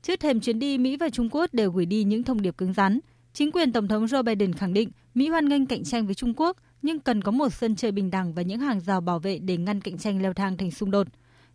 Trước 0.01 0.19
thềm 0.19 0.39
chuyến 0.39 0.60
đi, 0.60 0.77
Mỹ 0.77 0.97
và 0.97 1.10
Trung 1.10 1.30
Quốc 1.32 1.53
đều 1.53 1.71
gửi 1.71 1.86
đi 1.86 2.03
những 2.03 2.23
thông 2.23 2.41
điệp 2.41 2.58
cứng 2.58 2.73
rắn. 2.73 2.99
Chính 3.34 3.51
quyền 3.51 3.71
Tổng 3.71 3.88
thống 3.88 4.06
Joe 4.06 4.23
Biden 4.23 4.53
khẳng 4.53 4.73
định 4.73 4.91
Mỹ 5.13 5.27
hoan 5.27 5.49
nghênh 5.49 5.65
cạnh 5.65 5.84
tranh 5.84 6.06
với 6.06 6.15
Trung 6.15 6.34
Quốc, 6.38 6.58
nhưng 6.82 6.99
cần 6.99 7.21
có 7.21 7.32
một 7.32 7.49
sân 7.49 7.75
chơi 7.75 7.91
bình 7.91 8.12
đẳng 8.12 8.34
và 8.34 8.41
những 8.41 8.60
hàng 8.60 8.80
rào 8.80 9.01
bảo 9.01 9.19
vệ 9.19 9.38
để 9.38 9.58
ngăn 9.58 9.82
cạnh 9.82 9.97
tranh 9.97 10.21
leo 10.21 10.34
thang 10.34 10.58
thành 10.58 10.71
xung 10.71 10.91
đột. 10.91 11.08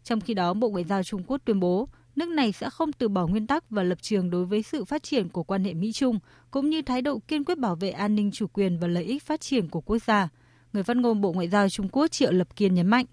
Trong 0.05 0.20
khi 0.20 0.35
đó, 0.35 0.55
Bộ 0.55 0.68
Ngoại 0.68 0.85
giao 0.85 1.03
Trung 1.03 1.22
Quốc 1.27 1.40
tuyên 1.44 1.61
bố 1.61 1.88
nước 2.16 2.29
này 2.29 2.53
sẽ 2.53 2.70
không 2.70 2.92
từ 2.92 3.09
bỏ 3.09 3.27
nguyên 3.27 3.46
tắc 3.46 3.70
và 3.70 3.83
lập 3.83 3.98
trường 4.03 4.31
đối 4.31 4.44
với 4.44 4.62
sự 4.62 4.85
phát 4.85 5.03
triển 5.03 5.29
của 5.29 5.42
quan 5.42 5.64
hệ 5.64 5.75
Mỹ-Trung, 5.75 6.18
cũng 6.51 6.70
như 6.70 6.83
thái 6.83 7.03
độ 7.03 7.18
kiên 7.29 7.44
quyết 7.44 7.59
bảo 7.59 7.75
vệ 7.75 7.90
an 7.90 8.14
ninh 8.14 8.31
chủ 8.33 8.46
quyền 8.46 8.79
và 8.79 8.88
lợi 8.88 9.05
ích 9.05 9.22
phát 9.22 9.40
triển 9.40 9.68
của 9.68 9.81
quốc 9.81 9.98
gia. 10.07 10.29
Người 10.72 10.83
phát 10.83 10.96
ngôn 10.96 11.20
Bộ 11.20 11.33
Ngoại 11.33 11.48
giao 11.48 11.68
Trung 11.68 11.88
Quốc 11.88 12.07
Triệu 12.09 12.33
Lập 12.33 12.57
Kiên 12.57 12.75
nhấn 12.75 12.87
mạnh. 12.87 13.07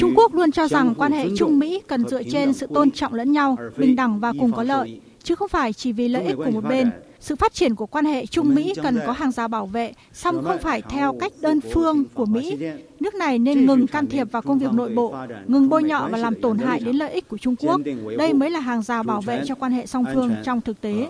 Trung 0.00 0.14
Quốc 0.16 0.34
luôn 0.34 0.52
cho 0.52 0.68
rằng 0.68 0.94
quan 0.98 1.12
hệ 1.12 1.28
Trung 1.36 1.58
Mỹ 1.58 1.80
cần 1.86 2.08
dựa 2.08 2.22
trên 2.22 2.52
sự 2.52 2.66
tôn 2.74 2.90
trọng 2.90 3.14
lẫn 3.14 3.32
nhau, 3.32 3.56
bình 3.76 3.96
đẳng 3.96 4.20
và 4.20 4.32
cùng 4.38 4.52
có 4.52 4.62
lợi, 4.62 5.00
chứ 5.22 5.34
không 5.34 5.48
phải 5.48 5.72
chỉ 5.72 5.92
vì 5.92 6.08
lợi 6.08 6.24
ích 6.24 6.36
của 6.36 6.50
một 6.50 6.64
bên. 6.64 6.90
Sự 7.20 7.36
phát 7.36 7.54
triển 7.54 7.74
của 7.74 7.86
quan 7.86 8.04
hệ 8.04 8.26
Trung 8.26 8.54
Mỹ 8.54 8.72
cần 8.82 8.98
có 9.06 9.12
hàng 9.12 9.32
rào 9.32 9.48
bảo 9.48 9.66
vệ, 9.66 9.92
song 10.12 10.44
không 10.44 10.58
phải 10.58 10.82
theo 10.82 11.16
cách 11.20 11.32
đơn 11.40 11.60
phương 11.72 12.04
của 12.14 12.26
Mỹ. 12.26 12.58
Nước 13.00 13.14
này 13.14 13.38
nên 13.38 13.66
ngừng 13.66 13.86
can 13.86 14.06
thiệp 14.06 14.32
vào 14.32 14.42
công 14.42 14.58
việc 14.58 14.72
nội 14.72 14.90
bộ, 14.94 15.16
ngừng 15.46 15.68
bôi 15.68 15.82
nhọ 15.82 16.08
và 16.12 16.18
làm 16.18 16.34
tổn 16.40 16.58
hại 16.58 16.80
đến 16.80 16.96
lợi 16.96 17.10
ích 17.10 17.28
của 17.28 17.38
Trung 17.38 17.56
Quốc. 17.56 17.80
Đây 18.18 18.32
mới 18.32 18.50
là 18.50 18.60
hàng 18.60 18.82
rào 18.82 19.02
bảo 19.02 19.20
vệ 19.20 19.42
cho 19.46 19.54
quan 19.54 19.72
hệ 19.72 19.86
song 19.86 20.04
phương 20.14 20.34
trong 20.44 20.60
thực 20.60 20.80
tế. 20.80 21.08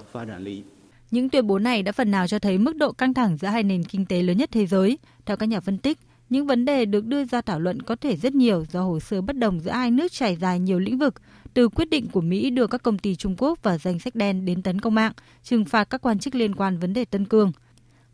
Những 1.10 1.28
tuyên 1.28 1.46
bố 1.46 1.58
này 1.58 1.82
đã 1.82 1.92
phần 1.92 2.10
nào 2.10 2.28
cho 2.28 2.38
thấy 2.38 2.58
mức 2.58 2.76
độ 2.76 2.92
căng 2.92 3.14
thẳng 3.14 3.36
giữa 3.36 3.48
hai 3.48 3.62
nền 3.62 3.84
kinh 3.84 4.06
tế 4.06 4.22
lớn 4.22 4.36
nhất 4.36 4.50
thế 4.52 4.66
giới. 4.66 4.98
Theo 5.26 5.36
các 5.36 5.46
nhà 5.46 5.60
phân 5.60 5.78
tích, 5.78 5.98
những 6.30 6.46
vấn 6.46 6.64
đề 6.64 6.84
được 6.84 7.04
đưa 7.04 7.24
ra 7.24 7.40
thảo 7.40 7.60
luận 7.60 7.82
có 7.82 7.96
thể 7.96 8.16
rất 8.16 8.34
nhiều 8.34 8.64
do 8.72 8.82
hồ 8.82 9.00
sơ 9.00 9.20
bất 9.20 9.36
đồng 9.36 9.60
giữa 9.60 9.70
hai 9.70 9.90
nước 9.90 10.12
trải 10.12 10.36
dài 10.36 10.60
nhiều 10.60 10.78
lĩnh 10.78 10.98
vực, 10.98 11.14
từ 11.58 11.68
quyết 11.68 11.90
định 11.90 12.06
của 12.12 12.20
Mỹ 12.20 12.50
đưa 12.50 12.66
các 12.66 12.82
công 12.82 12.98
ty 12.98 13.16
Trung 13.16 13.34
Quốc 13.38 13.62
vào 13.62 13.78
danh 13.78 13.98
sách 13.98 14.14
đen 14.14 14.44
đến 14.44 14.62
tấn 14.62 14.80
công 14.80 14.94
mạng, 14.94 15.12
trừng 15.42 15.64
phạt 15.64 15.84
các 15.84 16.02
quan 16.02 16.18
chức 16.18 16.34
liên 16.34 16.54
quan 16.54 16.78
vấn 16.78 16.92
đề 16.92 17.04
Tân 17.04 17.24
Cương. 17.24 17.52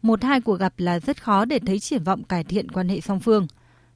Một 0.03 0.23
hai 0.23 0.41
cuộc 0.41 0.55
gặp 0.55 0.73
là 0.77 1.01
rất 1.01 1.23
khó 1.23 1.45
để 1.45 1.59
thấy 1.67 1.81
triển 1.81 2.03
vọng 2.03 2.23
cải 2.25 2.45
thiện 2.45 2.71
quan 2.71 2.89
hệ 2.89 3.01
song 3.01 3.21
phương. 3.21 3.47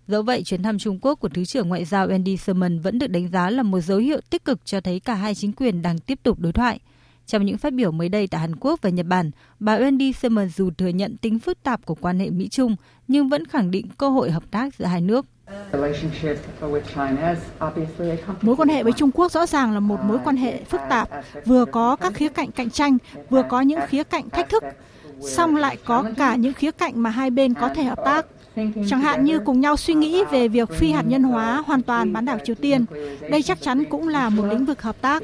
Dẫu 0.07 0.23
vậy, 0.23 0.43
chuyến 0.43 0.63
thăm 0.63 0.79
Trung 0.79 0.99
Quốc 1.03 1.21
của 1.21 1.29
Thứ 1.29 1.45
trưởng 1.45 1.69
Ngoại 1.69 1.85
giao 1.85 2.09
Andy 2.09 2.37
Sherman 2.37 2.81
vẫn 2.81 2.99
được 2.99 3.07
đánh 3.07 3.29
giá 3.29 3.51
là 3.51 3.63
một 3.63 3.81
dấu 3.81 3.99
hiệu 3.99 4.21
tích 4.31 4.45
cực 4.45 4.65
cho 4.65 4.81
thấy 4.81 5.01
cả 5.01 5.15
hai 5.15 5.35
chính 5.35 5.53
quyền 5.53 5.83
đang 5.83 5.99
tiếp 5.99 6.19
tục 6.23 6.41
đối 6.41 6.53
thoại. 6.53 6.81
Trong 7.27 7.45
những 7.45 7.59
phát 7.59 7.73
biểu 7.73 7.93
mới 7.93 8.09
đây 8.09 8.27
tại 8.27 8.41
Hàn 8.41 8.57
Quốc 8.57 8.83
và 8.83 8.91
Nhật 8.91 9.07
Bản, 9.07 9.31
bà 9.61 9.79
Wendy 9.79 10.13
Sherman 10.13 10.49
dù 10.49 10.71
thừa 10.71 10.89
nhận 10.89 11.17
tính 11.17 11.39
phức 11.39 11.63
tạp 11.63 11.87
của 11.87 11.95
quan 11.95 12.19
hệ 12.19 12.31
Mỹ-Trung 12.31 12.77
nhưng 13.09 13.29
vẫn 13.29 13.47
khẳng 13.47 13.71
định 13.71 13.87
cơ 13.99 14.09
hội 14.09 14.31
hợp 14.31 14.51
tác 14.51 14.75
giữa 14.75 14.85
hai 14.85 15.01
nước. 15.01 15.27
Mối 18.43 18.57
quan 18.57 18.69
hệ 18.69 18.83
với 18.83 18.93
Trung 18.93 19.11
Quốc 19.15 19.33
rõ 19.33 19.47
ràng 19.47 19.73
là 19.73 19.81
một 19.81 20.01
mối 20.05 20.19
quan 20.25 20.37
hệ 20.37 20.65
phức 20.65 20.81
tạp, 20.89 21.09
vừa 21.47 21.65
có 21.65 21.97
các 21.97 22.15
khía 22.15 22.29
cạnh 22.29 22.51
cạnh 22.51 22.71
tranh, 22.71 22.99
vừa 23.31 23.43
có 23.49 23.61
những 23.61 23.81
khía 23.89 24.05
cạnh 24.05 24.31
thách 24.31 24.49
thức, 24.49 24.65
song 25.21 25.57
lại 25.57 25.77
có 25.85 26.05
cả 26.17 26.35
những 26.35 26.53
khía 26.53 26.71
cạnh 26.71 27.03
mà 27.03 27.11
hai 27.11 27.31
bên 27.31 27.55
có 27.55 27.69
thể 27.69 27.85
hợp 27.85 27.99
tác. 28.05 28.27
Chẳng 28.89 29.01
hạn 29.01 29.25
như 29.25 29.39
cùng 29.39 29.61
nhau 29.61 29.77
suy 29.77 29.95
nghĩ 29.95 30.25
về 30.31 30.49
việc 30.49 30.71
phi 30.71 30.91
hạt 30.91 31.03
nhân 31.07 31.23
hóa 31.23 31.63
hoàn 31.67 31.83
toàn 31.83 32.13
bán 32.13 32.25
đảo 32.25 32.39
Triều 32.45 32.55
Tiên. 32.55 32.85
Đây 33.31 33.43
chắc 33.43 33.61
chắn 33.61 33.85
cũng 33.85 34.09
là 34.09 34.29
một 34.29 34.45
lĩnh 34.47 34.65
vực 34.65 34.83
hợp 34.83 34.97
tác. 35.01 35.23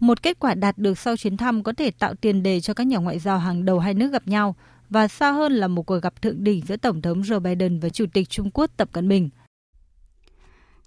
Một 0.00 0.22
kết 0.22 0.38
quả 0.38 0.54
đạt 0.54 0.78
được 0.78 0.98
sau 0.98 1.16
chuyến 1.16 1.36
thăm 1.36 1.62
có 1.62 1.72
thể 1.76 1.90
tạo 1.90 2.14
tiền 2.14 2.42
đề 2.42 2.60
cho 2.60 2.74
các 2.74 2.86
nhà 2.86 2.98
ngoại 2.98 3.18
giao 3.18 3.38
hàng 3.38 3.64
đầu 3.64 3.78
hai 3.78 3.94
nước 3.94 4.12
gặp 4.12 4.22
nhau 4.26 4.54
và 4.90 5.08
xa 5.08 5.30
hơn 5.32 5.52
là 5.52 5.68
một 5.68 5.82
cuộc 5.82 5.98
gặp 5.98 6.22
thượng 6.22 6.44
đỉnh 6.44 6.66
giữa 6.66 6.76
Tổng 6.76 7.02
thống 7.02 7.22
Joe 7.22 7.40
Biden 7.40 7.80
và 7.80 7.88
Chủ 7.88 8.04
tịch 8.12 8.28
Trung 8.28 8.50
Quốc 8.50 8.70
Tập 8.76 8.88
Cận 8.92 9.08
Bình. 9.08 9.30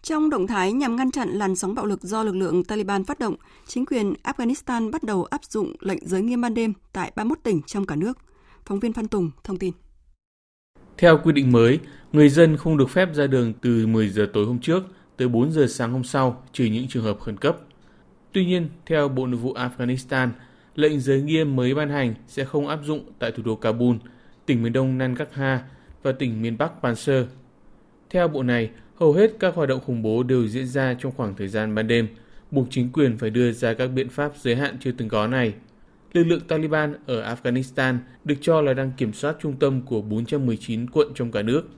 Trong 0.01 0.29
động 0.29 0.47
thái 0.47 0.73
nhằm 0.73 0.95
ngăn 0.95 1.11
chặn 1.11 1.29
làn 1.29 1.55
sóng 1.55 1.75
bạo 1.75 1.85
lực 1.85 2.01
do 2.01 2.23
lực 2.23 2.35
lượng 2.35 2.63
Taliban 2.63 3.03
phát 3.03 3.19
động, 3.19 3.35
chính 3.67 3.85
quyền 3.85 4.13
Afghanistan 4.23 4.91
bắt 4.91 5.03
đầu 5.03 5.23
áp 5.23 5.45
dụng 5.45 5.73
lệnh 5.79 6.07
giới 6.07 6.21
nghiêm 6.21 6.41
ban 6.41 6.53
đêm 6.53 6.73
tại 6.93 7.11
31 7.15 7.37
tỉnh 7.43 7.61
trong 7.61 7.85
cả 7.85 7.95
nước. 7.95 8.17
Phóng 8.65 8.79
viên 8.79 8.93
Phan 8.93 9.07
Tùng 9.07 9.31
thông 9.43 9.57
tin. 9.57 9.73
Theo 10.97 11.19
quy 11.23 11.31
định 11.31 11.51
mới, 11.51 11.79
người 12.11 12.29
dân 12.29 12.57
không 12.57 12.77
được 12.77 12.89
phép 12.89 13.09
ra 13.13 13.27
đường 13.27 13.53
từ 13.61 13.87
10 13.87 14.09
giờ 14.09 14.29
tối 14.33 14.45
hôm 14.45 14.59
trước 14.59 14.83
tới 15.17 15.27
4 15.27 15.51
giờ 15.51 15.67
sáng 15.69 15.91
hôm 15.91 16.03
sau, 16.03 16.43
trừ 16.53 16.65
những 16.65 16.87
trường 16.87 17.03
hợp 17.03 17.19
khẩn 17.19 17.37
cấp. 17.37 17.57
Tuy 18.31 18.45
nhiên, 18.45 18.69
theo 18.85 19.09
Bộ 19.09 19.27
Nội 19.27 19.39
vụ 19.39 19.53
Afghanistan, 19.53 20.29
lệnh 20.75 20.99
giới 20.99 21.21
nghiêm 21.21 21.55
mới 21.55 21.75
ban 21.75 21.89
hành 21.89 22.13
sẽ 22.27 22.45
không 22.45 22.67
áp 22.67 22.79
dụng 22.83 23.05
tại 23.19 23.31
thủ 23.31 23.43
đô 23.43 23.55
Kabul, 23.55 23.95
tỉnh 24.45 24.63
miền 24.63 24.73
đông 24.73 24.97
Nangarhar 24.97 25.59
và 26.03 26.11
tỉnh 26.11 26.41
miền 26.41 26.57
bắc 26.57 26.71
Panjshir. 26.81 27.25
Theo 28.09 28.27
bộ 28.27 28.43
này, 28.43 28.69
hầu 28.95 29.13
hết 29.13 29.31
các 29.39 29.55
hoạt 29.55 29.69
động 29.69 29.81
khủng 29.85 30.01
bố 30.01 30.23
đều 30.23 30.47
diễn 30.47 30.67
ra 30.67 30.93
trong 30.99 31.11
khoảng 31.17 31.35
thời 31.35 31.47
gian 31.47 31.75
ban 31.75 31.87
đêm, 31.87 32.07
buộc 32.51 32.67
chính 32.69 32.91
quyền 32.91 33.17
phải 33.17 33.29
đưa 33.29 33.51
ra 33.51 33.73
các 33.73 33.87
biện 33.87 34.09
pháp 34.09 34.31
giới 34.37 34.55
hạn 34.55 34.77
chưa 34.79 34.91
từng 34.91 35.09
có 35.09 35.27
này. 35.27 35.53
Lực 36.13 36.23
lượng 36.23 36.41
Taliban 36.47 36.93
ở 37.05 37.35
Afghanistan 37.35 37.97
được 38.23 38.35
cho 38.41 38.61
là 38.61 38.73
đang 38.73 38.91
kiểm 38.97 39.13
soát 39.13 39.35
trung 39.41 39.53
tâm 39.59 39.81
của 39.81 40.01
419 40.01 40.89
quận 40.89 41.07
trong 41.15 41.31
cả 41.31 41.41
nước. 41.41 41.69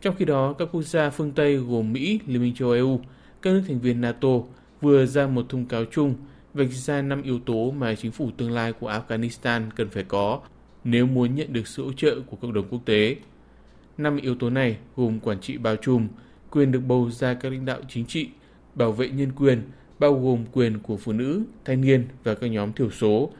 Trong 0.00 0.14
khi 0.16 0.24
đó, 0.24 0.52
các 0.52 0.68
quốc 0.72 0.82
gia 0.82 1.10
phương 1.10 1.32
Tây 1.32 1.56
gồm 1.56 1.92
Mỹ, 1.92 2.20
Liên 2.26 2.42
minh 2.42 2.54
châu 2.54 2.70
Âu, 2.70 3.00
các 3.42 3.50
nước 3.50 3.62
thành 3.68 3.80
viên 3.80 4.00
NATO 4.00 4.28
vừa 4.80 5.06
ra 5.06 5.26
một 5.26 5.46
thông 5.48 5.66
cáo 5.66 5.84
chung 5.84 6.14
vạch 6.54 6.72
ra 6.72 7.02
5 7.02 7.22
yếu 7.22 7.38
tố 7.38 7.70
mà 7.70 7.94
chính 7.94 8.12
phủ 8.12 8.30
tương 8.36 8.50
lai 8.50 8.72
của 8.72 8.90
Afghanistan 8.90 9.62
cần 9.76 9.88
phải 9.88 10.04
có 10.04 10.40
nếu 10.84 11.06
muốn 11.06 11.34
nhận 11.34 11.52
được 11.52 11.66
sự 11.66 11.84
hỗ 11.84 11.92
trợ 11.92 12.20
của 12.26 12.36
cộng 12.36 12.52
đồng 12.52 12.68
quốc 12.70 12.80
tế. 12.84 13.16
Năm 13.98 14.16
yếu 14.16 14.34
tố 14.34 14.50
này 14.50 14.76
gồm 14.96 15.20
quản 15.20 15.40
trị 15.40 15.58
bao 15.58 15.76
trùm, 15.76 16.08
quyền 16.50 16.72
được 16.72 16.80
bầu 16.80 17.10
ra 17.10 17.34
các 17.34 17.52
lãnh 17.52 17.64
đạo 17.64 17.80
chính 17.88 18.06
trị, 18.06 18.28
bảo 18.74 18.92
vệ 18.92 19.08
nhân 19.08 19.32
quyền, 19.36 19.62
bao 19.98 20.14
gồm 20.14 20.44
quyền 20.52 20.78
của 20.78 20.96
phụ 20.96 21.12
nữ, 21.12 21.42
thanh 21.64 21.80
niên 21.80 22.04
và 22.24 22.34
các 22.34 22.46
nhóm 22.46 22.72
thiểu 22.72 22.90
số, 22.90 23.30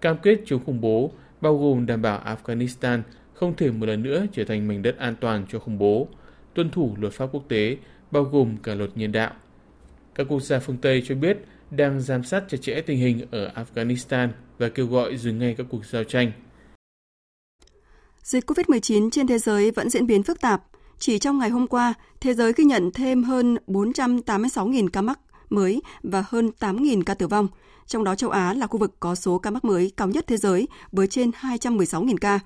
cam 0.00 0.16
kết 0.22 0.40
chống 0.46 0.64
khủng 0.64 0.80
bố, 0.80 1.12
bao 1.40 1.58
gồm 1.58 1.86
đảm 1.86 2.02
bảo 2.02 2.22
Afghanistan 2.24 3.02
không 3.34 3.56
thể 3.56 3.70
một 3.70 3.86
lần 3.86 4.02
nữa 4.02 4.26
trở 4.32 4.44
thành 4.44 4.68
mảnh 4.68 4.82
đất 4.82 4.98
an 4.98 5.14
toàn 5.20 5.46
cho 5.48 5.58
khủng 5.58 5.78
bố, 5.78 6.08
tuân 6.54 6.70
thủ 6.70 6.96
luật 6.98 7.12
pháp 7.12 7.26
quốc 7.32 7.44
tế, 7.48 7.76
bao 8.10 8.24
gồm 8.24 8.56
cả 8.62 8.74
luật 8.74 8.90
nhân 8.94 9.12
đạo. 9.12 9.32
Các 10.14 10.26
quốc 10.28 10.40
gia 10.40 10.58
phương 10.58 10.76
Tây 10.76 11.02
cho 11.06 11.14
biết 11.14 11.38
đang 11.70 12.00
giám 12.00 12.24
sát 12.24 12.44
chặt 12.48 12.58
chẽ 12.62 12.80
tình 12.80 12.98
hình 12.98 13.26
ở 13.30 13.52
Afghanistan 13.54 14.28
và 14.58 14.68
kêu 14.68 14.86
gọi 14.86 15.16
dừng 15.16 15.38
ngay 15.38 15.54
các 15.58 15.66
cuộc 15.70 15.86
giao 15.86 16.04
tranh. 16.04 16.32
Dịch 18.22 18.50
COVID-19 18.50 19.10
trên 19.10 19.26
thế 19.26 19.38
giới 19.38 19.70
vẫn 19.70 19.90
diễn 19.90 20.06
biến 20.06 20.22
phức 20.22 20.40
tạp. 20.40 20.62
Chỉ 20.98 21.18
trong 21.18 21.38
ngày 21.38 21.50
hôm 21.50 21.66
qua, 21.66 21.94
thế 22.20 22.34
giới 22.34 22.52
ghi 22.56 22.64
nhận 22.64 22.90
thêm 22.90 23.22
hơn 23.22 23.56
486.000 23.66 24.88
ca 24.88 25.02
mắc 25.02 25.20
mới 25.50 25.82
và 26.02 26.24
hơn 26.28 26.50
8.000 26.60 27.02
ca 27.06 27.14
tử 27.14 27.26
vong. 27.26 27.48
Trong 27.86 28.04
đó 28.04 28.14
châu 28.14 28.30
Á 28.30 28.54
là 28.54 28.66
khu 28.66 28.78
vực 28.78 28.96
có 29.00 29.14
số 29.14 29.38
ca 29.38 29.50
mắc 29.50 29.64
mới 29.64 29.92
cao 29.96 30.08
nhất 30.08 30.24
thế 30.26 30.36
giới 30.36 30.68
với 30.92 31.06
trên 31.06 31.30
216.000 31.30 32.16
ca. 32.20 32.40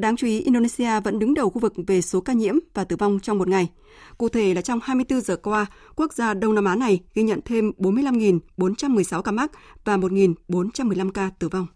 Đáng 0.00 0.16
chú 0.16 0.26
ý, 0.26 0.40
Indonesia 0.40 1.00
vẫn 1.00 1.18
đứng 1.18 1.34
đầu 1.34 1.50
khu 1.50 1.60
vực 1.60 1.74
về 1.86 2.02
số 2.02 2.20
ca 2.20 2.32
nhiễm 2.32 2.54
và 2.74 2.84
tử 2.84 2.96
vong 2.96 3.20
trong 3.20 3.38
một 3.38 3.48
ngày. 3.48 3.70
Cụ 4.18 4.28
thể 4.28 4.54
là 4.54 4.62
trong 4.62 4.80
24 4.82 5.20
giờ 5.20 5.36
qua, 5.36 5.66
quốc 5.96 6.12
gia 6.12 6.34
Đông 6.34 6.54
Nam 6.54 6.64
Á 6.64 6.76
này 6.76 7.00
ghi 7.14 7.22
nhận 7.22 7.40
thêm 7.44 7.72
45.416 7.78 9.22
ca 9.22 9.32
mắc 9.32 9.52
và 9.84 9.96
1.415 9.96 11.10
ca 11.10 11.30
tử 11.38 11.48
vong. 11.48 11.66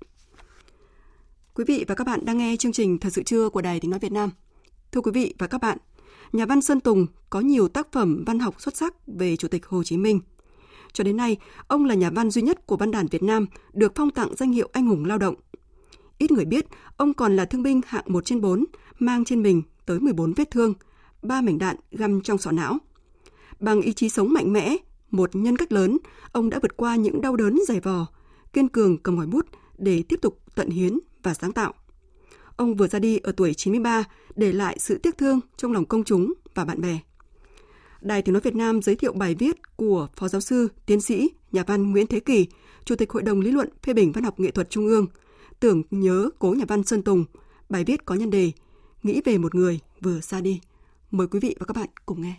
Quý 1.54 1.64
vị 1.68 1.84
và 1.88 1.94
các 1.94 2.06
bạn 2.06 2.24
đang 2.24 2.38
nghe 2.38 2.56
chương 2.56 2.72
trình 2.72 2.98
Thời 2.98 3.10
sự 3.10 3.22
trưa 3.22 3.48
của 3.48 3.60
Đài 3.60 3.80
Tiếng 3.80 3.90
Nói 3.90 4.00
Việt 4.00 4.12
Nam. 4.12 4.30
Thưa 4.92 5.00
quý 5.00 5.10
vị 5.14 5.34
và 5.38 5.46
các 5.46 5.60
bạn, 5.60 5.78
nhà 6.32 6.46
văn 6.46 6.62
Sơn 6.62 6.80
Tùng 6.80 7.06
có 7.30 7.40
nhiều 7.40 7.68
tác 7.68 7.92
phẩm 7.92 8.24
văn 8.26 8.38
học 8.38 8.60
xuất 8.60 8.76
sắc 8.76 8.94
về 9.06 9.36
Chủ 9.36 9.48
tịch 9.48 9.66
Hồ 9.66 9.84
Chí 9.84 9.96
Minh. 9.96 10.20
Cho 10.92 11.04
đến 11.04 11.16
nay, 11.16 11.36
ông 11.68 11.84
là 11.84 11.94
nhà 11.94 12.10
văn 12.10 12.30
duy 12.30 12.42
nhất 12.42 12.66
của 12.66 12.76
văn 12.76 12.90
đàn 12.90 13.06
Việt 13.06 13.22
Nam 13.22 13.46
được 13.72 13.92
phong 13.94 14.10
tặng 14.10 14.36
danh 14.36 14.52
hiệu 14.52 14.68
anh 14.72 14.86
hùng 14.86 15.04
lao 15.04 15.18
động. 15.18 15.34
Ít 16.18 16.30
người 16.30 16.44
biết, 16.44 16.66
ông 16.96 17.14
còn 17.14 17.36
là 17.36 17.44
thương 17.44 17.62
binh 17.62 17.80
hạng 17.86 18.04
1 18.06 18.24
trên 18.24 18.40
4, 18.40 18.64
mang 18.98 19.24
trên 19.24 19.42
mình 19.42 19.62
tới 19.86 20.00
14 20.00 20.32
vết 20.32 20.50
thương, 20.50 20.74
ba 21.22 21.40
mảnh 21.40 21.58
đạn 21.58 21.76
găm 21.90 22.20
trong 22.20 22.38
sọ 22.38 22.50
não. 22.50 22.78
Bằng 23.60 23.80
ý 23.80 23.92
chí 23.92 24.08
sống 24.08 24.32
mạnh 24.32 24.52
mẽ, 24.52 24.76
một 25.10 25.36
nhân 25.36 25.56
cách 25.56 25.72
lớn, 25.72 25.98
ông 26.32 26.50
đã 26.50 26.58
vượt 26.62 26.76
qua 26.76 26.96
những 26.96 27.20
đau 27.20 27.36
đớn 27.36 27.58
dày 27.68 27.80
vò, 27.80 28.06
kiên 28.52 28.68
cường 28.68 28.98
cầm 28.98 29.16
ngòi 29.16 29.26
bút 29.26 29.46
để 29.78 30.02
tiếp 30.08 30.16
tục 30.22 30.38
tận 30.54 30.70
hiến 30.70 30.98
và 31.22 31.34
sáng 31.34 31.52
tạo. 31.52 31.74
Ông 32.56 32.76
vừa 32.76 32.86
ra 32.86 32.98
đi 32.98 33.18
ở 33.18 33.32
tuổi 33.32 33.54
93, 33.54 34.04
để 34.36 34.52
lại 34.52 34.78
sự 34.78 34.98
tiếc 34.98 35.18
thương 35.18 35.40
trong 35.56 35.72
lòng 35.72 35.84
công 35.84 36.04
chúng 36.04 36.32
và 36.54 36.64
bạn 36.64 36.80
bè. 36.80 36.98
Đài 38.00 38.22
Tiếng 38.22 38.32
Nói 38.32 38.40
Việt 38.40 38.54
Nam 38.54 38.82
giới 38.82 38.96
thiệu 38.96 39.12
bài 39.12 39.34
viết 39.34 39.76
của 39.76 40.08
Phó 40.16 40.28
Giáo 40.28 40.40
sư, 40.40 40.68
Tiến 40.86 41.00
sĩ, 41.00 41.30
nhà 41.52 41.64
văn 41.66 41.92
Nguyễn 41.92 42.06
Thế 42.06 42.20
Kỳ, 42.20 42.46
Chủ 42.84 42.96
tịch 42.96 43.10
Hội 43.10 43.22
đồng 43.22 43.40
Lý 43.40 43.50
luận 43.50 43.68
phê 43.82 43.92
bình 43.92 44.12
văn 44.12 44.24
học 44.24 44.40
nghệ 44.40 44.50
thuật 44.50 44.70
Trung 44.70 44.86
ương, 44.86 45.06
tưởng 45.60 45.82
nhớ 45.90 46.28
cố 46.38 46.54
nhà 46.58 46.64
văn 46.68 46.84
Sơn 46.84 47.02
Tùng. 47.02 47.24
Bài 47.68 47.84
viết 47.84 48.04
có 48.04 48.14
nhân 48.14 48.30
đề 48.30 48.52
Nghĩ 49.04 49.20
về 49.24 49.38
một 49.38 49.54
người 49.54 49.80
vừa 50.00 50.20
ra 50.20 50.40
đi. 50.40 50.60
Mời 51.10 51.26
quý 51.26 51.40
vị 51.40 51.56
và 51.60 51.66
các 51.66 51.76
bạn 51.76 51.88
cùng 52.06 52.22
nghe. 52.22 52.34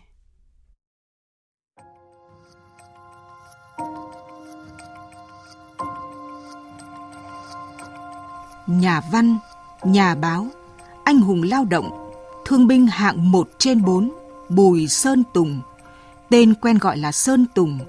Nhà 8.68 9.02
văn, 9.12 9.38
nhà 9.84 10.16
báo, 10.16 10.48
anh 11.04 11.20
hùng 11.20 11.44
lao 11.44 11.66
động, 11.66 12.12
thương 12.46 12.68
binh 12.68 12.88
hạng 12.88 13.32
1 13.32 13.50
trên 13.58 13.86
4, 13.86 14.12
Bùi 14.50 14.88
Sơn 14.88 15.24
Tùng, 15.34 15.62
tên 16.30 16.54
quen 16.62 16.78
gọi 16.78 16.98
là 16.98 17.12
Sơn 17.12 17.46
Tùng, 17.56 17.80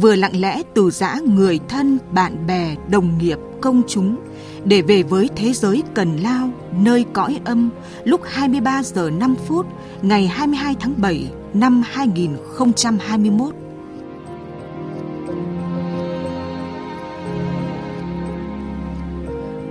vừa 0.00 0.16
lặng 0.16 0.40
lẽ 0.40 0.62
từ 0.74 0.90
giã 0.90 1.18
người 1.24 1.60
thân, 1.68 1.98
bạn 2.12 2.46
bè, 2.46 2.76
đồng 2.90 3.18
nghiệp, 3.18 3.38
công 3.60 3.82
chúng 3.88 4.16
để 4.64 4.82
về 4.82 5.02
với 5.02 5.28
thế 5.36 5.52
giới 5.52 5.82
cần 5.94 6.16
lao 6.16 6.50
nơi 6.80 7.04
cõi 7.12 7.40
âm 7.44 7.70
lúc 8.04 8.20
23 8.24 8.82
giờ 8.82 9.10
5 9.10 9.34
phút 9.46 9.66
ngày 10.02 10.26
22 10.26 10.76
tháng 10.80 10.94
7 10.96 11.30
năm 11.54 11.82
2021. 11.86 13.54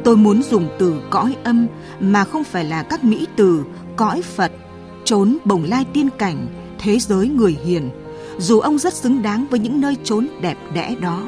Tôi 0.03 0.17
muốn 0.17 0.43
dùng 0.43 0.67
từ 0.79 1.01
cõi 1.09 1.35
âm 1.43 1.67
mà 1.99 2.23
không 2.23 2.43
phải 2.43 2.65
là 2.65 2.83
các 2.83 3.03
mỹ 3.03 3.27
từ 3.35 3.63
cõi 3.95 4.21
Phật, 4.21 4.51
trốn 5.05 5.37
bồng 5.45 5.63
lai 5.63 5.85
tiên 5.93 6.09
cảnh, 6.17 6.47
thế 6.79 6.99
giới 6.99 7.27
người 7.27 7.57
hiền, 7.65 7.89
dù 8.37 8.59
ông 8.59 8.77
rất 8.77 8.93
xứng 8.93 9.21
đáng 9.21 9.45
với 9.49 9.59
những 9.59 9.81
nơi 9.81 9.97
trốn 10.03 10.27
đẹp 10.41 10.57
đẽ 10.73 10.95
đó. 11.01 11.23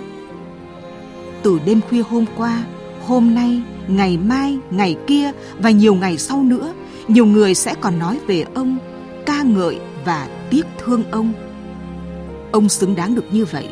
Từ 1.43 1.59
đêm 1.65 1.81
khuya 1.89 2.01
hôm 2.01 2.25
qua, 2.37 2.63
hôm 3.05 3.35
nay, 3.35 3.61
ngày 3.87 4.17
mai, 4.17 4.57
ngày 4.71 4.95
kia 5.07 5.31
và 5.59 5.69
nhiều 5.69 5.95
ngày 5.95 6.17
sau 6.17 6.43
nữa, 6.43 6.73
nhiều 7.07 7.25
người 7.25 7.55
sẽ 7.55 7.75
còn 7.81 7.99
nói 7.99 8.19
về 8.27 8.45
ông, 8.53 8.77
ca 9.25 9.41
ngợi 9.41 9.79
và 10.05 10.27
tiếc 10.49 10.65
thương 10.77 11.03
ông. 11.11 11.33
Ông 12.51 12.69
xứng 12.69 12.95
đáng 12.95 13.15
được 13.15 13.25
như 13.31 13.45
vậy. 13.45 13.67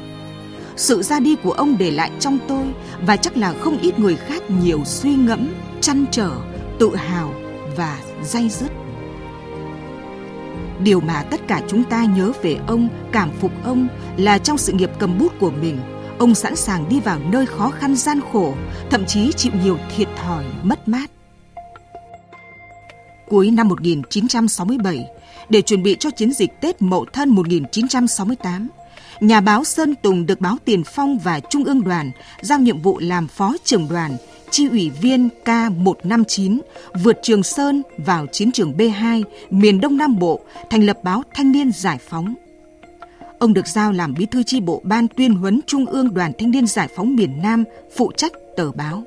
Sự 0.75 1.01
ra 1.01 1.19
đi 1.19 1.35
của 1.35 1.51
ông 1.51 1.77
để 1.77 1.91
lại 1.91 2.11
trong 2.19 2.37
tôi 2.47 2.65
và 3.05 3.17
chắc 3.17 3.37
là 3.37 3.53
không 3.53 3.77
ít 3.77 3.99
người 3.99 4.15
khác 4.15 4.43
nhiều 4.63 4.81
suy 4.85 5.15
ngẫm, 5.15 5.47
chăn 5.81 6.05
trở, 6.11 6.31
tự 6.79 6.95
hào 6.95 7.33
và 7.77 7.99
day 8.23 8.49
dứt. 8.49 8.80
Điều 10.83 10.99
mà 11.01 11.23
tất 11.23 11.41
cả 11.47 11.61
chúng 11.67 11.83
ta 11.83 12.05
nhớ 12.05 12.31
về 12.41 12.57
ông, 12.67 12.89
cảm 13.11 13.31
phục 13.39 13.51
ông 13.63 13.87
là 14.17 14.37
trong 14.37 14.57
sự 14.57 14.73
nghiệp 14.73 14.89
cầm 14.99 15.17
bút 15.19 15.33
của 15.39 15.51
mình, 15.51 15.79
ông 16.19 16.35
sẵn 16.35 16.55
sàng 16.55 16.89
đi 16.89 16.99
vào 16.99 17.19
nơi 17.19 17.45
khó 17.45 17.69
khăn 17.69 17.95
gian 17.95 18.19
khổ, 18.31 18.53
thậm 18.89 19.05
chí 19.05 19.31
chịu 19.31 19.51
nhiều 19.63 19.77
thiệt 19.95 20.07
thòi, 20.23 20.45
mất 20.63 20.87
mát. 20.87 21.11
Cuối 23.29 23.51
năm 23.51 23.67
1967, 23.67 25.07
để 25.49 25.61
chuẩn 25.61 25.83
bị 25.83 25.95
cho 25.99 26.09
chiến 26.09 26.33
dịch 26.33 26.61
Tết 26.61 26.81
Mậu 26.81 27.05
Thân 27.13 27.29
1968, 27.29 28.67
nhà 29.19 29.41
báo 29.41 29.63
Sơn 29.63 29.95
Tùng 29.95 30.25
được 30.25 30.41
báo 30.41 30.57
Tiền 30.65 30.83
Phong 30.83 31.17
và 31.17 31.39
Trung 31.39 31.63
ương 31.63 31.83
đoàn 31.83 32.11
giao 32.41 32.59
nhiệm 32.59 32.81
vụ 32.81 32.99
làm 32.99 33.27
phó 33.27 33.55
trưởng 33.63 33.87
đoàn, 33.89 34.17
chi 34.51 34.67
ủy 34.67 34.89
viên 34.89 35.29
K159 35.45 36.59
vượt 37.03 37.19
Trường 37.21 37.43
Sơn 37.43 37.81
vào 37.97 38.25
chiến 38.31 38.51
trường 38.51 38.73
B2 38.77 39.23
miền 39.49 39.81
Đông 39.81 39.97
Nam 39.97 40.19
Bộ, 40.19 40.39
thành 40.69 40.83
lập 40.83 40.97
báo 41.03 41.23
Thanh 41.33 41.51
niên 41.51 41.71
Giải 41.71 41.97
phóng. 42.09 42.33
Ông 43.39 43.53
được 43.53 43.67
giao 43.67 43.91
làm 43.91 44.13
bí 44.13 44.25
thư 44.25 44.43
chi 44.43 44.59
bộ 44.59 44.81
Ban 44.83 45.07
tuyên 45.07 45.33
huấn 45.33 45.59
Trung 45.67 45.85
ương 45.85 46.13
Đoàn 46.13 46.31
Thanh 46.39 46.51
niên 46.51 46.67
Giải 46.67 46.87
phóng 46.95 47.15
miền 47.15 47.41
Nam, 47.41 47.63
phụ 47.95 48.11
trách 48.17 48.31
tờ 48.57 48.71
báo. 48.71 49.03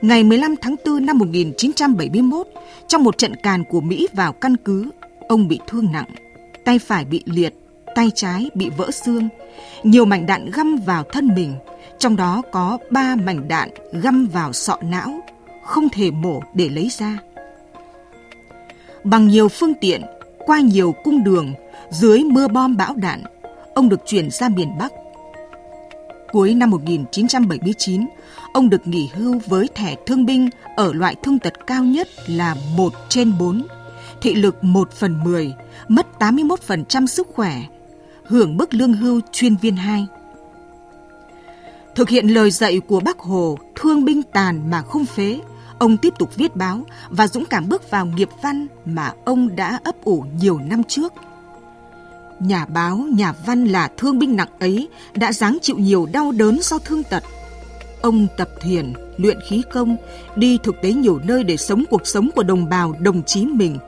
Ngày 0.00 0.24
15 0.24 0.54
tháng 0.60 0.76
4 0.86 1.06
năm 1.06 1.18
1971, 1.18 2.46
trong 2.88 3.04
một 3.04 3.18
trận 3.18 3.36
càn 3.36 3.64
của 3.64 3.80
Mỹ 3.80 4.08
vào 4.12 4.32
căn 4.32 4.56
cứ, 4.56 4.90
ông 5.28 5.48
bị 5.48 5.60
thương 5.66 5.92
nặng, 5.92 6.08
tay 6.64 6.78
phải 6.78 7.04
bị 7.04 7.22
liệt, 7.26 7.54
tay 7.94 8.10
trái 8.14 8.50
bị 8.54 8.70
vỡ 8.76 8.90
xương, 8.90 9.28
nhiều 9.82 10.04
mảnh 10.04 10.26
đạn 10.26 10.50
găm 10.50 10.76
vào 10.76 11.04
thân 11.12 11.34
mình, 11.34 11.54
trong 11.98 12.16
đó 12.16 12.42
có 12.52 12.78
ba 12.90 13.16
mảnh 13.16 13.48
đạn 13.48 13.68
găm 13.92 14.26
vào 14.26 14.52
sọ 14.52 14.78
não, 14.80 15.20
không 15.64 15.88
thể 15.88 16.10
mổ 16.10 16.42
để 16.54 16.68
lấy 16.68 16.88
ra. 16.88 17.18
Bằng 19.04 19.28
nhiều 19.28 19.48
phương 19.48 19.74
tiện, 19.80 20.02
qua 20.38 20.60
nhiều 20.60 20.94
cung 21.04 21.24
đường, 21.24 21.54
dưới 21.90 22.24
mưa 22.24 22.48
bom 22.48 22.76
bão 22.76 22.94
đạn, 22.94 23.22
ông 23.74 23.88
được 23.88 24.00
chuyển 24.06 24.30
ra 24.30 24.48
miền 24.48 24.78
Bắc. 24.78 24.92
Cuối 26.32 26.54
năm 26.54 26.70
1979, 26.70 28.06
ông 28.52 28.70
được 28.70 28.86
nghỉ 28.86 29.10
hưu 29.14 29.40
với 29.46 29.68
thẻ 29.74 29.96
thương 30.06 30.26
binh 30.26 30.48
ở 30.76 30.92
loại 30.92 31.14
thương 31.22 31.38
tật 31.38 31.66
cao 31.66 31.84
nhất 31.84 32.08
là 32.26 32.56
1 32.76 32.92
trên 33.08 33.38
4, 33.38 33.66
thị 34.20 34.34
lực 34.34 34.64
1 34.64 34.92
phần 34.92 35.24
10, 35.24 35.54
mất 35.88 36.06
81% 36.18 37.06
sức 37.06 37.28
khỏe, 37.34 37.62
hưởng 38.24 38.56
mức 38.56 38.74
lương 38.74 38.92
hưu 38.92 39.20
chuyên 39.32 39.56
viên 39.56 39.76
2. 39.76 40.06
Thực 41.96 42.08
hiện 42.08 42.26
lời 42.26 42.50
dạy 42.50 42.80
của 42.80 43.00
bác 43.00 43.18
Hồ, 43.18 43.58
thương 43.74 44.04
binh 44.04 44.22
tàn 44.22 44.70
mà 44.70 44.82
không 44.82 45.04
phế, 45.04 45.40
ông 45.78 45.96
tiếp 45.96 46.14
tục 46.18 46.36
viết 46.36 46.56
báo 46.56 46.84
và 47.10 47.28
dũng 47.28 47.44
cảm 47.44 47.68
bước 47.68 47.90
vào 47.90 48.06
nghiệp 48.06 48.28
văn 48.42 48.66
mà 48.84 49.12
ông 49.24 49.56
đã 49.56 49.80
ấp 49.84 50.04
ủ 50.04 50.24
nhiều 50.40 50.58
năm 50.58 50.82
trước. 50.84 51.12
Nhà 52.40 52.66
báo, 52.66 52.96
nhà 52.96 53.34
văn 53.46 53.64
là 53.64 53.88
thương 53.96 54.18
binh 54.18 54.36
nặng 54.36 54.48
ấy 54.58 54.88
đã 55.14 55.32
gắng 55.38 55.58
chịu 55.62 55.78
nhiều 55.78 56.08
đau 56.12 56.32
đớn 56.32 56.58
do 56.62 56.78
thương 56.78 57.02
tật. 57.02 57.22
Ông 58.00 58.26
tập 58.36 58.48
thiền, 58.60 58.92
luyện 59.16 59.38
khí 59.48 59.62
công, 59.72 59.96
đi 60.36 60.58
thực 60.62 60.74
tế 60.82 60.92
nhiều 60.92 61.20
nơi 61.24 61.44
để 61.44 61.56
sống 61.56 61.84
cuộc 61.90 62.06
sống 62.06 62.30
của 62.34 62.42
đồng 62.42 62.68
bào, 62.68 62.94
đồng 63.00 63.22
chí 63.22 63.44
mình, 63.44 63.78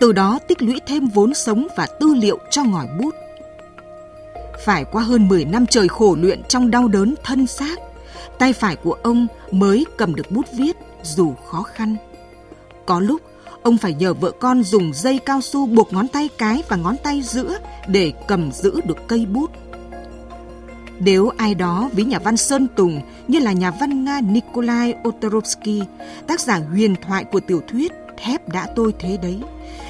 từ 0.00 0.12
đó 0.12 0.38
tích 0.48 0.62
lũy 0.62 0.80
thêm 0.86 1.06
vốn 1.06 1.34
sống 1.34 1.66
và 1.76 1.86
tư 2.00 2.14
liệu 2.14 2.38
cho 2.50 2.64
ngòi 2.64 2.86
bút. 3.00 3.14
Phải 4.64 4.84
qua 4.84 5.02
hơn 5.02 5.28
10 5.28 5.44
năm 5.44 5.66
trời 5.66 5.88
khổ 5.88 6.16
luyện 6.20 6.42
trong 6.48 6.70
đau 6.70 6.88
đớn 6.88 7.14
thân 7.24 7.46
xác, 7.46 7.78
tay 8.38 8.52
phải 8.52 8.76
của 8.76 8.92
ông 9.02 9.26
mới 9.50 9.86
cầm 9.96 10.14
được 10.14 10.30
bút 10.30 10.46
viết 10.52 10.76
dù 11.02 11.34
khó 11.46 11.62
khăn. 11.62 11.96
Có 12.86 13.00
lúc, 13.00 13.20
ông 13.62 13.78
phải 13.78 13.94
nhờ 13.94 14.14
vợ 14.14 14.30
con 14.30 14.62
dùng 14.62 14.92
dây 14.94 15.18
cao 15.18 15.40
su 15.40 15.66
buộc 15.66 15.92
ngón 15.92 16.08
tay 16.08 16.28
cái 16.38 16.62
và 16.68 16.76
ngón 16.76 16.96
tay 17.02 17.22
giữa 17.22 17.58
để 17.88 18.12
cầm 18.28 18.52
giữ 18.52 18.80
được 18.84 18.96
cây 19.08 19.26
bút. 19.26 19.50
Nếu 21.00 21.30
ai 21.36 21.54
đó 21.54 21.90
ví 21.92 22.04
nhà 22.04 22.18
văn 22.18 22.36
Sơn 22.36 22.66
Tùng 22.76 23.00
như 23.28 23.38
là 23.38 23.52
nhà 23.52 23.70
văn 23.70 24.04
Nga 24.04 24.20
Nikolai 24.20 24.94
Otorovsky, 25.08 25.82
tác 26.26 26.40
giả 26.40 26.60
huyền 26.72 26.94
thoại 27.06 27.24
của 27.24 27.40
tiểu 27.40 27.62
thuyết 27.68 27.92
Thép 28.24 28.48
đã 28.48 28.66
tôi 28.76 28.94
thế 28.98 29.18
đấy, 29.22 29.40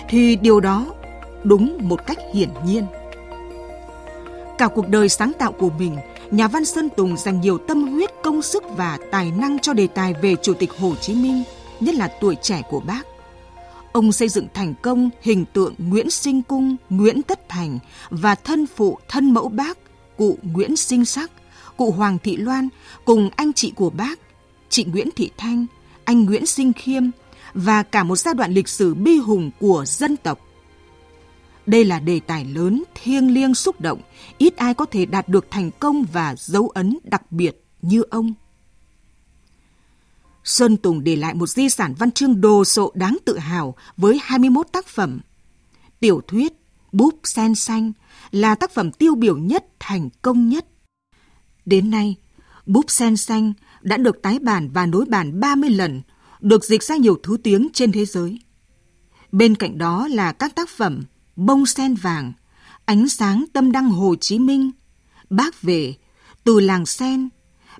thì 0.08 0.36
điều 0.36 0.60
đó 0.60 0.86
đúng 1.44 1.78
một 1.80 2.06
cách 2.06 2.18
hiển 2.32 2.48
nhiên. 2.64 2.84
Cả 4.58 4.68
cuộc 4.68 4.88
đời 4.88 5.08
sáng 5.08 5.32
tạo 5.38 5.52
của 5.52 5.70
mình, 5.70 5.96
nhà 6.30 6.48
văn 6.48 6.64
Sơn 6.64 6.88
Tùng 6.96 7.16
dành 7.16 7.40
nhiều 7.40 7.58
tâm 7.58 7.88
huyết, 7.88 8.10
công 8.22 8.42
sức 8.42 8.62
và 8.76 8.98
tài 9.10 9.30
năng 9.30 9.58
cho 9.58 9.72
đề 9.72 9.86
tài 9.86 10.14
về 10.22 10.36
Chủ 10.42 10.54
tịch 10.54 10.70
Hồ 10.78 10.94
Chí 11.00 11.14
Minh, 11.14 11.42
nhất 11.80 11.94
là 11.94 12.08
tuổi 12.20 12.36
trẻ 12.42 12.62
của 12.70 12.80
bác. 12.80 13.02
Ông 13.92 14.12
xây 14.12 14.28
dựng 14.28 14.46
thành 14.54 14.74
công 14.82 15.10
hình 15.22 15.44
tượng 15.52 15.74
Nguyễn 15.78 16.10
Sinh 16.10 16.42
Cung, 16.42 16.76
Nguyễn 16.90 17.22
Tất 17.22 17.48
Thành 17.48 17.78
và 18.10 18.34
thân 18.34 18.66
phụ 18.76 18.98
thân 19.08 19.34
mẫu 19.34 19.48
bác, 19.48 19.78
cụ 20.16 20.38
Nguyễn 20.42 20.76
Sinh 20.76 21.04
Sắc, 21.04 21.30
cụ 21.76 21.90
Hoàng 21.90 22.18
Thị 22.18 22.36
Loan 22.36 22.68
cùng 23.04 23.30
anh 23.36 23.52
chị 23.52 23.72
của 23.76 23.90
bác, 23.90 24.18
chị 24.68 24.84
Nguyễn 24.84 25.08
Thị 25.16 25.30
Thanh, 25.36 25.66
anh 26.04 26.24
Nguyễn 26.24 26.46
Sinh 26.46 26.72
Khiêm 26.72 27.02
và 27.54 27.82
cả 27.82 28.02
một 28.02 28.16
giai 28.16 28.34
đoạn 28.34 28.52
lịch 28.52 28.68
sử 28.68 28.94
bi 28.94 29.18
hùng 29.18 29.50
của 29.60 29.84
dân 29.86 30.16
tộc. 30.16 30.38
Đây 31.68 31.84
là 31.84 32.00
đề 32.00 32.20
tài 32.20 32.44
lớn, 32.44 32.84
thiêng 32.94 33.34
liêng 33.34 33.54
xúc 33.54 33.80
động, 33.80 34.00
ít 34.38 34.56
ai 34.56 34.74
có 34.74 34.84
thể 34.84 35.06
đạt 35.06 35.28
được 35.28 35.46
thành 35.50 35.70
công 35.70 36.04
và 36.12 36.34
dấu 36.38 36.68
ấn 36.68 36.98
đặc 37.04 37.32
biệt 37.32 37.64
như 37.82 38.02
ông. 38.02 38.34
Sơn 40.44 40.76
Tùng 40.76 41.04
để 41.04 41.16
lại 41.16 41.34
một 41.34 41.46
di 41.46 41.68
sản 41.68 41.94
văn 41.98 42.10
chương 42.10 42.40
đồ 42.40 42.64
sộ 42.64 42.92
đáng 42.94 43.18
tự 43.24 43.38
hào 43.38 43.74
với 43.96 44.20
21 44.22 44.66
tác 44.72 44.86
phẩm. 44.86 45.20
Tiểu 46.00 46.20
thuyết 46.26 46.52
Búp 46.92 47.14
Sen 47.24 47.54
Xanh 47.54 47.92
là 48.30 48.54
tác 48.54 48.70
phẩm 48.70 48.92
tiêu 48.92 49.14
biểu 49.14 49.38
nhất, 49.38 49.64
thành 49.78 50.08
công 50.22 50.48
nhất. 50.48 50.66
Đến 51.64 51.90
nay, 51.90 52.16
Búp 52.66 52.84
Sen 52.88 53.16
Xanh 53.16 53.52
đã 53.82 53.96
được 53.96 54.22
tái 54.22 54.38
bản 54.38 54.70
và 54.72 54.86
nối 54.86 55.04
bản 55.04 55.40
30 55.40 55.70
lần, 55.70 56.02
được 56.40 56.64
dịch 56.64 56.82
ra 56.82 56.96
nhiều 56.96 57.18
thứ 57.22 57.36
tiếng 57.42 57.68
trên 57.72 57.92
thế 57.92 58.04
giới. 58.04 58.38
Bên 59.32 59.54
cạnh 59.54 59.78
đó 59.78 60.08
là 60.08 60.32
các 60.32 60.54
tác 60.54 60.68
phẩm 60.68 61.02
Bông 61.38 61.66
Sen 61.66 61.94
Vàng, 61.94 62.32
Ánh 62.84 63.08
sáng 63.08 63.44
tâm 63.52 63.72
đăng 63.72 63.90
Hồ 63.90 64.14
Chí 64.20 64.38
Minh, 64.38 64.70
Bác 65.30 65.62
về, 65.62 65.94
Từ 66.44 66.60
làng 66.60 66.86
sen, 66.86 67.28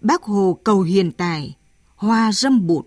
Bác 0.01 0.23
Hồ 0.23 0.59
cầu 0.65 0.83
hiền 0.83 1.13
tài, 1.13 1.57
Hoa 1.97 2.33
râm 2.33 2.67
bụt, 2.67 2.87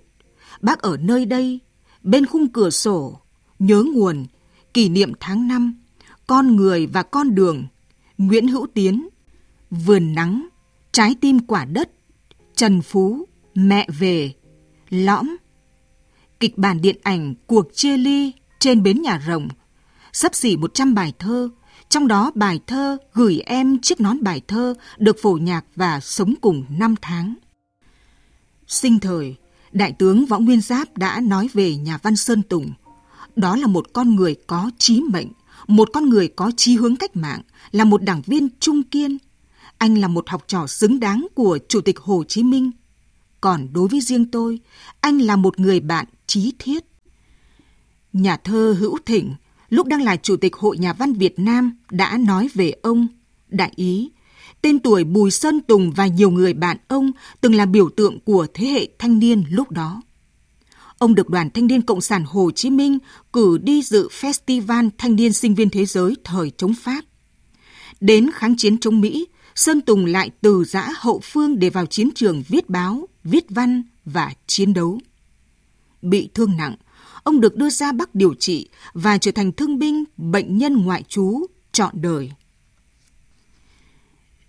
Bác 0.62 0.80
ở 0.80 0.98
nơi 0.98 1.26
đây, 1.26 1.60
bên 2.04 2.26
khung 2.26 2.48
cửa 2.48 2.70
sổ, 2.70 3.20
nhớ 3.60 3.84
nguồn, 3.94 4.26
kỷ 4.74 4.90
niệm 4.90 5.14
tháng 5.20 5.48
năm, 5.48 5.84
con 6.28 6.56
người 6.56 6.88
và 6.88 7.04
con 7.04 7.36
đường, 7.36 7.68
Nguyễn 8.18 8.48
Hữu 8.48 8.68
Tiến, 8.74 9.10
vườn 9.72 10.14
nắng, 10.14 10.48
trái 10.92 11.16
tim 11.22 11.40
quả 11.40 11.66
đất, 11.66 11.92
Trần 12.56 12.82
Phú, 12.82 13.28
mẹ 13.56 13.88
về, 14.00 14.34
lõm, 14.90 15.38
kịch 16.40 16.58
bản 16.58 16.82
điện 16.82 16.98
ảnh 17.04 17.36
cuộc 17.48 17.76
chia 17.76 17.98
ly 17.98 18.32
trên 18.60 18.84
bến 18.84 19.02
nhà 19.02 19.24
rồng, 19.28 19.48
sắp 20.14 20.36
xỉ 20.36 20.58
100 20.58 20.94
bài 20.94 21.14
thơ, 21.20 21.50
trong 21.90 22.08
đó 22.08 22.32
bài 22.36 22.60
thơ 22.68 22.98
Gửi 23.14 23.40
em 23.40 23.80
chiếc 23.82 24.02
nón 24.02 24.24
bài 24.24 24.42
thơ 24.48 24.74
được 24.98 25.18
phổ 25.22 25.34
nhạc 25.34 25.66
và 25.76 26.00
sống 26.00 26.34
cùng 26.42 26.66
năm 26.70 26.96
tháng. 27.02 27.36
Sinh 28.68 29.00
thời, 29.00 29.36
Đại 29.72 29.92
tướng 29.92 30.26
Võ 30.26 30.40
Nguyên 30.40 30.62
Giáp 30.62 30.98
đã 30.98 31.22
nói 31.22 31.50
về 31.54 31.76
nhà 31.76 31.98
văn 32.04 32.16
Sơn 32.16 32.44
Tùng. 32.44 32.72
Đó 33.36 33.56
là 33.56 33.68
một 33.68 33.86
con 33.94 34.16
người 34.16 34.36
có 34.48 34.72
trí 34.78 35.02
mệnh, 35.02 35.28
một 35.68 35.90
con 35.94 36.10
người 36.10 36.28
có 36.28 36.52
chí 36.58 36.76
hướng 36.76 36.96
cách 36.96 37.16
mạng, 37.16 37.42
là 37.72 37.84
một 37.84 38.04
đảng 38.04 38.22
viên 38.22 38.50
trung 38.60 38.84
kiên. 38.84 39.18
Anh 39.78 39.98
là 39.98 40.08
một 40.08 40.30
học 40.30 40.44
trò 40.48 40.68
xứng 40.68 41.00
đáng 41.00 41.28
của 41.36 41.60
Chủ 41.68 41.82
tịch 41.82 42.00
Hồ 42.00 42.24
Chí 42.28 42.44
Minh. 42.44 42.72
Còn 43.42 43.74
đối 43.74 43.88
với 43.88 44.02
riêng 44.02 44.32
tôi, 44.32 44.60
anh 45.02 45.22
là 45.22 45.36
một 45.36 45.60
người 45.60 45.80
bạn 45.80 46.06
trí 46.28 46.54
thiết. 46.60 46.86
Nhà 48.14 48.38
thơ 48.38 48.76
Hữu 48.80 48.98
Thịnh, 49.06 49.36
lúc 49.72 49.88
đang 49.88 50.02
là 50.02 50.16
Chủ 50.16 50.36
tịch 50.36 50.56
Hội 50.56 50.78
Nhà 50.78 50.94
văn 50.94 51.14
Việt 51.14 51.40
Nam, 51.40 51.78
đã 51.92 52.18
nói 52.18 52.50
về 52.54 52.74
ông, 52.82 53.08
đại 53.50 53.72
ý, 53.76 54.12
tên 54.62 54.80
tuổi 54.80 55.04
Bùi 55.04 55.32
Sơn 55.32 55.60
Tùng 55.60 55.92
và 55.92 56.08
nhiều 56.08 56.32
người 56.32 56.54
bạn 56.54 56.78
ông 56.88 57.12
từng 57.42 57.56
là 57.56 57.66
biểu 57.66 57.90
tượng 57.90 58.20
của 58.20 58.48
thế 58.54 58.68
hệ 58.68 58.88
thanh 59.00 59.20
niên 59.20 59.44
lúc 59.50 59.72
đó. 59.72 60.02
Ông 60.98 61.16
được 61.16 61.30
Đoàn 61.30 61.50
Thanh 61.50 61.68
niên 61.68 61.82
Cộng 61.82 62.02
sản 62.02 62.24
Hồ 62.28 62.52
Chí 62.56 62.70
Minh 62.70 62.98
cử 63.34 63.58
đi 63.58 63.82
dự 63.82 64.08
Festival 64.08 64.90
Thanh 64.98 65.16
niên 65.16 65.34
Sinh 65.34 65.56
viên 65.56 65.70
Thế 65.70 65.86
giới 65.86 66.16
thời 66.24 66.52
chống 66.58 66.74
Pháp. 66.74 67.06
Đến 68.02 68.30
kháng 68.34 68.56
chiến 68.58 68.78
chống 68.78 69.02
Mỹ, 69.02 69.28
Sơn 69.56 69.82
Tùng 69.82 70.06
lại 70.06 70.30
từ 70.42 70.64
giã 70.64 70.90
hậu 70.96 71.20
phương 71.24 71.60
để 71.60 71.70
vào 71.70 71.86
chiến 71.86 72.10
trường 72.16 72.44
viết 72.48 72.70
báo, 72.70 73.08
viết 73.24 73.46
văn 73.50 73.84
và 74.06 74.34
chiến 74.48 74.74
đấu. 74.74 75.00
Bị 76.02 76.30
thương 76.34 76.58
nặng, 76.58 76.76
ông 77.24 77.42
được 77.42 77.56
đưa 77.56 77.70
ra 77.70 77.92
Bắc 77.92 78.16
điều 78.16 78.34
trị 78.34 78.70
và 78.94 79.18
trở 79.18 79.32
thành 79.32 79.52
thương 79.52 79.80
binh 79.80 80.04
bệnh 80.18 80.58
nhân 80.58 80.86
ngoại 80.86 81.04
trú 81.08 81.46
trọn 81.72 82.02
đời. 82.02 82.32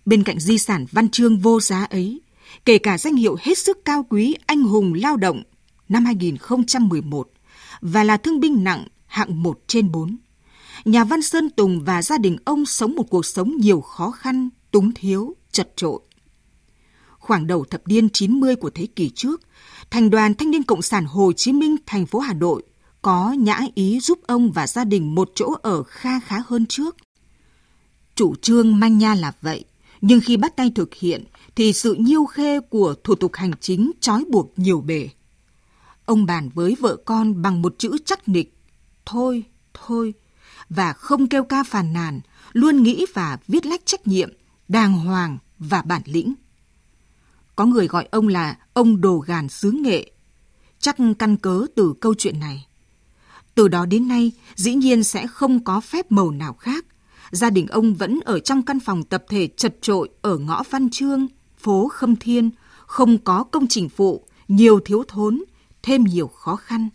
Bên 0.05 0.23
cạnh 0.23 0.39
di 0.39 0.57
sản 0.57 0.85
văn 0.91 1.09
chương 1.09 1.37
vô 1.39 1.59
giá 1.59 1.83
ấy, 1.83 2.21
kể 2.65 2.77
cả 2.77 2.97
danh 2.97 3.15
hiệu 3.15 3.35
hết 3.41 3.57
sức 3.57 3.85
cao 3.85 4.05
quý 4.09 4.35
anh 4.45 4.61
hùng 4.61 4.93
lao 4.93 5.17
động 5.17 5.43
năm 5.89 6.05
2011 6.05 7.29
và 7.81 8.03
là 8.03 8.17
thương 8.17 8.39
binh 8.39 8.63
nặng 8.63 8.87
hạng 9.05 9.43
1 9.43 9.59
trên 9.67 9.91
4. 9.91 10.17
Nhà 10.85 11.03
văn 11.03 11.21
Sơn 11.21 11.49
Tùng 11.49 11.83
và 11.83 12.01
gia 12.01 12.17
đình 12.17 12.37
ông 12.45 12.65
sống 12.65 12.95
một 12.95 13.09
cuộc 13.09 13.25
sống 13.25 13.57
nhiều 13.57 13.81
khó 13.81 14.11
khăn, 14.11 14.49
túng 14.71 14.91
thiếu, 14.91 15.35
chật 15.51 15.73
trội. 15.75 15.99
Khoảng 17.17 17.47
đầu 17.47 17.65
thập 17.65 17.87
niên 17.87 18.09
90 18.09 18.55
của 18.55 18.69
thế 18.69 18.85
kỷ 18.85 19.09
trước, 19.09 19.41
Thành 19.89 20.09
đoàn 20.09 20.33
Thanh 20.33 20.51
niên 20.51 20.63
Cộng 20.63 20.81
sản 20.81 21.05
Hồ 21.05 21.31
Chí 21.33 21.51
Minh 21.53 21.75
thành 21.85 22.05
phố 22.05 22.19
Hà 22.19 22.33
Nội 22.33 22.63
có 23.01 23.31
nhã 23.31 23.61
ý 23.75 23.99
giúp 23.99 24.19
ông 24.27 24.51
và 24.51 24.67
gia 24.67 24.83
đình 24.83 25.15
một 25.15 25.31
chỗ 25.35 25.53
ở 25.61 25.83
kha 25.83 26.19
khá 26.19 26.37
hơn 26.47 26.65
trước. 26.65 26.95
Chủ 28.15 28.35
trương 28.35 28.79
manh 28.79 28.97
nha 28.97 29.15
là 29.15 29.31
vậy, 29.41 29.65
nhưng 30.01 30.19
khi 30.23 30.37
bắt 30.37 30.55
tay 30.55 30.71
thực 30.75 30.93
hiện 30.93 31.23
thì 31.55 31.73
sự 31.73 31.93
nhiêu 31.93 32.25
khê 32.25 32.59
của 32.59 32.95
thủ 33.03 33.15
tục 33.15 33.31
hành 33.35 33.51
chính 33.61 33.91
trói 33.99 34.23
buộc 34.29 34.53
nhiều 34.55 34.81
bề. 34.81 35.09
Ông 36.05 36.25
bàn 36.25 36.49
với 36.53 36.75
vợ 36.79 36.97
con 37.05 37.41
bằng 37.41 37.61
một 37.61 37.75
chữ 37.77 37.97
chắc 38.05 38.29
nịch, 38.29 38.53
thôi, 39.05 39.43
thôi, 39.73 40.13
và 40.69 40.93
không 40.93 41.27
kêu 41.27 41.43
ca 41.43 41.63
phàn 41.63 41.93
nàn, 41.93 42.21
luôn 42.53 42.83
nghĩ 42.83 43.05
và 43.13 43.37
viết 43.47 43.65
lách 43.65 43.85
trách 43.85 44.07
nhiệm, 44.07 44.29
đàng 44.67 44.93
hoàng 44.93 45.37
và 45.59 45.81
bản 45.81 46.01
lĩnh. 46.05 46.33
Có 47.55 47.65
người 47.65 47.87
gọi 47.87 48.07
ông 48.11 48.27
là 48.27 48.57
ông 48.73 49.01
đồ 49.01 49.17
gàn 49.17 49.49
xứ 49.49 49.71
nghệ, 49.71 50.11
chắc 50.79 50.95
căn 51.19 51.37
cớ 51.37 51.65
từ 51.75 51.93
câu 52.01 52.13
chuyện 52.17 52.39
này. 52.39 52.67
Từ 53.55 53.67
đó 53.67 53.85
đến 53.85 54.07
nay, 54.07 54.31
dĩ 54.55 54.73
nhiên 54.73 55.03
sẽ 55.03 55.27
không 55.27 55.63
có 55.63 55.81
phép 55.81 56.11
màu 56.11 56.31
nào 56.31 56.53
khác. 56.53 56.85
Gia 57.31 57.49
đình 57.49 57.67
ông 57.67 57.93
vẫn 57.93 58.19
ở 58.25 58.39
trong 58.39 58.61
căn 58.61 58.79
phòng 58.79 59.03
tập 59.03 59.23
thể 59.29 59.47
chật 59.57 59.75
trội 59.81 60.09
ở 60.21 60.37
ngõ 60.37 60.63
Văn 60.69 60.89
Trương, 60.89 61.27
phố 61.57 61.87
Khâm 61.87 62.15
Thiên, 62.15 62.51
không 62.85 63.17
có 63.17 63.43
công 63.43 63.67
trình 63.67 63.89
phụ, 63.89 64.25
nhiều 64.47 64.79
thiếu 64.85 65.03
thốn, 65.07 65.43
thêm 65.83 66.03
nhiều 66.03 66.27
khó 66.27 66.55
khăn. 66.55 66.89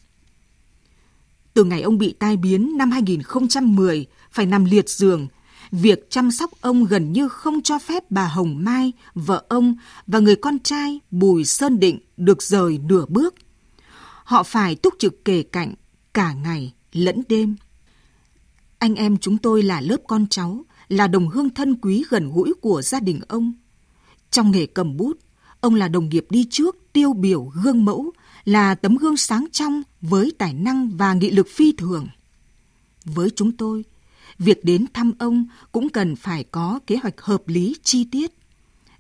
Từ 1.55 1.65
ngày 1.65 1.83
ông 1.83 1.99
bị 1.99 2.15
tai 2.19 2.37
biến 2.37 2.77
năm 2.77 2.91
2010, 2.91 4.07
phải 4.33 4.47
nằm 4.47 4.65
liệt 4.65 4.89
giường, 4.89 5.29
việc 5.73 6.11
chăm 6.11 6.31
sóc 6.31 6.51
ông 6.61 6.85
gần 6.85 7.13
như 7.13 7.29
không 7.29 7.63
cho 7.63 7.79
phép 7.79 8.11
bà 8.11 8.27
Hồng 8.27 8.65
Mai, 8.65 8.93
vợ 9.15 9.45
ông 9.49 9.77
và 10.07 10.19
người 10.19 10.37
con 10.37 10.59
trai 10.59 11.01
Bùi 11.11 11.45
Sơn 11.45 11.81
Định 11.81 11.99
được 12.17 12.43
rời 12.43 12.79
nửa 12.79 13.07
bước. 13.09 13.35
Họ 14.25 14.43
phải 14.43 14.75
túc 14.75 14.95
trực 14.99 15.25
kề 15.25 15.43
cạnh 15.43 15.75
cả 16.15 16.33
ngày 16.33 16.73
lẫn 16.93 17.23
đêm. 17.29 17.57
Anh 18.79 18.95
em 18.95 19.19
chúng 19.19 19.39
tôi 19.39 19.63
là 19.63 19.81
lớp 19.81 19.97
con 20.09 20.27
cháu, 20.31 20.65
là 20.89 21.07
đồng 21.07 21.29
hương 21.29 21.51
thân 21.51 21.77
quý 21.77 22.05
gần 22.09 22.33
gũi 22.33 22.55
của 22.61 22.83
gia 22.83 23.01
đình 23.01 23.21
ông. 23.29 23.53
Trong 24.31 24.51
nghề 24.51 24.67
cầm 24.67 24.97
bút, 24.97 25.19
ông 25.61 25.75
là 25.75 25.89
đồng 25.89 26.09
nghiệp 26.09 26.27
đi 26.31 26.47
trước, 26.51 26.77
tiêu 26.93 27.13
biểu, 27.13 27.45
gương 27.45 27.85
mẫu, 27.85 28.13
là 28.45 28.75
tấm 28.75 28.97
gương 28.97 29.17
sáng 29.17 29.47
trong 29.53 29.83
với 30.01 30.33
tài 30.39 30.55
năng 30.55 30.97
và 30.97 31.15
nghị 31.15 31.31
lực 31.31 31.49
phi 31.49 31.73
thường. 31.73 32.09
Với 33.05 33.31
chúng 33.31 33.57
tôi, 33.57 33.85
việc 34.39 34.65
đến 34.65 34.87
thăm 34.95 35.13
ông 35.19 35.47
cũng 35.73 35.89
cần 35.89 36.17
phải 36.17 36.45
có 36.45 36.81
kế 36.87 36.97
hoạch 36.97 37.21
hợp 37.21 37.43
lý 37.47 37.77
chi 37.83 38.05
tiết. 38.05 38.33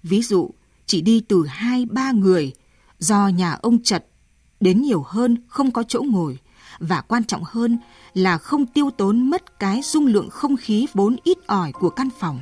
Ví 0.03 0.22
dụ, 0.22 0.51
chỉ 0.86 1.01
đi 1.01 1.20
từ 1.20 1.47
hai 1.47 1.86
ba 1.86 2.12
người, 2.12 2.53
do 2.99 3.28
nhà 3.28 3.53
ông 3.53 3.82
chật, 3.82 4.07
đến 4.61 4.82
nhiều 4.82 5.05
hơn 5.07 5.36
không 5.49 5.70
có 5.70 5.82
chỗ 5.82 6.03
ngồi, 6.03 6.39
và 6.78 7.01
quan 7.01 7.24
trọng 7.24 7.43
hơn 7.45 7.78
là 8.14 8.39
không 8.39 8.66
tiêu 8.66 8.91
tốn 8.91 9.30
mất 9.30 9.61
cái 9.61 9.80
dung 9.82 10.07
lượng 10.07 10.30
không 10.30 10.57
khí 10.57 10.86
vốn 10.95 11.16
ít 11.24 11.39
ỏi 11.47 11.72
của 11.72 11.91
căn 11.91 12.09
phòng. 12.18 12.41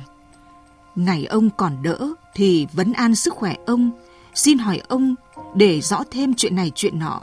Ngày 0.95 1.25
ông 1.25 1.49
còn 1.57 1.83
đỡ 1.83 2.13
thì 2.35 2.67
vấn 2.73 2.93
an 2.93 3.15
sức 3.15 3.33
khỏe 3.33 3.55
ông, 3.65 3.91
xin 4.35 4.57
hỏi 4.57 4.81
ông 4.87 5.15
để 5.55 5.81
rõ 5.81 6.03
thêm 6.11 6.33
chuyện 6.33 6.55
này 6.55 6.71
chuyện 6.75 6.99
nọ. 6.99 7.21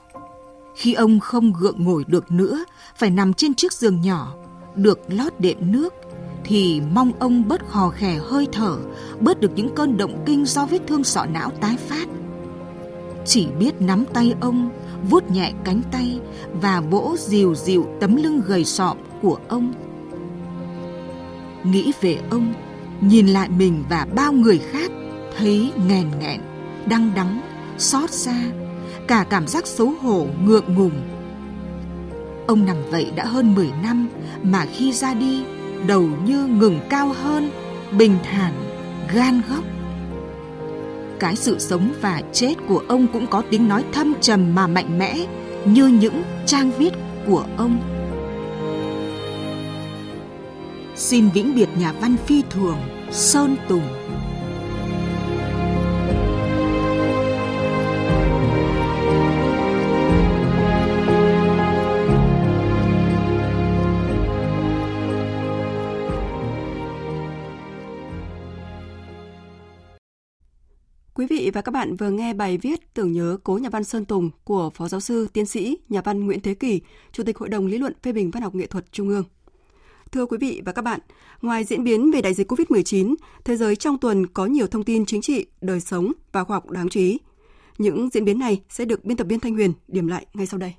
Khi 0.77 0.95
ông 0.95 1.21
không 1.21 1.53
gượng 1.53 1.85
ngồi 1.85 2.05
được 2.07 2.31
nữa, 2.31 2.65
phải 2.97 3.11
nằm 3.11 3.35
trên 3.35 3.55
chiếc 3.55 3.73
giường 3.73 4.01
nhỏ, 4.01 4.35
được 4.77 5.01
lót 5.09 5.33
đệm 5.39 5.73
nước, 5.73 5.95
thì 6.45 6.81
mong 6.93 7.13
ông 7.19 7.49
bớt 7.49 7.69
khò 7.69 7.91
khè 7.91 8.19
hơi 8.23 8.49
thở, 8.53 8.77
bớt 9.21 9.41
được 9.41 9.51
những 9.55 9.75
cơn 9.75 9.97
động 9.97 10.23
kinh 10.27 10.45
do 10.47 10.67
vết 10.67 10.79
thương 10.87 11.05
sọ 11.05 11.27
não 11.27 11.51
tái 11.61 11.77
phát. 11.77 12.09
Chỉ 13.27 13.47
biết 13.59 13.81
nắm 13.81 14.05
tay 14.13 14.35
ông, 14.41 14.71
vuốt 15.11 15.31
nhẹ 15.31 15.53
cánh 15.65 15.83
tay 15.93 16.21
và 16.53 16.81
vỗ 16.81 17.17
dìu 17.19 17.55
dịu 17.55 17.87
tấm 18.01 18.17
lưng 18.17 18.43
gầy 18.47 18.65
sọm 18.65 18.99
của 19.23 19.39
ông. 19.49 19.73
nghĩ 21.65 21.93
về 22.01 22.19
ông, 22.31 22.55
nhìn 23.01 23.27
lại 23.27 23.49
mình 23.49 23.85
và 23.89 24.07
bao 24.15 24.33
người 24.33 24.59
khác 24.59 24.91
thấy 25.39 25.73
nghèn 25.89 26.07
nghẹn, 26.21 26.41
đăng 26.87 27.11
đắng, 27.15 27.41
xót 27.79 28.11
xa, 28.11 28.45
cả 29.09 29.27
cảm 29.31 29.47
giác 29.47 29.67
xấu 29.67 29.93
hổ, 30.03 30.27
ngượng 30.45 30.75
ngùng. 30.75 31.14
Ông 32.47 32.67
nằm 32.67 32.77
vậy 32.91 33.13
đã 33.15 33.25
hơn 33.25 33.55
10 33.55 33.71
năm 33.83 34.09
mà 34.43 34.67
khi 34.73 34.93
ra 34.93 35.15
đi, 35.15 35.45
đầu 35.87 36.09
như 36.25 36.47
ngừng 36.47 36.81
cao 36.91 37.09
hơn, 37.23 37.51
bình 37.99 38.17
thản, 38.25 38.53
gan 39.15 39.41
góc. 39.49 39.65
Cái 41.19 41.37
sự 41.37 41.59
sống 41.59 41.93
và 42.01 42.23
chết 42.33 42.55
của 42.69 42.83
ông 42.89 43.07
cũng 43.13 43.27
có 43.27 43.43
tiếng 43.51 43.69
nói 43.69 43.85
thâm 43.93 44.15
trầm 44.21 44.55
mà 44.55 44.67
mạnh 44.67 44.99
mẽ 44.99 45.17
như 45.65 45.87
những 45.87 46.23
trang 46.47 46.71
viết 46.79 46.93
của 47.27 47.45
ông. 47.57 47.79
Xin 50.97 51.29
vĩnh 51.29 51.55
biệt 51.55 51.69
nhà 51.79 51.93
văn 52.01 52.17
phi 52.27 52.43
thường 52.51 52.77
Sơn 53.11 53.57
Tùng 53.69 53.83
vị 71.45 71.51
và 71.51 71.63
các 71.63 71.73
bạn 71.73 71.97
vừa 71.97 72.11
nghe 72.11 72.35
bài 72.35 72.59
viết 72.59 72.95
Tưởng 72.95 73.13
nhớ 73.13 73.37
cố 73.45 73.59
nhà 73.59 73.69
văn 73.69 73.85
Sơn 73.85 74.05
Tùng 74.05 74.31
của 74.45 74.71
Phó 74.71 74.89
Giáo 74.89 75.01
sư, 75.01 75.29
Tiến 75.33 75.47
sĩ, 75.47 75.79
nhà 75.89 76.01
văn 76.01 76.27
Nguyễn 76.27 76.41
Thế 76.41 76.55
Kỳ, 76.55 76.81
Chủ 77.13 77.23
tịch 77.23 77.39
Hội 77.39 77.49
đồng 77.49 77.67
Lý 77.67 77.79
luận 77.79 77.93
phê 78.03 78.13
bình 78.13 78.31
văn 78.31 78.43
học 78.43 78.55
nghệ 78.55 78.67
thuật 78.67 78.93
Trung 78.93 79.09
ương. 79.09 79.25
Thưa 80.13 80.27
quý 80.27 80.39
vị 80.41 80.63
và 80.65 80.73
các 80.73 80.83
bạn, 80.83 81.01
ngoài 81.43 81.65
diễn 81.65 81.85
biến 81.85 82.11
về 82.11 82.23
đại 82.23 82.35
dịch 82.35 82.53
COVID-19, 82.53 83.15
thế 83.45 83.57
giới 83.57 83.77
trong 83.77 83.99
tuần 83.99 84.27
có 84.27 84.47
nhiều 84.47 84.67
thông 84.67 84.85
tin 84.85 85.07
chính 85.07 85.23
trị, 85.23 85.47
đời 85.61 85.81
sống 85.81 86.13
và 86.33 86.45
khoa 86.45 86.57
học 86.57 86.71
đáng 86.71 86.89
chú 86.89 87.01
ý. 87.01 87.19
Những 87.79 88.09
diễn 88.13 88.25
biến 88.25 88.39
này 88.39 88.63
sẽ 88.69 88.85
được 88.85 89.05
biên 89.05 89.17
tập 89.17 89.27
viên 89.31 89.41
Thanh 89.41 89.55
Huyền 89.55 89.73
điểm 89.89 90.07
lại 90.07 90.27
ngay 90.35 90.47
sau 90.47 90.59
đây. 90.59 90.75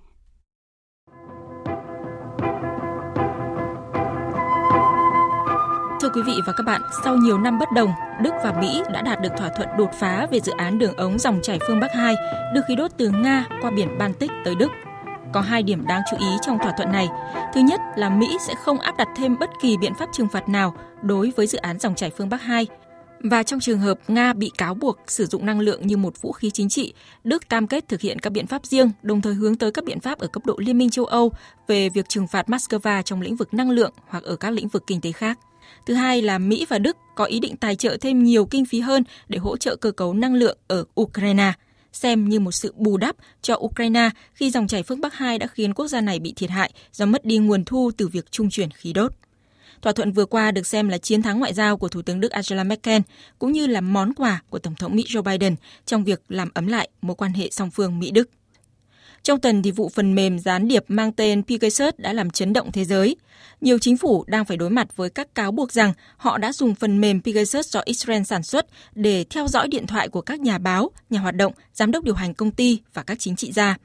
Thưa 6.05 6.11
quý 6.11 6.21
vị 6.21 6.41
và 6.45 6.53
các 6.53 6.63
bạn, 6.63 6.81
sau 7.03 7.17
nhiều 7.17 7.37
năm 7.37 7.59
bất 7.59 7.71
đồng, 7.71 7.91
Đức 8.21 8.33
và 8.43 8.53
Mỹ 8.61 8.81
đã 8.93 9.01
đạt 9.01 9.21
được 9.21 9.29
thỏa 9.37 9.49
thuận 9.49 9.69
đột 9.77 9.89
phá 9.99 10.27
về 10.31 10.39
dự 10.39 10.51
án 10.57 10.79
đường 10.79 10.93
ống 10.97 11.19
dòng 11.19 11.39
chảy 11.43 11.59
phương 11.67 11.79
Bắc 11.79 11.93
2 11.95 12.15
đưa 12.53 12.61
khí 12.67 12.75
đốt 12.75 12.91
từ 12.97 13.09
Nga 13.09 13.45
qua 13.61 13.71
biển 13.71 13.97
Baltic 13.97 14.31
tới 14.45 14.55
Đức. 14.55 14.71
Có 15.33 15.41
hai 15.41 15.63
điểm 15.63 15.87
đáng 15.87 16.01
chú 16.11 16.17
ý 16.19 16.27
trong 16.41 16.57
thỏa 16.59 16.71
thuận 16.77 16.91
này. 16.91 17.07
Thứ 17.53 17.61
nhất 17.61 17.81
là 17.95 18.09
Mỹ 18.09 18.37
sẽ 18.47 18.53
không 18.55 18.79
áp 18.79 18.97
đặt 18.97 19.07
thêm 19.15 19.39
bất 19.39 19.49
kỳ 19.61 19.77
biện 19.77 19.93
pháp 19.99 20.09
trừng 20.13 20.27
phạt 20.33 20.49
nào 20.49 20.75
đối 21.01 21.31
với 21.35 21.47
dự 21.47 21.57
án 21.57 21.79
dòng 21.79 21.95
chảy 21.95 22.11
phương 22.17 22.29
Bắc 22.29 22.41
2. 22.41 22.67
Và 23.19 23.43
trong 23.43 23.59
trường 23.59 23.79
hợp 23.79 23.99
Nga 24.07 24.33
bị 24.33 24.51
cáo 24.57 24.73
buộc 24.73 24.97
sử 25.07 25.25
dụng 25.25 25.45
năng 25.45 25.59
lượng 25.59 25.87
như 25.87 25.97
một 25.97 26.21
vũ 26.21 26.31
khí 26.31 26.51
chính 26.51 26.69
trị, 26.69 26.93
Đức 27.23 27.49
cam 27.49 27.67
kết 27.67 27.87
thực 27.87 28.01
hiện 28.01 28.19
các 28.19 28.29
biện 28.29 28.47
pháp 28.47 28.65
riêng, 28.65 28.91
đồng 29.01 29.21
thời 29.21 29.33
hướng 29.33 29.55
tới 29.55 29.71
các 29.71 29.85
biện 29.85 29.99
pháp 29.99 30.19
ở 30.19 30.27
cấp 30.27 30.45
độ 30.45 30.55
Liên 30.57 30.77
minh 30.77 30.89
châu 30.89 31.05
Âu 31.05 31.31
về 31.67 31.89
việc 31.89 32.09
trừng 32.09 32.27
phạt 32.27 32.47
Moscow 32.47 33.01
trong 33.01 33.21
lĩnh 33.21 33.35
vực 33.35 33.53
năng 33.53 33.71
lượng 33.71 33.93
hoặc 34.07 34.23
ở 34.23 34.35
các 34.35 34.49
lĩnh 34.49 34.67
vực 34.67 34.83
kinh 34.87 35.01
tế 35.01 35.11
khác. 35.11 35.39
Thứ 35.85 35.93
hai 35.93 36.21
là 36.21 36.37
Mỹ 36.37 36.65
và 36.69 36.79
Đức 36.79 36.97
có 37.15 37.25
ý 37.25 37.39
định 37.39 37.57
tài 37.57 37.75
trợ 37.75 37.97
thêm 38.01 38.23
nhiều 38.23 38.45
kinh 38.45 38.65
phí 38.65 38.79
hơn 38.79 39.03
để 39.27 39.37
hỗ 39.37 39.57
trợ 39.57 39.75
cơ 39.75 39.91
cấu 39.91 40.13
năng 40.13 40.35
lượng 40.35 40.57
ở 40.67 40.85
Ukraine, 41.01 41.53
xem 41.93 42.29
như 42.29 42.39
một 42.39 42.51
sự 42.51 42.73
bù 42.75 42.97
đắp 42.97 43.15
cho 43.41 43.55
Ukraine 43.55 44.09
khi 44.33 44.51
dòng 44.51 44.67
chảy 44.67 44.83
phương 44.83 45.01
Bắc 45.01 45.13
2 45.13 45.39
đã 45.39 45.47
khiến 45.47 45.73
quốc 45.73 45.87
gia 45.87 46.01
này 46.01 46.19
bị 46.19 46.33
thiệt 46.35 46.49
hại 46.49 46.71
do 46.91 47.05
mất 47.05 47.25
đi 47.25 47.37
nguồn 47.37 47.65
thu 47.65 47.91
từ 47.97 48.07
việc 48.07 48.31
trung 48.31 48.49
chuyển 48.49 48.71
khí 48.71 48.93
đốt. 48.93 49.11
Thỏa 49.81 49.93
thuận 49.93 50.11
vừa 50.11 50.25
qua 50.25 50.51
được 50.51 50.67
xem 50.67 50.89
là 50.89 50.97
chiến 50.97 51.21
thắng 51.21 51.39
ngoại 51.39 51.53
giao 51.53 51.77
của 51.77 51.87
Thủ 51.87 52.01
tướng 52.01 52.19
Đức 52.19 52.31
Angela 52.31 52.63
Merkel, 52.63 53.01
cũng 53.39 53.51
như 53.51 53.67
là 53.67 53.81
món 53.81 54.13
quà 54.13 54.41
của 54.49 54.59
Tổng 54.59 54.75
thống 54.75 54.95
Mỹ 54.95 55.05
Joe 55.07 55.21
Biden 55.21 55.55
trong 55.85 56.03
việc 56.03 56.21
làm 56.29 56.49
ấm 56.53 56.67
lại 56.67 56.89
mối 57.01 57.15
quan 57.15 57.33
hệ 57.33 57.49
song 57.51 57.71
phương 57.71 57.99
Mỹ-Đức. 57.99 58.29
Trong 59.25 59.39
tuần 59.39 59.63
thì 59.63 59.71
vụ 59.71 59.89
phần 59.89 60.15
mềm 60.15 60.39
gián 60.39 60.67
điệp 60.67 60.83
mang 60.87 61.11
tên 61.11 61.43
Pegasus 61.43 61.93
đã 61.97 62.13
làm 62.13 62.29
chấn 62.29 62.53
động 62.53 62.71
thế 62.71 62.85
giới. 62.85 63.15
Nhiều 63.61 63.79
chính 63.79 63.97
phủ 63.97 64.23
đang 64.27 64.45
phải 64.45 64.57
đối 64.57 64.69
mặt 64.69 64.87
với 64.95 65.09
các 65.09 65.35
cáo 65.35 65.51
buộc 65.51 65.71
rằng 65.71 65.93
họ 66.17 66.37
đã 66.37 66.53
dùng 66.53 66.75
phần 66.75 67.01
mềm 67.01 67.21
Pegasus 67.21 67.67
do 67.67 67.81
Israel 67.85 68.23
sản 68.23 68.43
xuất 68.43 68.65
để 68.95 69.25
theo 69.29 69.47
dõi 69.47 69.67
điện 69.67 69.87
thoại 69.87 70.09
của 70.09 70.21
các 70.21 70.39
nhà 70.39 70.57
báo, 70.57 70.91
nhà 71.09 71.19
hoạt 71.19 71.35
động, 71.35 71.53
giám 71.73 71.91
đốc 71.91 72.03
điều 72.03 72.15
hành 72.15 72.33
công 72.33 72.51
ty 72.51 72.79
và 72.93 73.03
các 73.03 73.19
chính 73.19 73.35
trị 73.35 73.51
gia. 73.51 73.77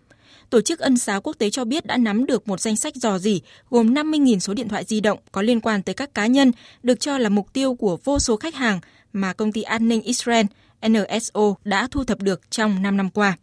Tổ 0.51 0.61
chức 0.61 0.79
Ân 0.79 0.99
xá 0.99 1.21
quốc 1.21 1.37
tế 1.39 1.51
cho 1.51 1.65
biết 1.65 1.87
đã 1.87 1.97
nắm 1.97 2.27
được 2.27 2.49
một 2.49 2.61
danh 2.61 2.77
sách 2.77 2.97
dò 2.97 3.19
dỉ 3.19 3.41
gồm 3.71 3.95
50.000 3.95 4.39
số 4.39 4.55
điện 4.55 4.69
thoại 4.69 4.85
di 4.85 5.01
động 5.01 5.19
có 5.33 5.43
liên 5.43 5.61
quan 5.61 5.83
tới 5.83 5.95
các 5.95 6.15
cá 6.15 6.27
nhân 6.27 6.53
được 6.83 7.01
cho 7.01 7.19
là 7.19 7.29
mục 7.29 7.53
tiêu 7.53 7.75
của 7.75 7.99
vô 8.05 8.19
số 8.19 8.37
khách 8.37 8.55
hàng 8.55 8.81
mà 9.13 9.33
công 9.33 9.53
ty 9.53 9.63
an 9.63 9.89
ninh 9.89 10.03
Israel 10.03 10.47
NSO 10.89 11.55
đã 11.65 11.89
thu 11.91 12.05
thập 12.05 12.23
được 12.23 12.51
trong 12.51 12.83
5 12.83 12.97
năm 12.97 13.11
qua. 13.11 13.37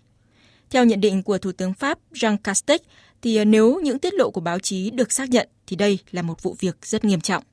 Theo 0.69 0.85
nhận 0.85 1.01
định 1.01 1.23
của 1.23 1.37
Thủ 1.37 1.51
tướng 1.51 1.73
Pháp 1.73 1.99
Jean 2.13 2.37
Castex, 2.37 2.79
thì 3.21 3.45
nếu 3.45 3.79
những 3.83 3.99
tiết 3.99 4.13
lộ 4.13 4.31
của 4.31 4.41
báo 4.41 4.59
chí 4.59 4.89
được 4.89 5.11
xác 5.11 5.29
nhận 5.29 5.49
thì 5.67 5.75
đây 5.75 5.99
là 6.11 6.21
một 6.21 6.43
vụ 6.43 6.55
việc 6.59 6.85
rất 6.85 7.05
nghiêm 7.05 7.21
trọng. 7.21 7.43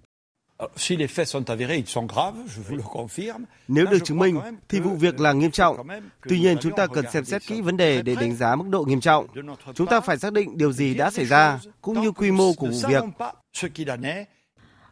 Nếu 3.69 3.87
được 3.87 3.99
chứng 4.05 4.19
minh 4.19 4.41
thì 4.69 4.81
vụ 4.81 4.91
việc 4.95 5.21
là 5.21 5.33
nghiêm 5.33 5.51
trọng. 5.51 5.77
Tuy 6.29 6.41
nhiên 6.41 6.57
chúng 6.61 6.73
ta 6.77 6.87
cần 6.87 7.05
xem 7.13 7.25
xét 7.25 7.47
kỹ 7.47 7.61
vấn 7.61 7.77
đề 7.77 8.03
để 8.03 8.15
đánh 8.15 8.37
giá 8.37 8.57
mức 8.57 8.65
độ 8.71 8.85
nghiêm 8.85 9.01
trọng. 9.01 9.27
Chúng 9.75 9.87
ta 9.87 10.01
phải 10.01 10.19
xác 10.19 10.33
định 10.33 10.59
điều 10.59 10.73
gì 10.73 10.95
đã 10.95 11.11
xảy 11.11 11.25
ra 11.25 11.61
cũng 11.81 12.03
như 12.03 12.13
quy 12.13 12.31
mô 12.31 12.53
của 12.53 12.67
vụ 12.67 12.89
việc. 12.89 13.05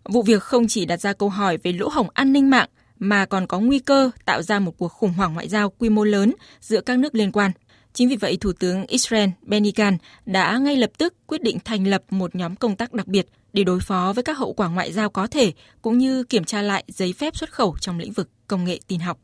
Vụ 0.05 0.23
việc 0.23 0.43
không 0.43 0.69
chỉ 0.69 0.85
đặt 0.85 1.01
ra 1.01 1.13
câu 1.13 1.29
hỏi 1.29 1.57
về 1.57 1.73
lỗ 1.73 1.89
hổng 1.89 2.09
an 2.15 2.33
ninh 2.33 2.51
mạng 2.51 2.69
mà 2.99 3.27
còn 3.27 3.47
có 3.47 3.61
nguy 3.61 3.79
cơ 3.79 4.11
tạo 4.25 4.43
ra 4.43 4.59
một 4.59 4.73
cuộc 4.79 4.89
khủng 4.89 5.13
hoảng 5.13 5.35
ngoại 5.35 5.49
giao 5.49 5.71
quy 5.71 5.89
mô 5.89 6.05
lớn 6.05 6.33
giữa 6.61 6.81
các 6.81 6.99
nước 6.99 7.15
liên 7.15 7.33
quan. 7.33 7.51
Chính 7.93 8.09
vì 8.09 8.17
vậy, 8.17 8.37
Thủ 8.37 8.53
tướng 8.53 8.87
Israel 8.87 9.29
Benny 9.43 9.73
Gantz 9.73 9.97
đã 10.27 10.59
ngay 10.59 10.77
lập 10.77 10.91
tức 10.99 11.15
quyết 11.27 11.43
định 11.43 11.59
thành 11.65 11.87
lập 11.87 12.03
một 12.11 12.35
nhóm 12.35 12.57
công 12.57 12.77
tác 12.77 12.93
đặc 12.93 13.07
biệt 13.07 13.27
để 13.53 13.65
đối 13.65 13.81
phó 13.81 14.13
với 14.13 14.25
các 14.25 14.39
hậu 14.39 14.53
quả 14.53 14.69
ngoại 14.69 14.93
giao 14.93 15.11
có 15.11 15.27
thể, 15.27 15.53
cũng 15.83 15.99
như 15.99 16.25
kiểm 16.25 16.45
tra 16.45 16.63
lại 16.63 16.85
giấy 16.89 17.13
phép 17.13 17.37
xuất 17.37 17.53
khẩu 17.53 17.77
trong 17.81 17.99
lĩnh 17.99 18.13
vực 18.13 18.29
công 18.47 18.65
nghệ 18.65 18.81
tin 18.87 19.01
học. 19.01 19.19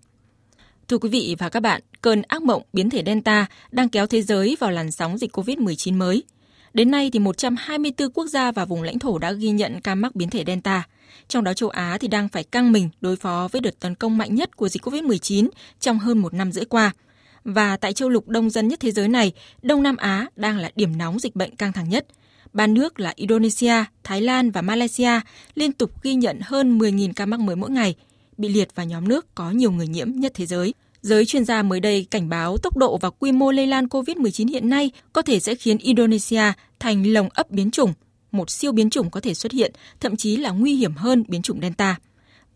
Thưa 0.89 0.99
quý 0.99 1.09
vị 1.09 1.37
và 1.39 1.49
các 1.49 1.61
bạn, 1.61 1.83
cơn 2.01 2.23
ác 2.23 2.43
mộng 2.43 2.63
biến 2.73 2.91
thể 2.91 3.03
Delta 3.07 3.47
đang 3.71 3.89
kéo 3.89 4.07
thế 4.07 4.23
giới 4.23 4.57
vào 4.61 4.71
làn 4.71 4.91
sóng 4.91 5.19
dịch 5.19 5.37
COVID-19 5.37 5.97
mới. 5.97 6.23
Đến 6.75 6.91
nay 6.91 7.11
thì 7.13 7.19
124 7.19 8.11
quốc 8.11 8.27
gia 8.27 8.53
và 8.53 8.65
vùng 8.65 8.83
lãnh 8.83 8.99
thổ 8.99 9.19
đã 9.19 9.33
ghi 9.33 9.51
nhận 9.51 9.81
ca 9.81 9.95
mắc 9.95 10.15
biến 10.15 10.31
thể 10.31 10.45
Delta. 10.47 10.87
Trong 11.29 11.45
đó 11.45 11.55
châu 11.55 11.69
Á 11.69 11.99
thì 12.01 12.09
đang 12.09 12.29
phải 12.29 12.45
căng 12.45 12.73
mình 12.73 12.91
đối 13.01 13.17
phó 13.17 13.49
với 13.53 13.61
đợt 13.61 13.81
tấn 13.81 13.95
công 13.95 14.19
mạnh 14.19 14.35
nhất 14.35 14.57
của 14.57 14.69
dịch 14.69 14.83
COVID-19 14.83 15.49
trong 15.81 15.99
hơn 15.99 16.19
một 16.19 16.35
năm 16.35 16.53
rưỡi 16.53 16.65
qua– 16.65 16.93
và 17.49 17.77
tại 17.77 17.93
châu 17.93 18.09
lục 18.09 18.29
đông 18.29 18.51
dân 18.51 18.69
nhất 18.69 18.81
thế 18.81 18.91
giới 18.91 19.09
này, 19.09 19.33
Đông 19.63 19.83
Nam 19.83 19.97
Á 19.97 20.27
đang 20.37 20.59
là 20.59 20.71
điểm 20.77 20.99
nóng 20.99 21.19
dịch 21.19 21.37
bệnh 21.37 21.57
căng 21.57 21.73
thẳng 21.73 21.89
nhất. 21.89 22.07
Ba 22.53 22.67
nước 22.67 23.01
là 23.01 23.13
Indonesia, 23.17 23.85
Thái 24.05 24.21
Lan 24.21 24.51
và 24.51 24.63
Malaysia 24.63 25.21
liên 25.55 25.73
tục 25.73 26.03
ghi 26.03 26.15
nhận 26.15 26.39
hơn 26.43 26.79
10.000 26.79 27.13
ca 27.17 27.27
mắc 27.27 27.41
mới 27.41 27.57
mỗi 27.57 27.71
ngày, 27.71 27.95
bị 28.37 28.49
liệt 28.49 28.75
vào 28.75 28.87
nhóm 28.87 29.09
nước 29.09 29.35
có 29.35 29.51
nhiều 29.51 29.73
người 29.73 29.87
nhiễm 29.87 30.11
nhất 30.11 30.33
thế 30.35 30.47
giới. 30.47 30.75
Giới 31.03 31.27
chuyên 31.27 31.45
gia 31.45 31.63
mới 31.63 31.81
đây 31.81 32.07
cảnh 32.11 32.29
báo 32.29 32.57
tốc 32.57 32.77
độ 32.77 32.97
và 32.97 33.11
quy 33.11 33.33
mô 33.33 33.51
lây 33.51 33.67
lan 33.67 33.87
COVID-19 33.87 34.49
hiện 34.49 34.69
nay 34.69 34.91
có 35.13 35.23
thể 35.23 35.41
sẽ 35.41 35.55
khiến 35.55 35.79
Indonesia 35.79 36.43
thành 36.81 37.07
lồng 37.07 37.29
ấp 37.35 37.51
biến 37.51 37.71
chủng, 37.71 37.93
một 38.33 38.51
siêu 38.51 38.73
biến 38.73 38.91
chủng 38.91 39.11
có 39.11 39.21
thể 39.21 39.35
xuất 39.35 39.53
hiện, 39.53 39.73
thậm 40.01 40.17
chí 40.17 40.37
là 40.37 40.51
nguy 40.51 40.75
hiểm 40.75 40.95
hơn 40.95 41.25
biến 41.29 41.43
chủng 41.43 41.61
Delta 41.61 41.97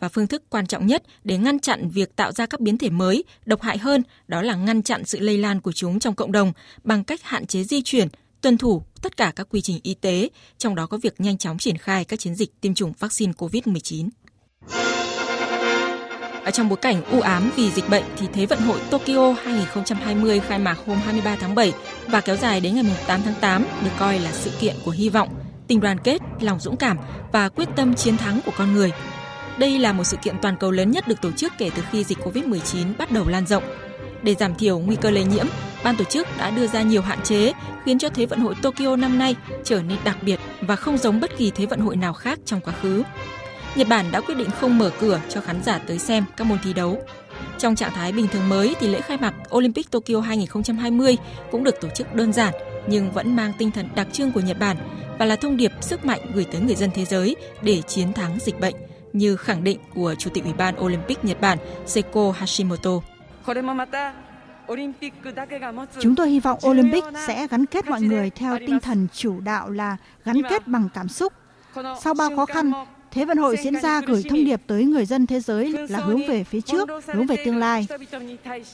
và 0.03 0.09
phương 0.09 0.27
thức 0.27 0.43
quan 0.51 0.67
trọng 0.67 0.87
nhất 0.87 1.03
để 1.25 1.39
ngăn 1.39 1.59
chặn 1.59 1.89
việc 1.89 2.17
tạo 2.17 2.33
ra 2.33 2.47
các 2.47 2.61
biến 2.61 2.79
thể 2.79 2.91
mới 2.91 3.25
độc 3.47 3.63
hại 3.63 3.79
hơn 3.79 4.03
đó 4.29 4.43
là 4.43 4.55
ngăn 4.55 4.83
chặn 4.83 5.05
sự 5.05 5.21
lây 5.21 5.39
lan 5.39 5.61
của 5.61 5.73
chúng 5.73 5.99
trong 5.99 6.15
cộng 6.15 6.33
đồng 6.33 6.53
bằng 6.85 7.05
cách 7.05 7.23
hạn 7.23 7.47
chế 7.47 7.65
di 7.65 7.83
chuyển, 7.83 8.09
tuân 8.41 8.59
thủ 8.59 8.83
tất 9.03 9.17
cả 9.17 9.33
các 9.37 9.47
quy 9.51 9.61
trình 9.61 9.81
y 9.83 9.95
tế, 9.95 10.29
trong 10.59 10.75
đó 10.75 10.87
có 10.87 10.99
việc 11.03 11.21
nhanh 11.21 11.39
chóng 11.39 11.59
triển 11.59 11.79
khai 11.79 12.05
các 12.05 12.21
chiến 12.21 12.35
dịch 12.35 12.61
tiêm 12.61 12.75
chủng 12.75 12.93
vaccine 12.99 13.33
COVID-19. 13.33 14.09
Ở 16.45 16.51
trong 16.51 16.69
bối 16.69 16.79
cảnh 16.83 17.05
u 17.11 17.21
ám 17.21 17.51
vì 17.57 17.71
dịch 17.71 17.89
bệnh 17.91 18.05
thì 18.17 18.27
Thế 18.33 18.47
vận 18.47 18.59
hội 18.59 18.81
Tokyo 18.91 19.33
2020 19.33 20.41
khai 20.41 20.59
mạc 20.59 20.79
hôm 20.87 20.99
23 20.99 21.37
tháng 21.37 21.55
7 21.55 21.73
và 22.07 22.21
kéo 22.21 22.37
dài 22.37 22.61
đến 22.61 22.75
ngày 22.75 22.97
8 23.07 23.23
tháng 23.25 23.35
8 23.41 23.67
được 23.85 23.91
coi 23.99 24.19
là 24.19 24.33
sự 24.33 24.51
kiện 24.61 24.77
của 24.85 24.91
hy 24.91 25.09
vọng, 25.09 25.29
tình 25.69 25.81
đoàn 25.81 25.99
kết, 26.05 26.19
lòng 26.41 26.61
dũng 26.61 26.77
cảm 26.77 26.97
và 27.33 27.49
quyết 27.49 27.69
tâm 27.77 27.95
chiến 27.95 28.17
thắng 28.17 28.41
của 28.47 28.53
con 28.57 28.73
người 28.73 28.93
đây 29.59 29.79
là 29.79 29.93
một 29.93 30.05
sự 30.05 30.17
kiện 30.17 30.35
toàn 30.43 30.57
cầu 30.57 30.71
lớn 30.71 30.91
nhất 30.91 31.09
được 31.09 31.21
tổ 31.21 31.31
chức 31.33 31.53
kể 31.59 31.71
từ 31.77 31.83
khi 31.91 32.05
dịch 32.05 32.19
COVID-19 32.19 32.87
bắt 32.99 33.11
đầu 33.11 33.29
lan 33.29 33.47
rộng. 33.47 33.65
Để 34.23 34.35
giảm 34.35 34.55
thiểu 34.55 34.79
nguy 34.79 34.97
cơ 34.97 35.11
lây 35.11 35.25
nhiễm, 35.25 35.47
ban 35.85 35.97
tổ 35.97 36.05
chức 36.05 36.27
đã 36.39 36.51
đưa 36.51 36.67
ra 36.67 36.83
nhiều 36.83 37.03
hạn 37.03 37.19
chế, 37.25 37.53
khiến 37.85 37.99
cho 37.99 38.09
Thế 38.09 38.27
vận 38.27 38.39
hội 38.39 38.55
Tokyo 38.63 38.97
năm 38.97 39.19
nay 39.19 39.37
trở 39.65 39.83
nên 39.83 39.99
đặc 40.05 40.17
biệt 40.23 40.41
và 40.61 40.77
không 40.77 40.99
giống 40.99 41.21
bất 41.21 41.39
kỳ 41.39 41.51
Thế 41.51 41.67
vận 41.67 41.81
hội 41.81 41.97
nào 41.97 42.13
khác 42.13 42.39
trong 42.45 42.61
quá 42.61 42.75
khứ. 42.83 43.03
Nhật 43.75 43.89
Bản 43.89 44.07
đã 44.13 44.21
quyết 44.21 44.35
định 44.35 44.51
không 44.51 44.79
mở 44.79 44.91
cửa 45.01 45.21
cho 45.29 45.41
khán 45.41 45.63
giả 45.63 45.79
tới 45.79 45.99
xem 45.99 46.25
các 46.37 46.45
môn 46.45 46.59
thi 46.65 46.73
đấu. 46.73 46.99
Trong 47.59 47.77
trạng 47.77 47.93
thái 47.93 48.13
bình 48.13 48.29
thường 48.29 48.49
mới 48.49 48.75
thì 48.81 48.89
lễ 48.89 49.01
khai 49.01 49.17
mạc 49.17 49.35
Olympic 49.55 49.91
Tokyo 49.91 50.21
2020 50.21 51.17
cũng 51.51 51.65
được 51.65 51.81
tổ 51.81 51.89
chức 51.89 52.15
đơn 52.15 52.33
giản 52.33 52.55
nhưng 52.87 53.13
vẫn 53.13 53.37
mang 53.37 53.53
tinh 53.59 53.71
thần 53.71 53.89
đặc 53.95 54.07
trưng 54.13 54.33
của 54.33 54.41
Nhật 54.41 54.59
Bản 54.59 54.77
và 55.19 55.25
là 55.25 55.37
thông 55.37 55.57
điệp 55.57 55.73
sức 55.81 56.05
mạnh 56.05 56.21
gửi 56.35 56.45
tới 56.53 56.61
người 56.61 56.75
dân 56.75 56.91
thế 56.95 57.05
giới 57.05 57.37
để 57.63 57.83
chiến 57.83 58.13
thắng 58.13 58.39
dịch 58.41 58.61
bệnh 58.61 58.75
như 59.13 59.37
khẳng 59.37 59.65
định 59.65 59.79
của 59.95 60.15
Chủ 60.19 60.31
tịch 60.35 60.45
Ủy 60.45 60.53
ban 60.53 60.81
Olympic 60.81 61.25
Nhật 61.25 61.41
Bản 61.41 61.59
Seiko 61.87 62.31
Hashimoto. 62.31 62.91
Chúng 66.01 66.15
tôi 66.17 66.31
hy 66.31 66.41
vọng 66.41 66.59
Olympic 66.67 67.05
sẽ 67.27 67.47
gắn 67.47 67.67
kết 67.67 67.89
mọi 67.89 68.01
người 68.01 68.31
theo 68.31 68.59
tinh 68.59 68.81
thần 68.81 69.07
chủ 69.13 69.41
đạo 69.41 69.71
là 69.71 69.97
gắn 70.25 70.43
kết 70.51 70.69
bằng 70.69 70.89
cảm 70.95 71.09
xúc. 71.09 71.33
Sau 72.01 72.15
bao 72.15 72.37
khó 72.37 72.47
khăn, 72.47 72.73
Thế 73.13 73.25
vận 73.25 73.39
hội 73.39 73.57
diễn 73.63 73.81
ra 73.81 74.01
gửi 74.01 74.23
thông 74.29 74.45
điệp 74.45 74.61
tới 74.67 74.85
người 74.85 75.07
dân 75.07 75.27
thế 75.27 75.41
giới 75.41 75.87
là 75.89 75.99
hướng 75.99 76.27
về 76.29 76.45
phía 76.45 76.61
trước, 76.61 76.89
hướng 77.07 77.27
về 77.27 77.37
tương 77.45 77.57
lai. 77.57 77.87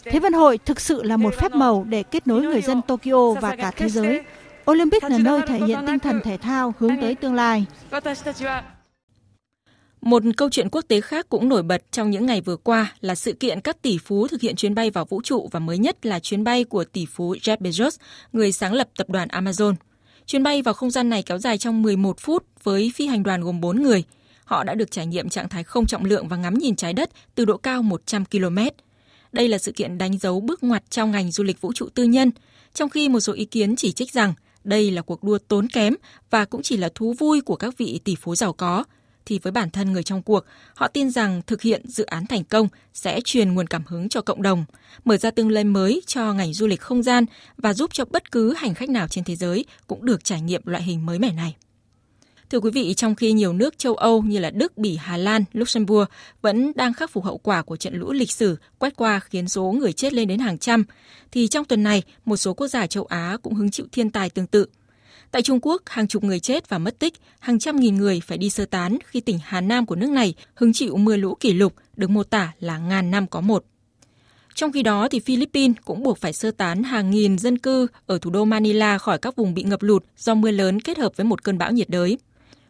Thế 0.05 0.21
vận 0.21 0.33
hội 0.33 0.59
thực 0.59 0.81
sự 0.81 1.03
là 1.03 1.17
một 1.17 1.35
phép 1.35 1.53
màu 1.53 1.87
để 1.89 2.03
kết 2.03 2.27
nối 2.27 2.43
người 2.43 2.63
dân 2.63 2.83
Tokyo 2.83 3.31
và 3.41 3.57
cả 3.57 3.71
thế 3.77 3.89
giới. 3.89 4.23
Olympic 4.71 5.05
là 5.05 5.19
nơi 5.19 5.41
thể 5.47 5.59
hiện 5.59 5.79
tinh 5.87 5.99
thần 5.99 6.21
thể 6.25 6.37
thao 6.37 6.75
hướng 6.79 7.01
tới 7.01 7.15
tương 7.15 7.35
lai. 7.35 7.67
Một 10.01 10.23
câu 10.37 10.51
chuyện 10.51 10.69
quốc 10.71 10.85
tế 10.89 11.01
khác 11.01 11.27
cũng 11.29 11.49
nổi 11.49 11.63
bật 11.63 11.83
trong 11.93 12.11
những 12.11 12.27
ngày 12.27 12.41
vừa 12.41 12.57
qua 12.57 12.95
là 13.01 13.15
sự 13.15 13.33
kiện 13.33 13.61
các 13.61 13.83
tỷ 13.83 13.99
phú 13.99 14.29
thực 14.29 14.41
hiện 14.41 14.57
chuyến 14.57 14.75
bay 14.75 14.91
vào 14.91 15.05
vũ 15.05 15.23
trụ 15.23 15.49
và 15.53 15.61
mới 15.61 15.79
nhất 15.79 16.07
là 16.07 16.19
chuyến 16.19 16.45
bay 16.45 16.65
của 16.65 16.85
tỷ 16.85 17.07
phú 17.07 17.35
Jeff 17.35 17.57
Bezos, 17.57 17.91
người 18.33 18.53
sáng 18.53 18.73
lập 18.73 18.89
tập 18.97 19.11
đoàn 19.11 19.29
Amazon. 19.29 19.75
Chuyến 20.27 20.43
bay 20.43 20.63
vào 20.63 20.75
không 20.75 20.91
gian 20.91 21.09
này 21.09 21.23
kéo 21.23 21.39
dài 21.39 21.59
trong 21.59 21.83
11 21.83 22.21
phút 22.21 22.45
với 22.63 22.93
phi 22.95 23.07
hành 23.07 23.23
đoàn 23.23 23.41
gồm 23.41 23.61
4 23.61 23.83
người. 23.83 24.05
Họ 24.45 24.65
đã 24.65 24.75
được 24.75 24.91
trải 24.91 25.07
nghiệm 25.07 25.29
trạng 25.29 25.49
thái 25.49 25.65
không 25.65 25.87
trọng 25.87 26.05
lượng 26.05 26.29
và 26.29 26.37
ngắm 26.37 26.55
nhìn 26.55 26.77
trái 26.77 26.93
đất 26.93 27.11
từ 27.35 27.45
độ 27.45 27.57
cao 27.57 27.83
100 27.83 28.25
km. 28.25 28.59
Đây 29.33 29.49
là 29.49 29.59
sự 29.59 29.73
kiện 29.73 29.99
đánh 29.99 30.19
dấu 30.19 30.41
bước 30.41 30.63
ngoặt 30.63 30.91
trong 30.91 31.11
ngành 31.11 31.31
du 31.31 31.45
lịch 31.45 31.61
vũ 31.61 31.73
trụ 31.73 31.89
tư 31.95 32.05
nhân, 32.05 32.31
trong 32.75 32.91
khi 32.91 33.09
một 33.09 33.21
số 33.21 33.33
ý 33.33 33.45
kiến 33.45 33.77
chỉ 33.77 33.93
trích 33.93 34.13
rằng 34.13 34.35
đây 34.65 34.91
là 34.91 35.03
cuộc 35.03 35.25
đua 35.25 35.39
tốn 35.39 35.69
kém 35.69 35.95
và 36.31 36.45
cũng 36.45 36.63
chỉ 36.63 36.77
là 36.77 36.89
thú 36.95 37.15
vui 37.19 37.41
của 37.41 37.57
các 37.57 37.79
vị 37.79 38.01
tỷ 38.05 38.15
phú 38.15 38.35
giàu 38.35 38.53
có, 38.53 38.85
thì 39.29 39.39
với 39.39 39.51
bản 39.53 39.71
thân 39.71 39.93
người 39.93 40.03
trong 40.03 40.23
cuộc, 40.23 40.45
họ 40.75 40.89
tin 40.89 41.11
rằng 41.11 41.43
thực 41.47 41.63
hiện 41.63 41.83
dự 41.85 42.05
án 42.05 42.27
thành 42.27 42.45
công 42.45 42.69
sẽ 42.95 43.21
truyền 43.25 43.55
nguồn 43.55 43.67
cảm 43.67 43.83
hứng 43.87 44.09
cho 44.09 44.21
cộng 44.21 44.43
đồng, 44.43 44.65
mở 45.05 45.17
ra 45.17 45.31
tương 45.31 45.51
lai 45.51 45.65
mới 45.65 46.03
cho 46.07 46.33
ngành 46.33 46.53
du 46.53 46.67
lịch 46.67 46.81
không 46.81 47.03
gian 47.03 47.25
và 47.57 47.75
giúp 47.75 47.91
cho 47.95 48.05
bất 48.05 48.33
cứ 48.33 48.55
hành 48.55 48.75
khách 48.75 48.89
nào 48.89 49.09
trên 49.09 49.25
thế 49.25 49.37
giới 49.37 49.65
cũng 49.87 50.07
được 50.07 50.25
trải 50.25 50.41
nghiệm 50.41 50.63
loại 50.65 50.83
hình 50.83 51.07
mới 51.07 51.19
mẻ 51.19 51.33
này. 51.33 51.57
Thưa 52.51 52.61
quý 52.61 52.71
vị, 52.71 52.95
trong 52.95 53.15
khi 53.15 53.33
nhiều 53.33 53.53
nước 53.53 53.79
châu 53.79 53.95
Âu 53.95 54.23
như 54.23 54.39
là 54.39 54.51
Đức, 54.51 54.79
Bỉ, 54.79 54.97
Hà 54.97 55.17
Lan, 55.17 55.45
Luxembourg 55.53 56.09
vẫn 56.43 56.73
đang 56.75 56.95
khắc 56.95 57.11
phục 57.11 57.25
hậu 57.25 57.39
quả 57.39 57.63
của 57.63 57.77
trận 57.77 57.95
lũ 57.95 58.13
lịch 58.13 58.31
sử 58.31 58.57
quét 58.79 58.97
qua 58.97 59.21
khiến 59.21 59.49
số 59.49 59.63
người 59.63 59.93
chết 59.93 60.13
lên 60.13 60.29
đến 60.29 60.39
hàng 60.39 60.59
trăm, 60.59 60.85
thì 61.33 61.49
trong 61.49 61.65
tuần 61.65 61.83
này, 61.83 62.03
một 62.25 62.37
số 62.37 62.55
quốc 62.55 62.69
gia 62.69 62.87
châu 62.87 63.05
Á 63.05 63.37
cũng 63.43 63.55
hứng 63.55 63.71
chịu 63.71 63.87
thiên 63.93 64.11
tai 64.11 64.31
tương 64.31 64.47
tự. 64.47 64.67
Tại 65.31 65.43
Trung 65.43 65.59
Quốc, 65.63 65.83
hàng 65.87 66.09
chục 66.09 66.25
người 66.25 66.41
chết 66.41 66.69
và 66.69 66.79
mất 66.79 66.99
tích, 66.99 67.15
hàng 67.39 67.59
trăm 67.59 67.77
nghìn 67.77 67.97
người 67.97 68.21
phải 68.21 68.39
đi 68.39 68.51
sơ 68.51 68.65
tán 68.65 68.99
khi 69.07 69.21
tỉnh 69.21 69.39
Hà 69.43 69.61
Nam 69.61 69.87
của 69.87 69.97
nước 69.97 70.11
này 70.11 70.35
hứng 70.55 70.73
chịu 70.73 70.97
mưa 70.97 71.17
lũ 71.17 71.35
kỷ 71.41 71.53
lục 71.53 71.75
được 71.97 72.11
mô 72.11 72.23
tả 72.23 72.53
là 72.61 72.79
ngàn 72.79 73.11
năm 73.11 73.27
có 73.27 73.41
một. 73.41 73.65
Trong 74.55 74.73
khi 74.73 74.83
đó, 74.83 75.09
thì 75.11 75.21
Philippines 75.21 75.77
cũng 75.85 76.03
buộc 76.03 76.19
phải 76.19 76.33
sơ 76.33 76.51
tán 76.51 76.83
hàng 76.83 77.11
nghìn 77.11 77.39
dân 77.39 77.59
cư 77.59 77.87
ở 78.07 78.19
thủ 78.19 78.31
đô 78.31 78.45
Manila 78.45 78.99
khỏi 78.99 79.19
các 79.19 79.37
vùng 79.37 79.55
bị 79.55 79.63
ngập 79.63 79.83
lụt 79.83 80.05
do 80.17 80.35
mưa 80.35 80.51
lớn 80.51 80.81
kết 80.81 80.99
hợp 80.99 81.17
với 81.17 81.25
một 81.25 81.45
cơn 81.45 81.59
bão 81.59 81.73
nhiệt 81.73 81.89
đới. 81.89 82.19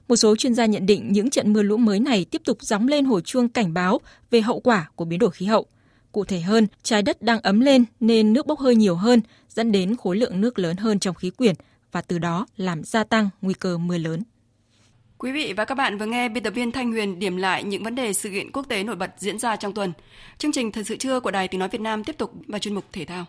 Một 0.09 0.17
số 0.17 0.37
chuyên 0.37 0.55
gia 0.55 0.67
nhận 0.67 0.87
định 0.87 1.13
những 1.13 1.31
trận 1.31 1.53
mưa 1.53 1.63
lũ 1.63 1.77
mới 1.77 2.01
này 2.01 2.25
tiếp 2.25 2.43
tục 2.45 2.59
gióng 2.61 2.89
lên 2.89 3.05
hồi 3.05 3.23
chuông 3.23 3.49
cảnh 3.49 3.75
báo 3.75 4.01
về 4.31 4.41
hậu 4.41 4.61
quả 4.61 4.91
của 4.95 5.05
biến 5.05 5.19
đổi 5.19 5.31
khí 5.31 5.47
hậu. 5.47 5.67
Cụ 6.13 6.25
thể 6.25 6.41
hơn, 6.41 6.67
trái 6.83 7.03
đất 7.03 7.23
đang 7.23 7.41
ấm 7.41 7.61
lên 7.61 7.85
nên 8.01 8.33
nước 8.33 8.47
bốc 8.47 8.61
hơi 8.61 8.75
nhiều 8.77 8.95
hơn, 8.95 9.21
dẫn 9.49 9.73
đến 9.73 9.97
khối 9.97 10.17
lượng 10.17 10.41
nước 10.41 10.59
lớn 10.59 10.77
hơn 10.77 10.99
trong 10.99 11.15
khí 11.15 11.31
quyển 11.31 11.55
và 11.93 12.01
từ 12.01 12.19
đó 12.19 12.47
làm 12.57 12.85
gia 12.85 13.05
tăng 13.05 13.29
nguy 13.43 13.55
cơ 13.55 13.79
mưa 13.79 13.99
lớn. 13.99 14.23
Quý 15.19 15.33
vị 15.33 15.53
và 15.57 15.65
các 15.65 15.75
bạn 15.75 15.99
vừa 15.99 16.07
nghe 16.07 16.29
biên 16.29 16.43
tập 16.43 16.51
viên 16.51 16.73
Thanh 16.73 16.93
Huyền 16.93 17.19
điểm 17.19 17.37
lại 17.37 17.65
những 17.65 17.83
vấn 17.83 17.95
đề 17.95 18.13
sự 18.13 18.31
kiện 18.31 18.53
quốc 18.53 18.67
tế 18.69 18.85
nổi 18.85 18.97
bật 18.97 19.11
diễn 19.19 19.39
ra 19.39 19.57
trong 19.57 19.75
tuần. 19.75 19.93
Chương 20.39 20.53
trình 20.53 20.73
Thời 20.73 20.85
sự 20.85 20.97
trưa 20.97 21.21
của 21.21 21.31
Đài 21.31 21.49
Tiếng 21.49 21.59
Nói 21.59 21.69
Việt 21.69 21.81
Nam 21.81 22.05
tiếp 22.05 22.19
tục 22.19 22.33
vào 22.49 22.59
chuyên 22.59 22.75
mục 22.75 22.85
Thể 22.93 23.05
thao. 23.05 23.25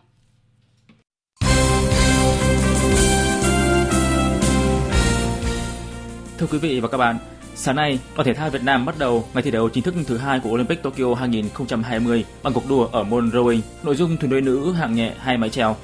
Thưa 6.37 6.47
quý 6.51 6.57
vị 6.57 6.79
và 6.79 6.87
các 6.87 6.97
bạn, 6.97 7.17
sáng 7.55 7.75
nay, 7.75 7.99
đoàn 8.15 8.25
thể 8.25 8.33
thao 8.33 8.49
Việt 8.49 8.63
Nam 8.63 8.85
bắt 8.85 8.95
đầu 8.99 9.27
ngày 9.33 9.43
thi 9.43 9.51
đấu 9.51 9.69
chính 9.69 9.83
thức 9.83 9.95
thứ 10.07 10.17
hai 10.17 10.39
của 10.39 10.49
Olympic 10.49 10.83
Tokyo 10.83 11.13
2020 11.15 12.25
bằng 12.43 12.53
cuộc 12.53 12.69
đua 12.69 12.85
ở 12.85 13.03
môn 13.03 13.29
rowing, 13.29 13.61
nội 13.83 13.95
dung 13.95 14.17
thuyền 14.17 14.31
đôi 14.31 14.41
nữ 14.41 14.71
hạng 14.71 14.95
nhẹ 14.95 15.13
hai 15.19 15.37
mái 15.37 15.49
chèo. 15.49 15.75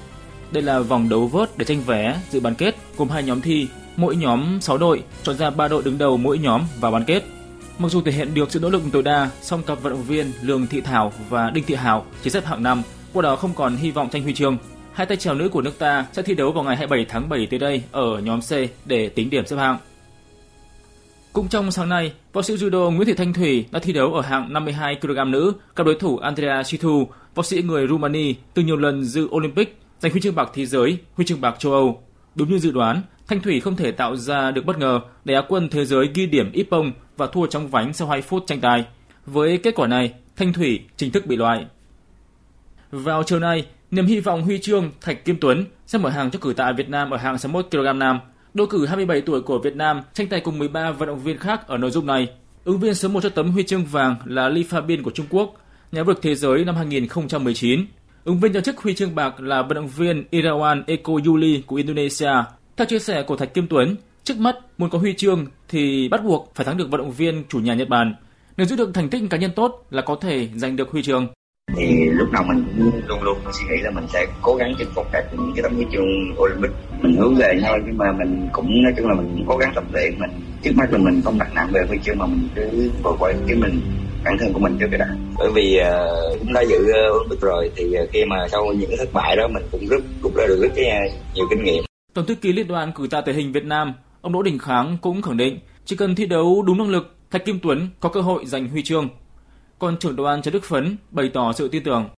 Đây 0.52 0.64
là 0.64 0.80
vòng 0.80 1.10
đấu 1.10 1.28
vớt 1.28 1.58
để 1.58 1.66
tranh 1.66 1.82
vé 1.82 2.22
dự 2.30 2.40
bán 2.40 2.56
kết 2.56 2.76
gồm 2.98 3.10
hai 3.10 3.24
nhóm 3.24 3.42
thi, 3.42 3.68
mỗi 3.96 4.16
nhóm 4.16 4.62
6 4.62 4.78
đội, 4.78 5.04
chọn 5.24 5.38
ra 5.38 5.50
3 5.50 5.68
đội 5.68 5.84
đứng 5.84 5.98
đầu 5.98 6.18
mỗi 6.18 6.38
nhóm 6.38 6.62
vào 6.80 6.92
bán 6.92 7.04
kết. 7.04 7.24
Mặc 7.78 7.92
dù 7.92 8.02
thể 8.02 8.12
hiện 8.12 8.34
được 8.34 8.52
sự 8.52 8.60
nỗ 8.60 8.70
lực 8.70 8.82
tối 8.92 9.04
đa, 9.04 9.30
song 9.42 9.64
cặp 9.64 9.82
vận 9.82 9.94
động 9.94 10.04
viên 10.04 10.32
Lương 10.42 10.68
Thị 10.68 10.82
Thảo 10.82 11.14
và 11.30 11.50
Đinh 11.50 11.64
Thị 11.64 11.76
Hảo 11.76 12.06
chỉ 12.24 12.30
xếp 12.30 12.46
hạng 12.46 12.64
5, 12.64 12.82
qua 13.14 13.22
đó 13.22 13.36
không 13.36 13.54
còn 13.54 13.76
hy 13.76 13.92
vọng 13.92 14.10
tranh 14.10 14.24
huy 14.24 14.34
chương. 14.34 14.58
Hai 14.94 15.06
tay 15.06 15.18
trèo 15.18 15.34
nữ 15.34 15.50
của 15.50 15.62
nước 15.62 15.80
ta 15.80 16.06
sẽ 16.14 16.22
thi 16.22 16.34
đấu 16.34 16.52
vào 16.52 16.64
ngày 16.64 16.76
27 16.76 17.06
tháng 17.10 17.30
7 17.30 17.48
tới 17.50 17.60
đây 17.60 17.84
ở 17.92 18.20
nhóm 18.20 18.40
C 18.42 18.52
để 18.86 19.10
tính 19.10 19.30
điểm 19.30 19.46
xếp 19.46 19.56
hạng. 19.56 19.78
Cũng 21.34 21.48
trong 21.48 21.72
sáng 21.72 21.90
nay, 21.90 22.14
võ 22.34 22.42
sĩ 22.42 22.54
judo 22.56 22.92
Nguyễn 22.92 23.08
Thị 23.08 23.14
Thanh 23.14 23.34
Thủy 23.34 23.66
đã 23.72 23.80
thi 23.80 23.94
đấu 23.94 24.14
ở 24.14 24.22
hạng 24.22 24.54
52 24.54 24.96
kg 24.96 25.32
nữ 25.32 25.54
gặp 25.76 25.84
đối 25.84 25.96
thủ 25.96 26.18
Andrea 26.18 26.64
Chitu, 26.64 27.08
võ 27.36 27.44
sĩ 27.44 27.62
người 27.62 27.88
Rumani 27.88 28.36
từng 28.54 28.66
nhiều 28.66 28.78
lần 28.78 29.04
dự 29.04 29.28
Olympic, 29.32 29.78
giành 30.00 30.12
huy 30.12 30.22
chương 30.22 30.36
bạc 30.36 30.50
thế 30.54 30.66
giới, 30.66 30.98
huy 31.14 31.26
chương 31.26 31.42
bạc 31.42 31.56
châu 31.60 31.72
Âu. 31.72 32.04
Đúng 32.36 32.50
như 32.50 32.60
dự 32.60 32.72
đoán, 32.72 33.02
Thanh 33.28 33.42
Thủy 33.42 33.60
không 33.60 33.76
thể 33.76 33.92
tạo 33.92 34.16
ra 34.16 34.52
được 34.52 34.66
bất 34.66 34.78
ngờ 34.78 35.00
để 35.26 35.34
Á 35.34 35.42
quân 35.48 35.70
thế 35.70 35.86
giới 35.86 36.10
ghi 36.14 36.26
điểm 36.26 36.52
ít 36.52 36.68
bông 36.70 36.92
và 37.18 37.28
thua 37.28 37.46
trong 37.46 37.68
vánh 37.68 37.94
sau 37.94 38.08
2 38.08 38.22
phút 38.22 38.44
tranh 38.48 38.62
tài. 38.62 38.86
Với 39.26 39.58
kết 39.58 39.76
quả 39.76 39.88
này, 39.88 40.14
Thanh 40.36 40.54
Thủy 40.54 40.80
chính 40.98 41.12
thức 41.12 41.26
bị 41.26 41.36
loại. 41.36 41.66
Vào 42.92 43.24
chiều 43.24 43.40
nay, 43.40 43.66
niềm 43.92 44.06
hy 44.06 44.20
vọng 44.20 44.44
huy 44.44 44.60
chương 44.60 44.92
Thạch 45.02 45.26
Kim 45.26 45.38
Tuấn 45.42 45.66
sẽ 45.88 46.00
mở 46.00 46.10
hàng 46.10 46.32
cho 46.32 46.40
cử 46.40 46.54
tạ 46.54 46.72
Việt 46.72 46.90
Nam 46.90 47.10
ở 47.10 47.18
hạng 47.18 47.38
61 47.38 47.68
kg 47.72 48.00
nam 48.00 48.20
Đô 48.54 48.66
cử 48.66 48.86
27 48.86 49.22
tuổi 49.22 49.42
của 49.42 49.60
Việt 49.60 49.76
Nam 49.76 50.02
tranh 50.14 50.28
tài 50.28 50.40
cùng 50.40 50.60
13 50.60 50.92
vận 50.92 51.08
động 51.08 51.20
viên 51.20 51.38
khác 51.38 51.68
ở 51.68 51.78
nội 51.78 51.92
dung 51.92 52.06
này. 52.06 52.28
Ứng 52.64 52.80
viên 52.80 52.94
số 52.94 53.10
1 53.10 53.24
cho 53.24 53.30
tấm 53.30 53.52
huy 53.52 53.64
chương 53.64 53.86
vàng 53.86 54.16
là 54.26 54.50
Li 54.50 54.66
Fabian 54.70 55.04
của 55.04 55.12
Trung 55.12 55.26
Quốc, 55.30 55.54
nhà 55.92 56.04
vô 56.04 56.14
địch 56.14 56.22
thế 56.22 56.36
giới 56.36 56.66
năm 56.66 56.76
2019. 56.76 57.86
Ứng 58.26 58.40
viên 58.40 58.54
cho 58.54 58.62
chức 58.62 58.78
huy 58.78 58.94
chương 58.96 59.16
bạc 59.16 59.40
là 59.40 59.62
vận 59.62 59.76
động 59.76 59.88
viên 59.88 60.24
Irawan 60.32 60.84
Eko 60.88 61.14
Yuli 61.26 61.64
của 61.66 61.76
Indonesia. 61.76 62.32
Theo 62.78 62.86
chia 62.86 63.00
sẻ 63.00 63.24
của 63.24 63.36
Thạch 63.36 63.54
Kim 63.54 63.68
Tuấn, 63.68 63.96
trước 64.24 64.38
mắt 64.38 64.56
muốn 64.78 64.90
có 64.90 64.98
huy 64.98 65.14
chương 65.14 65.46
thì 65.70 66.10
bắt 66.10 66.24
buộc 66.24 66.52
phải 66.56 66.66
thắng 66.66 66.78
được 66.78 66.92
vận 66.92 67.02
động 67.02 67.12
viên 67.12 67.44
chủ 67.50 67.60
nhà 67.60 67.74
Nhật 67.74 67.90
Bản. 67.90 68.16
Nếu 68.58 68.68
giữ 68.68 68.76
được 68.76 68.92
thành 68.94 69.10
tích 69.10 69.22
cá 69.30 69.38
nhân 69.38 69.52
tốt 69.56 69.86
là 69.90 70.02
có 70.02 70.16
thể 70.16 70.50
giành 70.56 70.76
được 70.76 70.92
huy 70.92 71.04
chương 71.04 71.28
thì 71.78 72.06
lúc 72.06 72.32
nào 72.32 72.44
mình 72.44 72.66
cũng 72.78 73.02
luôn 73.08 73.24
luôn 73.24 73.38
suy 73.52 73.66
nghĩ 73.70 73.82
là 73.82 73.92
mình 73.92 74.06
sẽ 74.14 74.26
cố 74.42 74.56
gắng 74.56 74.74
chinh 74.78 74.88
phục 74.96 75.08
các 75.12 75.26
những 75.32 75.52
cái 75.56 75.64
tấm 75.64 75.76
huy 75.76 75.86
chương 75.92 76.36
Olympic 76.38 76.72
mình 77.02 77.16
hướng 77.16 77.36
về 77.36 77.60
thôi 77.62 77.80
nhưng 77.86 77.98
mà 77.98 78.12
mình 78.12 78.48
cũng 78.52 78.84
nói 78.84 78.94
chung 78.98 79.08
là 79.08 79.16
mình 79.16 79.46
cố 79.48 79.58
gắng 79.58 79.72
tập 79.76 79.84
luyện 79.94 80.20
mình 80.20 80.30
trước 80.64 80.72
mắt 80.76 80.92
là 80.92 80.98
mình 80.98 81.22
không 81.22 81.40
đặt 81.40 81.54
nặng 81.54 81.70
về 81.74 81.82
huy 81.88 81.98
chương 82.04 82.18
mà 82.18 82.26
mình 82.26 82.48
cứ 82.56 82.92
vượt 83.04 83.16
qua 83.20 83.34
cái 83.48 83.56
mình 83.56 83.82
bản 84.26 84.38
thân 84.40 84.54
của 84.54 84.60
mình 84.60 84.78
trước 84.80 84.88
cái 84.92 85.00
đã 85.00 85.08
bởi 85.38 85.52
vì 85.52 85.80
uh, 85.82 86.40
cũng 86.40 86.54
đã 86.54 86.62
dự 86.62 86.78
Olympic 87.12 87.42
rồi 87.42 87.72
thì 87.76 87.96
uh, 88.04 88.10
khi 88.12 88.26
mà 88.26 88.48
sau 88.52 88.66
những 88.74 88.92
thất 88.98 89.14
bại 89.14 89.36
đó 89.36 89.48
mình 89.48 89.64
cũng 89.72 89.88
rút 89.88 90.04
cũng 90.22 90.38
đã 90.38 90.44
được 90.48 90.60
rất 90.62 90.70
cái 90.76 90.86
uh, 90.86 91.36
nhiều 91.36 91.46
kinh 91.50 91.64
nghiệm 91.64 91.84
Tổng 92.14 92.26
thư 92.26 92.36
ký 92.36 92.54
liên 92.54 92.68
đoàn 92.68 92.92
cử 92.96 93.08
tạ 93.12 93.22
thể 93.26 93.34
hình 93.34 93.52
Việt 93.52 93.66
Nam 93.66 93.94
ông 94.22 94.34
Đỗ 94.34 94.42
Đình 94.42 94.60
Kháng 94.60 94.98
cũng 95.02 95.22
khẳng 95.22 95.38
định 95.38 95.60
chỉ 95.86 95.96
cần 95.96 96.16
thi 96.16 96.26
đấu 96.26 96.64
đúng 96.68 96.78
năng 96.78 96.90
lực 96.90 97.16
Thạch 97.32 97.46
Kim 97.46 97.60
Tuấn 97.64 97.88
có 98.00 98.10
cơ 98.10 98.22
hội 98.22 98.46
giành 98.46 98.70
huy 98.70 98.84
chương 98.84 99.10
còn 99.80 99.98
trưởng 99.98 100.16
đoàn 100.16 100.42
Trần 100.42 100.54
Đức 100.54 100.64
Phấn 100.64 100.98
bày 101.12 101.30
tỏ 101.34 101.54
sự 101.54 101.68
tin 101.68 101.84
tưởng. 101.84 102.10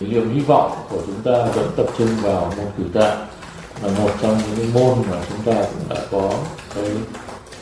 Niềm 0.00 0.34
hy 0.34 0.40
vọng 0.40 0.72
của 0.88 1.02
chúng 1.06 1.22
ta 1.24 1.46
vẫn 1.54 1.70
tập 1.76 1.86
trung 1.98 2.08
vào 2.22 2.52
môn 2.56 2.66
cử 2.76 2.84
tạ 2.94 3.26
là 3.82 3.98
một 3.98 4.10
trong 4.22 4.38
những 4.56 4.74
môn 4.74 4.98
mà 5.10 5.24
chúng 5.28 5.54
ta 5.54 5.62
cũng 5.62 5.88
đã 5.90 6.06
có 6.10 6.34
cái 6.74 6.90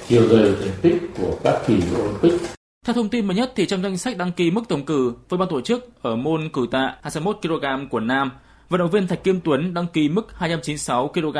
chiều 0.08 0.28
dày 0.28 0.52
thành 0.60 0.78
tích 0.82 1.02
của 1.18 1.36
các 1.44 1.58
kỳ 1.66 1.74
Olympic. 1.74 2.40
Theo 2.86 2.94
thông 2.94 3.08
tin 3.08 3.26
mới 3.26 3.36
nhất 3.36 3.52
thì 3.56 3.66
trong 3.66 3.82
danh 3.82 3.96
sách 3.96 4.16
đăng 4.16 4.32
ký 4.32 4.50
mức 4.50 4.62
tổng 4.68 4.84
cử 4.84 5.14
với 5.28 5.38
ban 5.38 5.48
tổ 5.48 5.60
chức 5.60 6.02
ở 6.02 6.16
môn 6.16 6.48
cử 6.48 6.66
tạ 6.70 6.96
21 7.02 7.38
kg 7.42 7.88
của 7.90 8.00
nam, 8.00 8.30
vận 8.68 8.78
động 8.78 8.90
viên 8.90 9.06
Thạch 9.06 9.24
Kim 9.24 9.40
Tuấn 9.40 9.74
đăng 9.74 9.86
ký 9.86 10.08
mức 10.08 10.38
296 10.38 11.08
kg, 11.08 11.36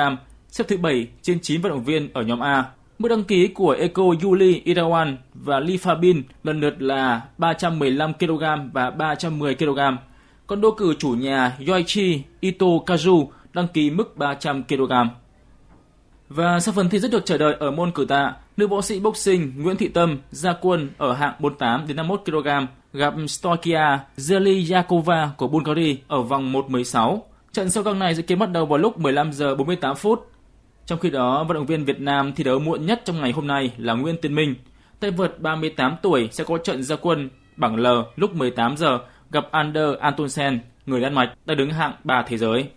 xếp 0.48 0.64
thứ 0.68 0.76
7 0.76 1.06
trên 1.22 1.40
9 1.40 1.60
vận 1.60 1.72
động 1.72 1.84
viên 1.84 2.12
ở 2.12 2.22
nhóm 2.22 2.40
A. 2.40 2.64
Mức 2.98 3.08
đăng 3.08 3.24
ký 3.24 3.48
của 3.48 3.70
Eco 3.70 4.02
Yuli 4.22 4.62
Irawan 4.64 5.16
và 5.34 5.60
Li 5.60 5.76
Fabin 5.76 6.22
lần 6.44 6.60
lượt 6.60 6.82
là 6.82 7.22
315 7.38 8.14
kg 8.14 8.44
và 8.72 8.90
310 8.90 9.54
kg. 9.54 9.78
Còn 10.46 10.60
đô 10.60 10.70
cử 10.70 10.94
chủ 10.98 11.10
nhà 11.10 11.56
Yoichi 11.68 12.22
Ito 12.40 12.66
Kazu 12.66 13.26
đăng 13.52 13.68
ký 13.68 13.90
mức 13.90 14.16
300 14.16 14.62
kg. 14.64 14.92
Và 16.28 16.60
sau 16.60 16.74
phần 16.74 16.88
thi 16.88 16.98
rất 16.98 17.10
được 17.10 17.24
chờ 17.24 17.38
đợi 17.38 17.56
ở 17.60 17.70
môn 17.70 17.92
cử 17.92 18.04
tạ, 18.04 18.34
nữ 18.56 18.66
võ 18.66 18.80
sĩ 18.80 19.00
boxing 19.00 19.62
Nguyễn 19.62 19.76
Thị 19.76 19.88
Tâm 19.88 20.18
ra 20.30 20.54
quân 20.60 20.90
ở 20.98 21.12
hạng 21.12 21.34
48 21.38 21.86
đến 21.86 21.96
51 21.96 22.22
kg 22.26 22.48
gặp 22.92 23.14
Stokia 23.28 23.98
Zelyakova 24.16 25.28
của 25.36 25.48
Bulgaria 25.48 25.96
ở 26.08 26.22
vòng 26.22 26.52
1/16. 26.52 27.22
Trận 27.52 27.70
sâu 27.70 27.84
căng 27.84 27.98
này 27.98 28.14
dự 28.14 28.22
kiến 28.22 28.38
bắt 28.38 28.50
đầu 28.50 28.66
vào 28.66 28.78
lúc 28.78 28.98
15 28.98 29.32
giờ 29.32 29.54
48 29.54 29.96
phút 29.96 30.32
trong 30.86 30.98
khi 30.98 31.10
đó, 31.10 31.44
vận 31.44 31.54
động 31.54 31.66
viên 31.66 31.84
Việt 31.84 32.00
Nam 32.00 32.32
thi 32.32 32.44
đấu 32.44 32.58
muộn 32.58 32.86
nhất 32.86 33.02
trong 33.04 33.20
ngày 33.20 33.32
hôm 33.32 33.46
nay 33.46 33.72
là 33.76 33.94
Nguyễn 33.94 34.16
Tiến 34.22 34.34
Minh. 34.34 34.54
tay 35.00 35.10
vợt 35.10 35.40
38 35.40 35.96
tuổi 36.02 36.28
sẽ 36.32 36.44
có 36.44 36.58
trận 36.58 36.82
gia 36.82 36.96
quân 36.96 37.30
bảng 37.56 37.76
L 37.76 37.86
lúc 38.16 38.34
18 38.34 38.76
giờ 38.76 38.98
gặp 39.30 39.48
Ander 39.50 39.96
Antonsen, 40.00 40.60
người 40.86 41.00
Đan 41.00 41.14
Mạch 41.14 41.32
đã 41.46 41.54
đứng 41.54 41.70
hạng 41.70 41.92
3 42.04 42.24
thế 42.28 42.38
giới. 42.38 42.68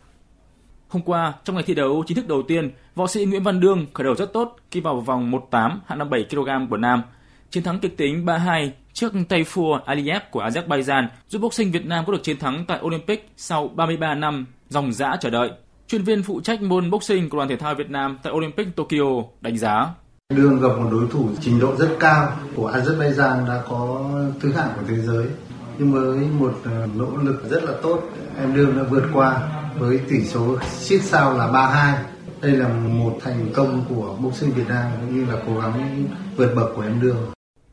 Hôm 0.96 1.02
qua, 1.02 1.34
trong 1.44 1.56
ngày 1.56 1.64
thi 1.68 1.74
đấu 1.74 2.04
chính 2.08 2.18
thức 2.18 2.28
đầu 2.28 2.44
tiên, 2.48 2.72
võ 2.96 3.08
sĩ 3.08 3.26
Nguyễn 3.26 3.44
Văn 3.44 3.60
Đương 3.60 3.86
khởi 3.94 4.04
đầu 4.04 4.16
rất 4.16 4.34
tốt 4.34 4.56
khi 4.72 4.80
vào 4.80 5.00
vòng 5.00 5.32
1-8 5.32 5.78
hạng 5.86 6.00
57 6.00 6.26
kg 6.30 6.70
của 6.70 6.78
nam. 6.78 7.04
Chiến 7.50 7.64
thắng 7.64 7.80
kịch 7.80 7.98
tính 7.98 8.26
3-2 8.26 8.70
trước 8.94 9.14
Tayfur 9.30 9.80
Aliyev 9.86 10.22
của 10.32 10.44
Azerbaijan 10.44 11.08
giúp 11.28 11.40
boxing 11.40 11.72
Việt 11.72 11.86
Nam 11.86 12.06
có 12.08 12.14
được 12.14 12.24
chiến 12.24 12.40
thắng 12.40 12.66
tại 12.68 12.80
Olympic 12.82 13.30
sau 13.38 13.68
33 13.68 14.16
năm 14.16 14.46
dòng 14.70 14.94
dã 14.94 15.18
chờ 15.20 15.30
đợi. 15.30 15.52
Chuyên 15.88 16.04
viên 16.04 16.24
phụ 16.24 16.42
trách 16.42 16.62
môn 16.62 16.92
boxing 16.92 17.30
của 17.30 17.38
đoàn 17.38 17.50
thể 17.50 17.58
thao 17.58 17.76
Việt 17.76 17.90
Nam 17.90 18.18
tại 18.24 18.34
Olympic 18.34 18.76
Tokyo 18.76 19.24
đánh 19.42 19.58
giá. 19.58 19.88
Đương 20.34 20.62
gặp 20.62 20.70
một 20.78 20.90
đối 20.92 21.08
thủ 21.12 21.30
trình 21.42 21.60
độ 21.60 21.76
rất 21.76 21.98
cao 22.00 22.32
của 22.56 22.72
Azerbaijan 22.72 23.48
đã 23.48 23.64
có 23.70 24.12
thứ 24.40 24.52
hạng 24.52 24.70
của 24.76 24.84
thế 24.88 24.96
giới 24.96 25.28
nhưng 25.78 25.92
với 25.92 26.18
một 26.40 26.54
ờ, 26.64 26.88
nỗ 26.96 27.18
lực 27.18 27.50
rất 27.50 27.64
là 27.64 27.74
tốt 27.82 28.02
em 28.40 28.56
đương 28.56 28.78
đã 28.78 28.84
vượt 28.84 29.04
qua 29.14 29.42
với 29.80 30.00
tỷ 30.10 30.26
số 30.26 30.58
siết 30.62 31.02
sao 31.02 31.38
là 31.38 31.48
3-2 31.48 31.96
đây 32.42 32.52
là 32.52 32.68
một 32.68 33.18
thành 33.22 33.50
công 33.54 33.86
của 33.90 34.18
boxing 34.24 34.52
Việt 34.52 34.68
Nam 34.68 34.92
cũng 35.02 35.16
như 35.16 35.34
là 35.34 35.42
cố 35.48 35.60
gắng 35.60 36.06
vượt 36.36 36.56
bậc 36.56 36.72
của 36.76 36.82
em 36.82 37.02
đương 37.02 37.18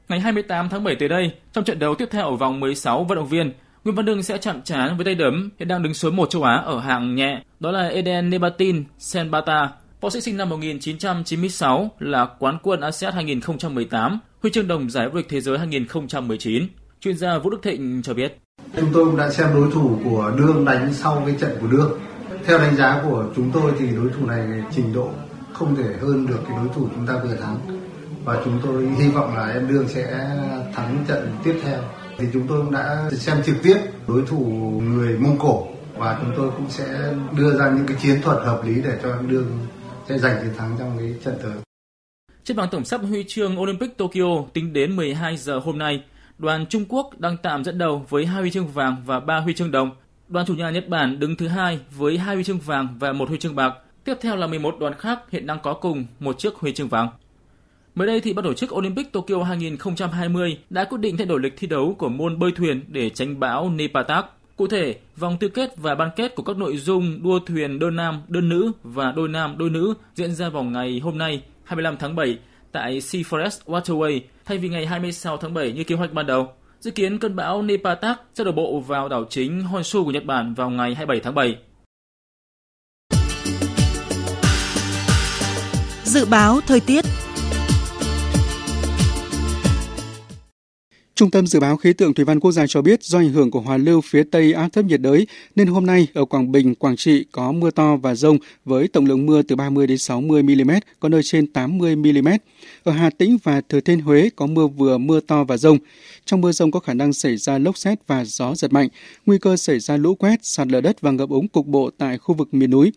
Ngày 0.08 0.20
28 0.20 0.68
tháng 0.68 0.84
7 0.84 0.96
tới 0.96 1.08
đây, 1.08 1.32
trong 1.52 1.64
trận 1.64 1.78
đấu 1.78 1.94
tiếp 1.94 2.08
theo 2.10 2.24
ở 2.30 2.36
vòng 2.36 2.60
16 2.60 3.04
vận 3.04 3.16
động 3.16 3.28
viên, 3.28 3.52
Nguyễn 3.84 3.96
Văn 3.96 4.04
Đương 4.04 4.22
sẽ 4.22 4.38
chạm 4.38 4.62
trán 4.62 4.96
với 4.96 5.04
tay 5.04 5.14
đấm 5.14 5.50
hiện 5.58 5.68
đang 5.68 5.82
đứng 5.82 5.94
số 5.94 6.10
1 6.10 6.30
châu 6.30 6.42
Á 6.42 6.54
ở 6.56 6.78
hạng 6.80 7.14
nhẹ, 7.14 7.42
đó 7.60 7.70
là 7.70 7.88
Eden 7.88 8.30
Nebatin 8.30 8.84
Senbata. 8.98 9.70
Võ 10.00 10.10
sĩ 10.10 10.20
sinh 10.20 10.36
năm 10.36 10.48
1996 10.48 11.90
là 11.98 12.26
quán 12.38 12.58
quân 12.62 12.80
ASEAN 12.80 13.12
2018, 13.14 14.18
huy 14.42 14.50
chương 14.50 14.68
đồng 14.68 14.90
giải 14.90 15.08
vô 15.08 15.16
địch 15.16 15.26
thế 15.28 15.40
giới 15.40 15.58
2019. 15.58 16.66
Chuyên 17.00 17.16
gia 17.16 17.38
Vũ 17.38 17.50
Đức 17.50 17.62
Thịnh 17.62 18.02
cho 18.02 18.14
biết. 18.14 18.38
Chúng 18.76 18.90
tôi 18.92 19.04
cũng 19.04 19.16
đã 19.16 19.30
xem 19.30 19.48
đối 19.54 19.70
thủ 19.70 19.98
của 20.04 20.32
Đương 20.36 20.64
đánh 20.64 20.94
sau 20.94 21.22
cái 21.26 21.34
trận 21.40 21.56
của 21.60 21.66
Đương. 21.66 21.98
Theo 22.44 22.58
đánh 22.58 22.76
giá 22.76 23.00
của 23.04 23.24
chúng 23.36 23.50
tôi 23.50 23.72
thì 23.78 23.86
đối 23.96 24.08
thủ 24.08 24.26
này 24.26 24.48
trình 24.74 24.92
độ 24.94 25.10
không 25.52 25.76
thể 25.76 25.94
hơn 26.00 26.26
được 26.26 26.38
cái 26.48 26.56
đối 26.56 26.68
thủ 26.74 26.88
chúng 26.94 27.06
ta 27.06 27.14
vừa 27.24 27.36
thắng. 27.36 27.58
Và 28.24 28.40
chúng 28.44 28.60
tôi 28.62 28.88
hy 28.98 29.08
vọng 29.08 29.36
là 29.36 29.46
em 29.46 29.68
Đương 29.68 29.88
sẽ 29.88 30.36
thắng 30.74 31.04
trận 31.08 31.36
tiếp 31.44 31.60
theo. 31.62 31.78
Thì 32.18 32.26
chúng 32.32 32.46
tôi 32.48 32.60
cũng 32.60 32.72
đã 32.72 33.10
xem 33.12 33.42
trực 33.46 33.56
tiếp 33.62 33.76
đối 34.08 34.22
thủ 34.22 34.38
người 34.84 35.18
Mông 35.18 35.38
Cổ 35.38 35.66
và 35.96 36.18
chúng 36.20 36.32
tôi 36.36 36.50
cũng 36.56 36.70
sẽ 36.70 37.14
đưa 37.36 37.58
ra 37.58 37.70
những 37.70 37.86
cái 37.86 37.96
chiến 38.00 38.22
thuật 38.22 38.38
hợp 38.44 38.62
lý 38.64 38.82
để 38.82 38.98
cho 39.02 39.12
em 39.12 39.28
Đương 39.28 39.58
sẽ 40.08 40.18
giành 40.18 40.36
chiến 40.42 40.54
thắng 40.58 40.76
trong 40.78 40.98
cái 40.98 41.14
trận 41.24 41.34
tới. 41.42 41.52
Trên 42.44 42.56
bảng 42.56 42.68
tổng 42.70 42.84
sắp 42.84 43.00
huy 43.08 43.24
chương 43.28 43.60
Olympic 43.60 43.96
Tokyo 43.98 44.44
tính 44.52 44.72
đến 44.72 44.96
12 44.96 45.36
giờ 45.36 45.58
hôm 45.58 45.78
nay, 45.78 46.04
đoàn 46.42 46.66
Trung 46.66 46.84
Quốc 46.88 47.20
đang 47.20 47.36
tạm 47.36 47.64
dẫn 47.64 47.78
đầu 47.78 48.06
với 48.08 48.26
hai 48.26 48.40
huy 48.40 48.50
chương 48.50 48.68
vàng 48.68 48.96
và 49.06 49.20
ba 49.20 49.38
huy 49.38 49.54
chương 49.54 49.70
đồng. 49.70 49.90
Đoàn 50.28 50.46
chủ 50.46 50.54
nhà 50.54 50.70
Nhật 50.70 50.88
Bản 50.88 51.18
đứng 51.18 51.36
thứ 51.36 51.48
hai 51.48 51.78
với 51.90 52.18
hai 52.18 52.34
huy 52.34 52.44
chương 52.44 52.58
vàng 52.58 52.88
và 52.98 53.12
một 53.12 53.28
huy 53.28 53.38
chương 53.38 53.54
bạc. 53.54 53.74
Tiếp 54.04 54.14
theo 54.20 54.36
là 54.36 54.46
11 54.46 54.76
đoàn 54.80 54.94
khác 54.94 55.20
hiện 55.30 55.46
đang 55.46 55.58
có 55.62 55.74
cùng 55.74 56.04
một 56.20 56.38
chiếc 56.38 56.54
huy 56.54 56.72
chương 56.72 56.88
vàng. 56.88 57.08
Mới 57.94 58.06
đây 58.06 58.20
thì 58.20 58.32
ban 58.32 58.44
tổ 58.44 58.54
chức 58.54 58.74
Olympic 58.74 59.12
Tokyo 59.12 59.42
2020 59.42 60.58
đã 60.70 60.84
quyết 60.84 60.98
định 61.00 61.16
thay 61.16 61.26
đổi 61.26 61.40
lịch 61.40 61.54
thi 61.56 61.66
đấu 61.66 61.94
của 61.98 62.08
môn 62.08 62.38
bơi 62.38 62.52
thuyền 62.52 62.84
để 62.88 63.10
tránh 63.10 63.40
bão 63.40 63.70
Nepatak. 63.70 64.26
Cụ 64.56 64.66
thể, 64.66 64.96
vòng 65.16 65.36
tứ 65.40 65.48
kết 65.48 65.76
và 65.76 65.94
ban 65.94 66.10
kết 66.16 66.34
của 66.34 66.42
các 66.42 66.56
nội 66.56 66.76
dung 66.76 67.22
đua 67.22 67.38
thuyền 67.38 67.78
đơn 67.78 67.96
nam, 67.96 68.22
đơn 68.28 68.48
nữ 68.48 68.72
và 68.82 69.12
đôi 69.12 69.28
nam, 69.28 69.54
đôi 69.58 69.70
nữ 69.70 69.94
diễn 70.14 70.34
ra 70.34 70.48
vào 70.48 70.62
ngày 70.62 71.00
hôm 71.04 71.18
nay 71.18 71.42
25 71.64 71.96
tháng 71.96 72.16
7 72.16 72.38
tại 72.72 73.00
Sea 73.00 73.22
Forest 73.22 73.58
Waterway 73.66 74.20
thay 74.44 74.58
vì 74.58 74.68
ngày 74.68 74.86
26 74.86 75.36
tháng 75.36 75.54
7 75.54 75.72
như 75.72 75.84
kế 75.84 75.94
hoạch 75.94 76.12
ban 76.12 76.26
đầu. 76.26 76.52
Dự 76.80 76.90
kiến 76.90 77.18
cơn 77.18 77.36
bão 77.36 77.62
Nepatak 77.62 78.20
sẽ 78.34 78.44
đổ 78.44 78.52
bộ 78.52 78.80
vào 78.80 79.08
đảo 79.08 79.24
chính 79.30 79.60
Honshu 79.60 80.04
của 80.04 80.10
Nhật 80.10 80.24
Bản 80.24 80.54
vào 80.54 80.70
ngày 80.70 80.94
27 80.94 81.20
tháng 81.20 81.34
7. 81.34 81.56
Dự 86.04 86.26
báo 86.26 86.60
thời 86.66 86.80
tiết 86.80 87.04
Trung 91.14 91.30
tâm 91.30 91.46
Dự 91.46 91.60
báo 91.60 91.76
Khí 91.76 91.92
tượng 91.92 92.14
Thủy 92.14 92.24
văn 92.24 92.40
Quốc 92.40 92.52
gia 92.52 92.66
cho 92.66 92.82
biết 92.82 93.02
do 93.02 93.18
ảnh 93.18 93.32
hưởng 93.32 93.50
của 93.50 93.60
hoàn 93.60 93.84
lưu 93.84 94.00
phía 94.00 94.22
Tây 94.30 94.52
áp 94.52 94.68
thấp 94.68 94.84
nhiệt 94.84 95.00
đới 95.00 95.26
nên 95.56 95.66
hôm 95.66 95.86
nay 95.86 96.06
ở 96.14 96.24
Quảng 96.24 96.52
Bình, 96.52 96.74
Quảng 96.74 96.96
Trị 96.96 97.24
có 97.32 97.52
mưa 97.52 97.70
to 97.70 97.96
và 97.96 98.14
rông 98.14 98.38
với 98.64 98.88
tổng 98.88 99.06
lượng 99.06 99.26
mưa 99.26 99.42
từ 99.42 99.56
30 99.56 99.86
đến 99.86 99.98
60 99.98 100.42
mm, 100.42 100.70
có 101.00 101.08
nơi 101.08 101.22
trên 101.22 101.46
80 101.46 101.96
mm. 101.96 102.28
Ở 102.82 102.92
Hà 102.92 103.10
Tĩnh 103.10 103.38
và 103.42 103.60
Thừa 103.60 103.80
Thiên 103.80 104.00
Huế 104.00 104.30
có 104.36 104.46
mưa 104.46 104.66
vừa 104.66 104.98
mưa 104.98 105.20
to 105.20 105.44
và 105.44 105.56
rông. 105.56 105.78
Trong 106.24 106.40
mưa 106.40 106.52
rông 106.52 106.70
có 106.70 106.80
khả 106.80 106.94
năng 106.94 107.12
xảy 107.12 107.36
ra 107.36 107.58
lốc 107.58 107.78
xét 107.78 107.98
và 108.06 108.24
gió 108.24 108.54
giật 108.54 108.72
mạnh, 108.72 108.88
nguy 109.26 109.38
cơ 109.38 109.56
xảy 109.56 109.80
ra 109.80 109.96
lũ 109.96 110.14
quét, 110.14 110.44
sạt 110.44 110.68
lở 110.68 110.80
đất 110.80 111.00
và 111.00 111.10
ngập 111.10 111.28
úng 111.28 111.48
cục 111.48 111.66
bộ 111.66 111.90
tại 111.98 112.18
khu 112.18 112.34
vực 112.34 112.54
miền 112.54 112.70
núi. 112.70 112.92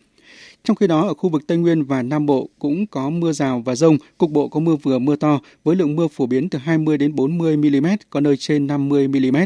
Trong 0.65 0.75
khi 0.75 0.87
đó, 0.87 1.07
ở 1.07 1.13
khu 1.13 1.29
vực 1.29 1.47
Tây 1.47 1.57
Nguyên 1.57 1.83
và 1.83 2.01
Nam 2.01 2.25
Bộ 2.25 2.49
cũng 2.59 2.87
có 2.87 3.09
mưa 3.09 3.31
rào 3.31 3.61
và 3.65 3.75
rông, 3.75 3.97
cục 4.17 4.31
bộ 4.31 4.47
có 4.47 4.59
mưa 4.59 4.75
vừa 4.75 4.99
mưa 4.99 5.15
to 5.15 5.39
với 5.63 5.75
lượng 5.75 5.95
mưa 5.95 6.07
phổ 6.07 6.25
biến 6.25 6.49
từ 6.49 6.59
20 6.59 6.97
đến 6.97 7.15
40 7.15 7.57
mm, 7.57 7.87
có 8.09 8.19
nơi 8.19 8.37
trên 8.37 8.67
50 8.67 9.07
mm. 9.07 9.37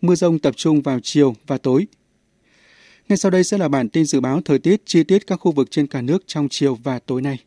Mưa 0.00 0.14
rông 0.14 0.38
tập 0.38 0.54
trung 0.56 0.82
vào 0.82 0.98
chiều 1.02 1.34
và 1.46 1.58
tối. 1.58 1.86
Ngay 3.08 3.16
sau 3.16 3.30
đây 3.30 3.44
sẽ 3.44 3.58
là 3.58 3.68
bản 3.68 3.88
tin 3.88 4.04
dự 4.04 4.20
báo 4.20 4.40
thời 4.44 4.58
tiết 4.58 4.82
chi 4.86 5.04
tiết 5.04 5.26
các 5.26 5.36
khu 5.36 5.52
vực 5.52 5.70
trên 5.70 5.86
cả 5.86 6.02
nước 6.02 6.22
trong 6.26 6.48
chiều 6.50 6.78
và 6.82 6.98
tối 6.98 7.22
nay. 7.22 7.38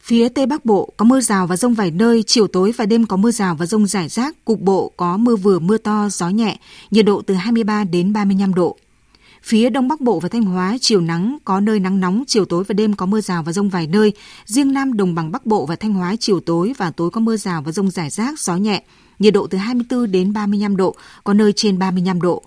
Phía 0.00 0.28
Tây 0.28 0.46
Bắc 0.46 0.64
Bộ 0.64 0.92
có 0.96 1.04
mưa 1.04 1.20
rào 1.20 1.46
và 1.46 1.56
rông 1.56 1.74
vài 1.74 1.90
nơi, 1.90 2.22
chiều 2.22 2.46
tối 2.46 2.72
và 2.76 2.86
đêm 2.86 3.06
có 3.06 3.16
mưa 3.16 3.30
rào 3.30 3.54
và 3.54 3.66
rông 3.66 3.86
rải 3.86 4.08
rác, 4.08 4.44
cục 4.44 4.60
bộ 4.60 4.92
có 4.96 5.16
mưa 5.16 5.36
vừa 5.36 5.58
mưa 5.58 5.78
to, 5.78 6.08
gió 6.10 6.28
nhẹ, 6.28 6.58
nhiệt 6.90 7.04
độ 7.04 7.22
từ 7.22 7.34
23 7.34 7.84
đến 7.84 8.12
35 8.12 8.54
độ. 8.54 8.76
Phía 9.46 9.70
Đông 9.70 9.88
Bắc 9.88 10.00
Bộ 10.00 10.20
và 10.20 10.28
Thanh 10.28 10.42
Hóa 10.42 10.76
chiều 10.80 11.00
nắng, 11.00 11.38
có 11.44 11.60
nơi 11.60 11.80
nắng 11.80 12.00
nóng, 12.00 12.24
chiều 12.26 12.44
tối 12.44 12.64
và 12.64 12.72
đêm 12.72 12.92
có 12.92 13.06
mưa 13.06 13.20
rào 13.20 13.42
và 13.42 13.52
rông 13.52 13.68
vài 13.68 13.86
nơi. 13.86 14.12
Riêng 14.44 14.72
Nam 14.72 14.96
Đồng 14.96 15.14
bằng 15.14 15.32
Bắc 15.32 15.46
Bộ 15.46 15.66
và 15.66 15.76
Thanh 15.76 15.92
Hóa 15.92 16.16
chiều 16.20 16.40
tối 16.40 16.72
và 16.78 16.90
tối 16.90 17.10
có 17.10 17.20
mưa 17.20 17.36
rào 17.36 17.62
và 17.62 17.72
rông 17.72 17.90
rải 17.90 18.10
rác, 18.10 18.40
gió 18.40 18.56
nhẹ. 18.56 18.82
Nhiệt 19.18 19.34
độ 19.34 19.46
từ 19.46 19.58
24 19.58 20.12
đến 20.12 20.32
35 20.32 20.76
độ, 20.76 20.96
có 21.24 21.32
nơi 21.32 21.52
trên 21.52 21.78
35 21.78 22.22
độ. 22.22 22.42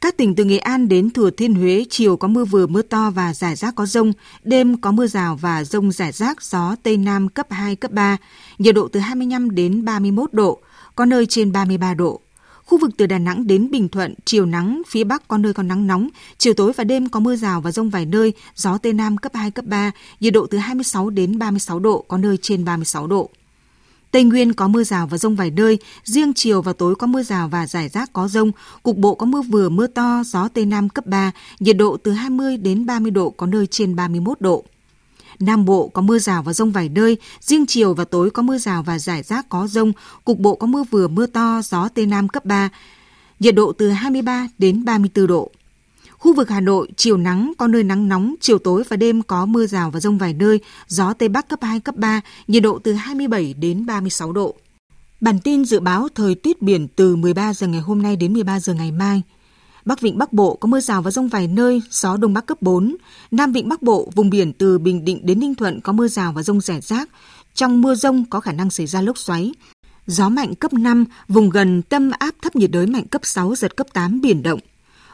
Các 0.00 0.16
tỉnh 0.16 0.34
từ 0.34 0.44
Nghệ 0.44 0.58
An 0.58 0.88
đến 0.88 1.10
Thừa 1.10 1.30
Thiên 1.30 1.54
Huế 1.54 1.84
chiều 1.90 2.16
có 2.16 2.28
mưa 2.28 2.44
vừa 2.44 2.66
mưa 2.66 2.82
to 2.82 3.10
và 3.10 3.34
rải 3.34 3.56
rác 3.56 3.74
có 3.74 3.86
rông, 3.86 4.12
đêm 4.42 4.80
có 4.80 4.92
mưa 4.92 5.06
rào 5.06 5.36
và 5.36 5.64
rông 5.64 5.92
rải 5.92 6.12
rác, 6.12 6.42
gió 6.42 6.76
Tây 6.82 6.96
Nam 6.96 7.28
cấp 7.28 7.46
2, 7.50 7.76
cấp 7.76 7.90
3, 7.90 8.16
nhiệt 8.58 8.74
độ 8.74 8.88
từ 8.88 9.00
25 9.00 9.50
đến 9.50 9.84
31 9.84 10.32
độ, 10.32 10.60
có 10.96 11.04
nơi 11.04 11.26
trên 11.26 11.52
33 11.52 11.94
độ. 11.94 12.20
Khu 12.66 12.78
vực 12.78 12.90
từ 12.96 13.06
Đà 13.06 13.18
Nẵng 13.18 13.46
đến 13.46 13.70
Bình 13.70 13.88
Thuận, 13.88 14.14
chiều 14.24 14.46
nắng, 14.46 14.82
phía 14.88 15.04
Bắc 15.04 15.28
có 15.28 15.38
nơi 15.38 15.52
có 15.52 15.62
nắng 15.62 15.86
nóng, 15.86 16.08
chiều 16.38 16.54
tối 16.54 16.72
và 16.76 16.84
đêm 16.84 17.08
có 17.08 17.20
mưa 17.20 17.36
rào 17.36 17.60
và 17.60 17.70
rông 17.70 17.90
vài 17.90 18.06
nơi, 18.06 18.32
gió 18.54 18.78
Tây 18.78 18.92
Nam 18.92 19.16
cấp 19.16 19.32
2, 19.34 19.50
cấp 19.50 19.64
3, 19.64 19.90
nhiệt 20.20 20.32
độ 20.32 20.46
từ 20.46 20.58
26 20.58 21.10
đến 21.10 21.38
36 21.38 21.78
độ, 21.78 22.04
có 22.08 22.18
nơi 22.18 22.36
trên 22.36 22.64
36 22.64 23.06
độ. 23.06 23.30
Tây 24.10 24.24
Nguyên 24.24 24.52
có 24.52 24.68
mưa 24.68 24.84
rào 24.84 25.06
và 25.06 25.18
rông 25.18 25.36
vài 25.36 25.50
nơi, 25.50 25.78
riêng 26.04 26.32
chiều 26.34 26.62
và 26.62 26.72
tối 26.72 26.94
có 26.94 27.06
mưa 27.06 27.22
rào 27.22 27.48
và 27.48 27.66
rải 27.66 27.88
rác 27.88 28.12
có 28.12 28.28
rông, 28.28 28.52
cục 28.82 28.96
bộ 28.96 29.14
có 29.14 29.26
mưa 29.26 29.42
vừa 29.42 29.68
mưa 29.68 29.86
to, 29.86 30.22
gió 30.26 30.48
Tây 30.48 30.66
Nam 30.66 30.88
cấp 30.88 31.06
3, 31.06 31.32
nhiệt 31.60 31.76
độ 31.76 31.96
từ 31.96 32.12
20 32.12 32.56
đến 32.56 32.86
30 32.86 33.10
độ, 33.10 33.30
có 33.30 33.46
nơi 33.46 33.66
trên 33.66 33.96
31 33.96 34.40
độ. 34.40 34.64
Nam 35.40 35.64
Bộ 35.64 35.88
có 35.88 36.02
mưa 36.02 36.18
rào 36.18 36.42
và 36.42 36.52
rông 36.52 36.72
vài 36.72 36.88
nơi, 36.88 37.16
riêng 37.40 37.66
chiều 37.66 37.94
và 37.94 38.04
tối 38.04 38.30
có 38.30 38.42
mưa 38.42 38.58
rào 38.58 38.82
và 38.82 38.98
rải 38.98 39.22
rác 39.22 39.48
có 39.48 39.66
rông, 39.66 39.92
cục 40.24 40.38
bộ 40.38 40.54
có 40.54 40.66
mưa 40.66 40.84
vừa 40.90 41.08
mưa 41.08 41.26
to, 41.26 41.60
gió 41.64 41.88
Tây 41.88 42.06
Nam 42.06 42.28
cấp 42.28 42.44
3, 42.44 42.68
nhiệt 43.40 43.54
độ 43.54 43.72
từ 43.72 43.90
23 43.90 44.48
đến 44.58 44.84
34 44.84 45.26
độ. 45.26 45.50
Khu 46.18 46.34
vực 46.34 46.50
Hà 46.50 46.60
Nội, 46.60 46.88
chiều 46.96 47.16
nắng, 47.16 47.52
có 47.58 47.66
nơi 47.66 47.82
nắng 47.82 48.08
nóng, 48.08 48.34
chiều 48.40 48.58
tối 48.58 48.82
và 48.88 48.96
đêm 48.96 49.22
có 49.22 49.46
mưa 49.46 49.66
rào 49.66 49.90
và 49.90 50.00
rông 50.00 50.18
vài 50.18 50.32
nơi, 50.32 50.60
gió 50.88 51.12
Tây 51.12 51.28
Bắc 51.28 51.48
cấp 51.48 51.58
2, 51.62 51.80
cấp 51.80 51.96
3, 51.96 52.20
nhiệt 52.48 52.62
độ 52.62 52.78
từ 52.78 52.92
27 52.92 53.54
đến 53.54 53.86
36 53.86 54.32
độ. 54.32 54.54
Bản 55.20 55.40
tin 55.40 55.64
dự 55.64 55.80
báo 55.80 56.08
thời 56.14 56.34
tiết 56.34 56.62
biển 56.62 56.88
từ 56.88 57.16
13 57.16 57.54
giờ 57.54 57.66
ngày 57.66 57.80
hôm 57.80 58.02
nay 58.02 58.16
đến 58.16 58.32
13 58.32 58.60
giờ 58.60 58.74
ngày 58.74 58.92
mai. 58.92 59.22
Bắc 59.84 60.00
Vịnh 60.00 60.18
Bắc 60.18 60.32
Bộ 60.32 60.56
có 60.56 60.66
mưa 60.66 60.80
rào 60.80 61.02
và 61.02 61.10
rông 61.10 61.28
vài 61.28 61.48
nơi, 61.48 61.82
gió 61.90 62.16
Đông 62.16 62.34
Bắc 62.34 62.46
cấp 62.46 62.62
4. 62.62 62.96
Nam 63.30 63.52
Vịnh 63.52 63.68
Bắc 63.68 63.82
Bộ, 63.82 64.10
vùng 64.14 64.30
biển 64.30 64.52
từ 64.52 64.78
Bình 64.78 65.04
Định 65.04 65.20
đến 65.22 65.40
Ninh 65.40 65.54
Thuận 65.54 65.80
có 65.80 65.92
mưa 65.92 66.08
rào 66.08 66.32
và 66.32 66.42
rông 66.42 66.60
rải 66.60 66.80
rác. 66.80 67.08
Trong 67.54 67.82
mưa 67.82 67.94
rông 67.94 68.24
có 68.30 68.40
khả 68.40 68.52
năng 68.52 68.70
xảy 68.70 68.86
ra 68.86 69.00
lốc 69.00 69.18
xoáy. 69.18 69.52
Gió 70.06 70.28
mạnh 70.28 70.54
cấp 70.54 70.72
5, 70.72 71.04
vùng 71.28 71.50
gần 71.50 71.82
tâm 71.82 72.10
áp 72.18 72.34
thấp 72.42 72.56
nhiệt 72.56 72.70
đới 72.70 72.86
mạnh 72.86 73.06
cấp 73.06 73.20
6, 73.24 73.54
giật 73.54 73.76
cấp 73.76 73.86
8, 73.92 74.20
biển 74.20 74.42
động. 74.42 74.60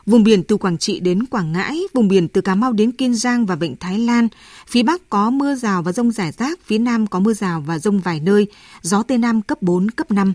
Vùng 0.06 0.22
biển 0.24 0.42
từ 0.42 0.56
Quảng 0.56 0.78
Trị 0.78 1.00
đến 1.00 1.26
Quảng 1.26 1.52
Ngãi, 1.52 1.80
vùng 1.94 2.08
biển 2.08 2.28
từ 2.28 2.40
Cà 2.40 2.54
Mau 2.54 2.72
đến 2.72 2.92
Kiên 2.92 3.14
Giang 3.14 3.46
và 3.46 3.54
Vịnh 3.54 3.76
Thái 3.76 3.98
Lan. 3.98 4.28
Phía 4.68 4.82
Bắc 4.82 5.10
có 5.10 5.30
mưa 5.30 5.54
rào 5.54 5.82
và 5.82 5.92
rông 5.92 6.12
rải 6.12 6.32
rác, 6.32 6.58
phía 6.64 6.78
Nam 6.78 7.06
có 7.06 7.20
mưa 7.20 7.32
rào 7.32 7.64
và 7.66 7.78
rông 7.78 8.00
vài 8.00 8.20
nơi, 8.20 8.46
gió 8.82 9.02
Tây 9.02 9.18
Nam 9.18 9.42
cấp 9.42 9.62
4, 9.62 9.90
cấp 9.90 10.10
5. 10.10 10.32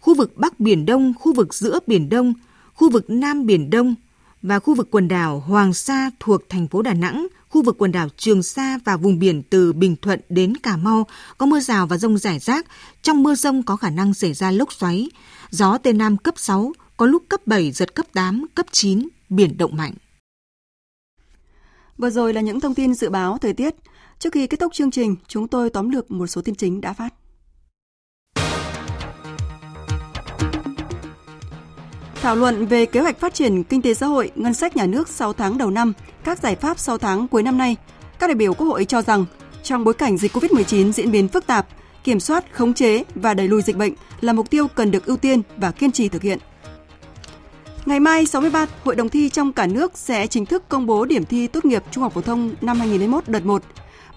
Khu 0.00 0.14
vực 0.14 0.36
Bắc 0.36 0.60
Biển 0.60 0.86
Đông, 0.86 1.14
khu 1.20 1.32
vực 1.32 1.54
giữa 1.54 1.78
Biển 1.86 2.08
Đông, 2.08 2.34
khu 2.74 2.90
vực 2.90 3.10
Nam 3.10 3.46
Biển 3.46 3.70
Đông 3.70 3.94
và 4.42 4.58
khu 4.58 4.74
vực 4.74 4.88
quần 4.90 5.08
đảo 5.08 5.40
Hoàng 5.40 5.74
Sa 5.74 6.10
thuộc 6.20 6.48
thành 6.48 6.68
phố 6.68 6.82
Đà 6.82 6.94
Nẵng, 6.94 7.26
Khu 7.52 7.62
vực 7.62 7.76
quần 7.78 7.92
đảo 7.92 8.08
Trường 8.16 8.42
Sa 8.42 8.78
và 8.84 8.96
vùng 8.96 9.18
biển 9.18 9.42
từ 9.42 9.72
Bình 9.72 9.96
Thuận 10.02 10.20
đến 10.28 10.56
Cà 10.56 10.76
Mau 10.76 11.06
có 11.38 11.46
mưa 11.46 11.60
rào 11.60 11.86
và 11.86 11.96
rông 11.98 12.18
rải 12.18 12.38
rác. 12.38 12.66
Trong 13.02 13.22
mưa 13.22 13.34
rông 13.34 13.62
có 13.62 13.76
khả 13.76 13.90
năng 13.90 14.14
xảy 14.14 14.34
ra 14.34 14.50
lốc 14.50 14.72
xoáy. 14.72 15.10
Gió 15.50 15.78
Tây 15.78 15.92
Nam 15.92 16.16
cấp 16.16 16.34
6, 16.36 16.72
có 16.96 17.06
lúc 17.06 17.22
cấp 17.28 17.46
7, 17.46 17.72
giật 17.72 17.94
cấp 17.94 18.06
8, 18.12 18.46
cấp 18.54 18.66
9, 18.70 19.08
biển 19.28 19.56
động 19.56 19.76
mạnh. 19.76 19.94
Vừa 21.98 22.10
rồi 22.10 22.34
là 22.34 22.40
những 22.40 22.60
thông 22.60 22.74
tin 22.74 22.94
dự 22.94 23.10
báo 23.10 23.38
thời 23.38 23.52
tiết. 23.52 23.74
Trước 24.18 24.32
khi 24.32 24.46
kết 24.46 24.60
thúc 24.60 24.72
chương 24.72 24.90
trình, 24.90 25.16
chúng 25.28 25.48
tôi 25.48 25.70
tóm 25.70 25.90
lược 25.90 26.10
một 26.10 26.26
số 26.26 26.42
tin 26.42 26.54
chính 26.54 26.80
đã 26.80 26.92
phát. 26.92 27.14
Thảo 32.22 32.36
luận 32.36 32.66
về 32.66 32.86
kế 32.86 33.00
hoạch 33.00 33.20
phát 33.20 33.34
triển 33.34 33.64
kinh 33.64 33.82
tế 33.82 33.94
xã 33.94 34.06
hội, 34.06 34.30
ngân 34.34 34.54
sách 34.54 34.76
nhà 34.76 34.86
nước 34.86 35.08
6 35.08 35.32
tháng 35.32 35.58
đầu 35.58 35.70
năm, 35.70 35.92
các 36.24 36.38
giải 36.38 36.56
pháp 36.56 36.78
6 36.78 36.98
tháng 36.98 37.28
cuối 37.28 37.42
năm 37.42 37.58
nay, 37.58 37.76
các 38.18 38.26
đại 38.26 38.34
biểu 38.34 38.54
Quốc 38.54 38.66
hội 38.66 38.84
cho 38.84 39.02
rằng 39.02 39.24
trong 39.62 39.84
bối 39.84 39.94
cảnh 39.94 40.18
dịch 40.18 40.32
COVID-19 40.32 40.92
diễn 40.92 41.10
biến 41.10 41.28
phức 41.28 41.46
tạp, 41.46 41.66
kiểm 42.04 42.20
soát, 42.20 42.44
khống 42.52 42.74
chế 42.74 43.04
và 43.14 43.34
đẩy 43.34 43.48
lùi 43.48 43.62
dịch 43.62 43.76
bệnh 43.76 43.92
là 44.20 44.32
mục 44.32 44.50
tiêu 44.50 44.68
cần 44.68 44.90
được 44.90 45.06
ưu 45.06 45.16
tiên 45.16 45.42
và 45.56 45.70
kiên 45.70 45.92
trì 45.92 46.08
thực 46.08 46.22
hiện. 46.22 46.38
Ngày 47.86 48.00
mai 48.00 48.26
63 48.26 48.66
hội 48.84 48.96
đồng 48.96 49.08
thi 49.08 49.28
trong 49.28 49.52
cả 49.52 49.66
nước 49.66 49.92
sẽ 49.94 50.26
chính 50.26 50.46
thức 50.46 50.68
công 50.68 50.86
bố 50.86 51.04
điểm 51.04 51.24
thi 51.24 51.46
tốt 51.46 51.64
nghiệp 51.64 51.82
trung 51.90 52.02
học 52.02 52.14
phổ 52.14 52.20
thông 52.20 52.54
năm 52.60 52.78
2021 52.78 53.28
đợt 53.28 53.44
1. 53.44 53.62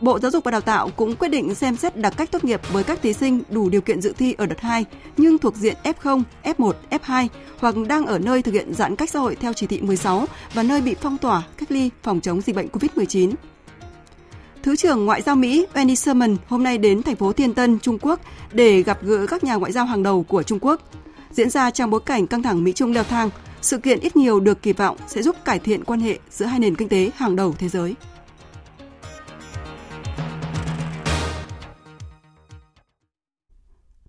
Bộ 0.01 0.19
Giáo 0.19 0.31
dục 0.31 0.43
và 0.43 0.51
Đào 0.51 0.61
tạo 0.61 0.89
cũng 0.95 1.15
quyết 1.15 1.27
định 1.27 1.55
xem 1.55 1.75
xét 1.75 1.97
đặc 1.97 2.13
cách 2.17 2.31
tốt 2.31 2.43
nghiệp 2.43 2.61
với 2.71 2.83
các 2.83 3.01
thí 3.01 3.13
sinh 3.13 3.41
đủ 3.49 3.69
điều 3.69 3.81
kiện 3.81 4.01
dự 4.01 4.13
thi 4.17 4.35
ở 4.37 4.45
đợt 4.45 4.61
2 4.61 4.85
nhưng 5.17 5.37
thuộc 5.37 5.55
diện 5.55 5.75
F0, 5.83 6.21
F1, 6.43 6.71
F2 6.89 7.27
hoặc 7.59 7.75
đang 7.87 8.05
ở 8.05 8.19
nơi 8.19 8.41
thực 8.41 8.51
hiện 8.51 8.73
giãn 8.73 8.95
cách 8.95 9.09
xã 9.09 9.19
hội 9.19 9.35
theo 9.35 9.53
chỉ 9.53 9.67
thị 9.67 9.81
16 9.81 10.25
và 10.53 10.63
nơi 10.63 10.81
bị 10.81 10.95
phong 11.01 11.17
tỏa, 11.17 11.43
cách 11.57 11.71
ly 11.71 11.89
phòng 12.03 12.21
chống 12.21 12.41
dịch 12.41 12.55
bệnh 12.55 12.67
COVID-19. 12.67 13.31
Thứ 14.63 14.75
trưởng 14.75 15.05
Ngoại 15.05 15.21
giao 15.21 15.35
Mỹ 15.35 15.65
Wendy 15.73 15.95
Sherman 15.95 16.37
hôm 16.47 16.63
nay 16.63 16.77
đến 16.77 17.03
thành 17.03 17.15
phố 17.15 17.33
Thiên 17.33 17.53
Tân, 17.53 17.79
Trung 17.79 17.97
Quốc 18.01 18.19
để 18.51 18.83
gặp 18.83 19.03
gỡ 19.03 19.25
các 19.27 19.43
nhà 19.43 19.55
ngoại 19.55 19.71
giao 19.71 19.85
hàng 19.85 20.03
đầu 20.03 20.23
của 20.23 20.43
Trung 20.43 20.59
Quốc. 20.61 20.81
Diễn 21.31 21.49
ra 21.49 21.71
trong 21.71 21.89
bối 21.89 22.01
cảnh 22.05 22.27
căng 22.27 22.43
thẳng 22.43 22.63
Mỹ-Trung 22.63 22.93
leo 22.93 23.03
thang, 23.03 23.29
sự 23.61 23.77
kiện 23.77 23.99
ít 23.99 24.15
nhiều 24.15 24.39
được 24.39 24.61
kỳ 24.61 24.73
vọng 24.73 24.97
sẽ 25.07 25.21
giúp 25.21 25.35
cải 25.45 25.59
thiện 25.59 25.83
quan 25.83 25.99
hệ 25.99 26.19
giữa 26.29 26.45
hai 26.45 26.59
nền 26.59 26.75
kinh 26.75 26.89
tế 26.89 27.11
hàng 27.15 27.35
đầu 27.35 27.55
thế 27.59 27.69
giới. 27.69 27.95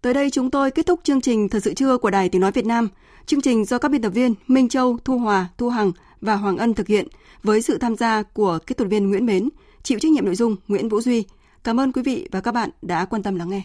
Tới 0.06 0.14
đây 0.14 0.30
chúng 0.30 0.50
tôi 0.50 0.70
kết 0.70 0.86
thúc 0.86 1.00
chương 1.02 1.20
trình 1.20 1.48
Thời 1.48 1.60
sự 1.60 1.74
trưa 1.74 1.98
của 1.98 2.10
Đài 2.10 2.28
Tiếng 2.28 2.40
Nói 2.40 2.52
Việt 2.52 2.66
Nam. 2.66 2.88
Chương 3.26 3.40
trình 3.40 3.64
do 3.64 3.78
các 3.78 3.90
biên 3.90 4.02
tập 4.02 4.10
viên 4.10 4.34
Minh 4.46 4.68
Châu, 4.68 4.98
Thu 5.04 5.18
Hòa, 5.18 5.48
Thu 5.58 5.68
Hằng 5.68 5.92
và 6.20 6.36
Hoàng 6.36 6.56
Ân 6.56 6.74
thực 6.74 6.86
hiện 6.86 7.06
với 7.42 7.62
sự 7.62 7.78
tham 7.78 7.96
gia 7.96 8.22
của 8.22 8.58
kỹ 8.66 8.74
thuật 8.74 8.90
viên 8.90 9.10
Nguyễn 9.10 9.26
Mến, 9.26 9.48
chịu 9.82 9.98
trách 9.98 10.12
nhiệm 10.12 10.24
nội 10.24 10.34
dung 10.34 10.56
Nguyễn 10.68 10.88
Vũ 10.88 11.00
Duy. 11.00 11.24
Cảm 11.64 11.80
ơn 11.80 11.92
quý 11.92 12.02
vị 12.02 12.28
và 12.32 12.40
các 12.40 12.52
bạn 12.52 12.70
đã 12.82 13.04
quan 13.04 13.22
tâm 13.22 13.36
lắng 13.36 13.50
nghe. 13.50 13.62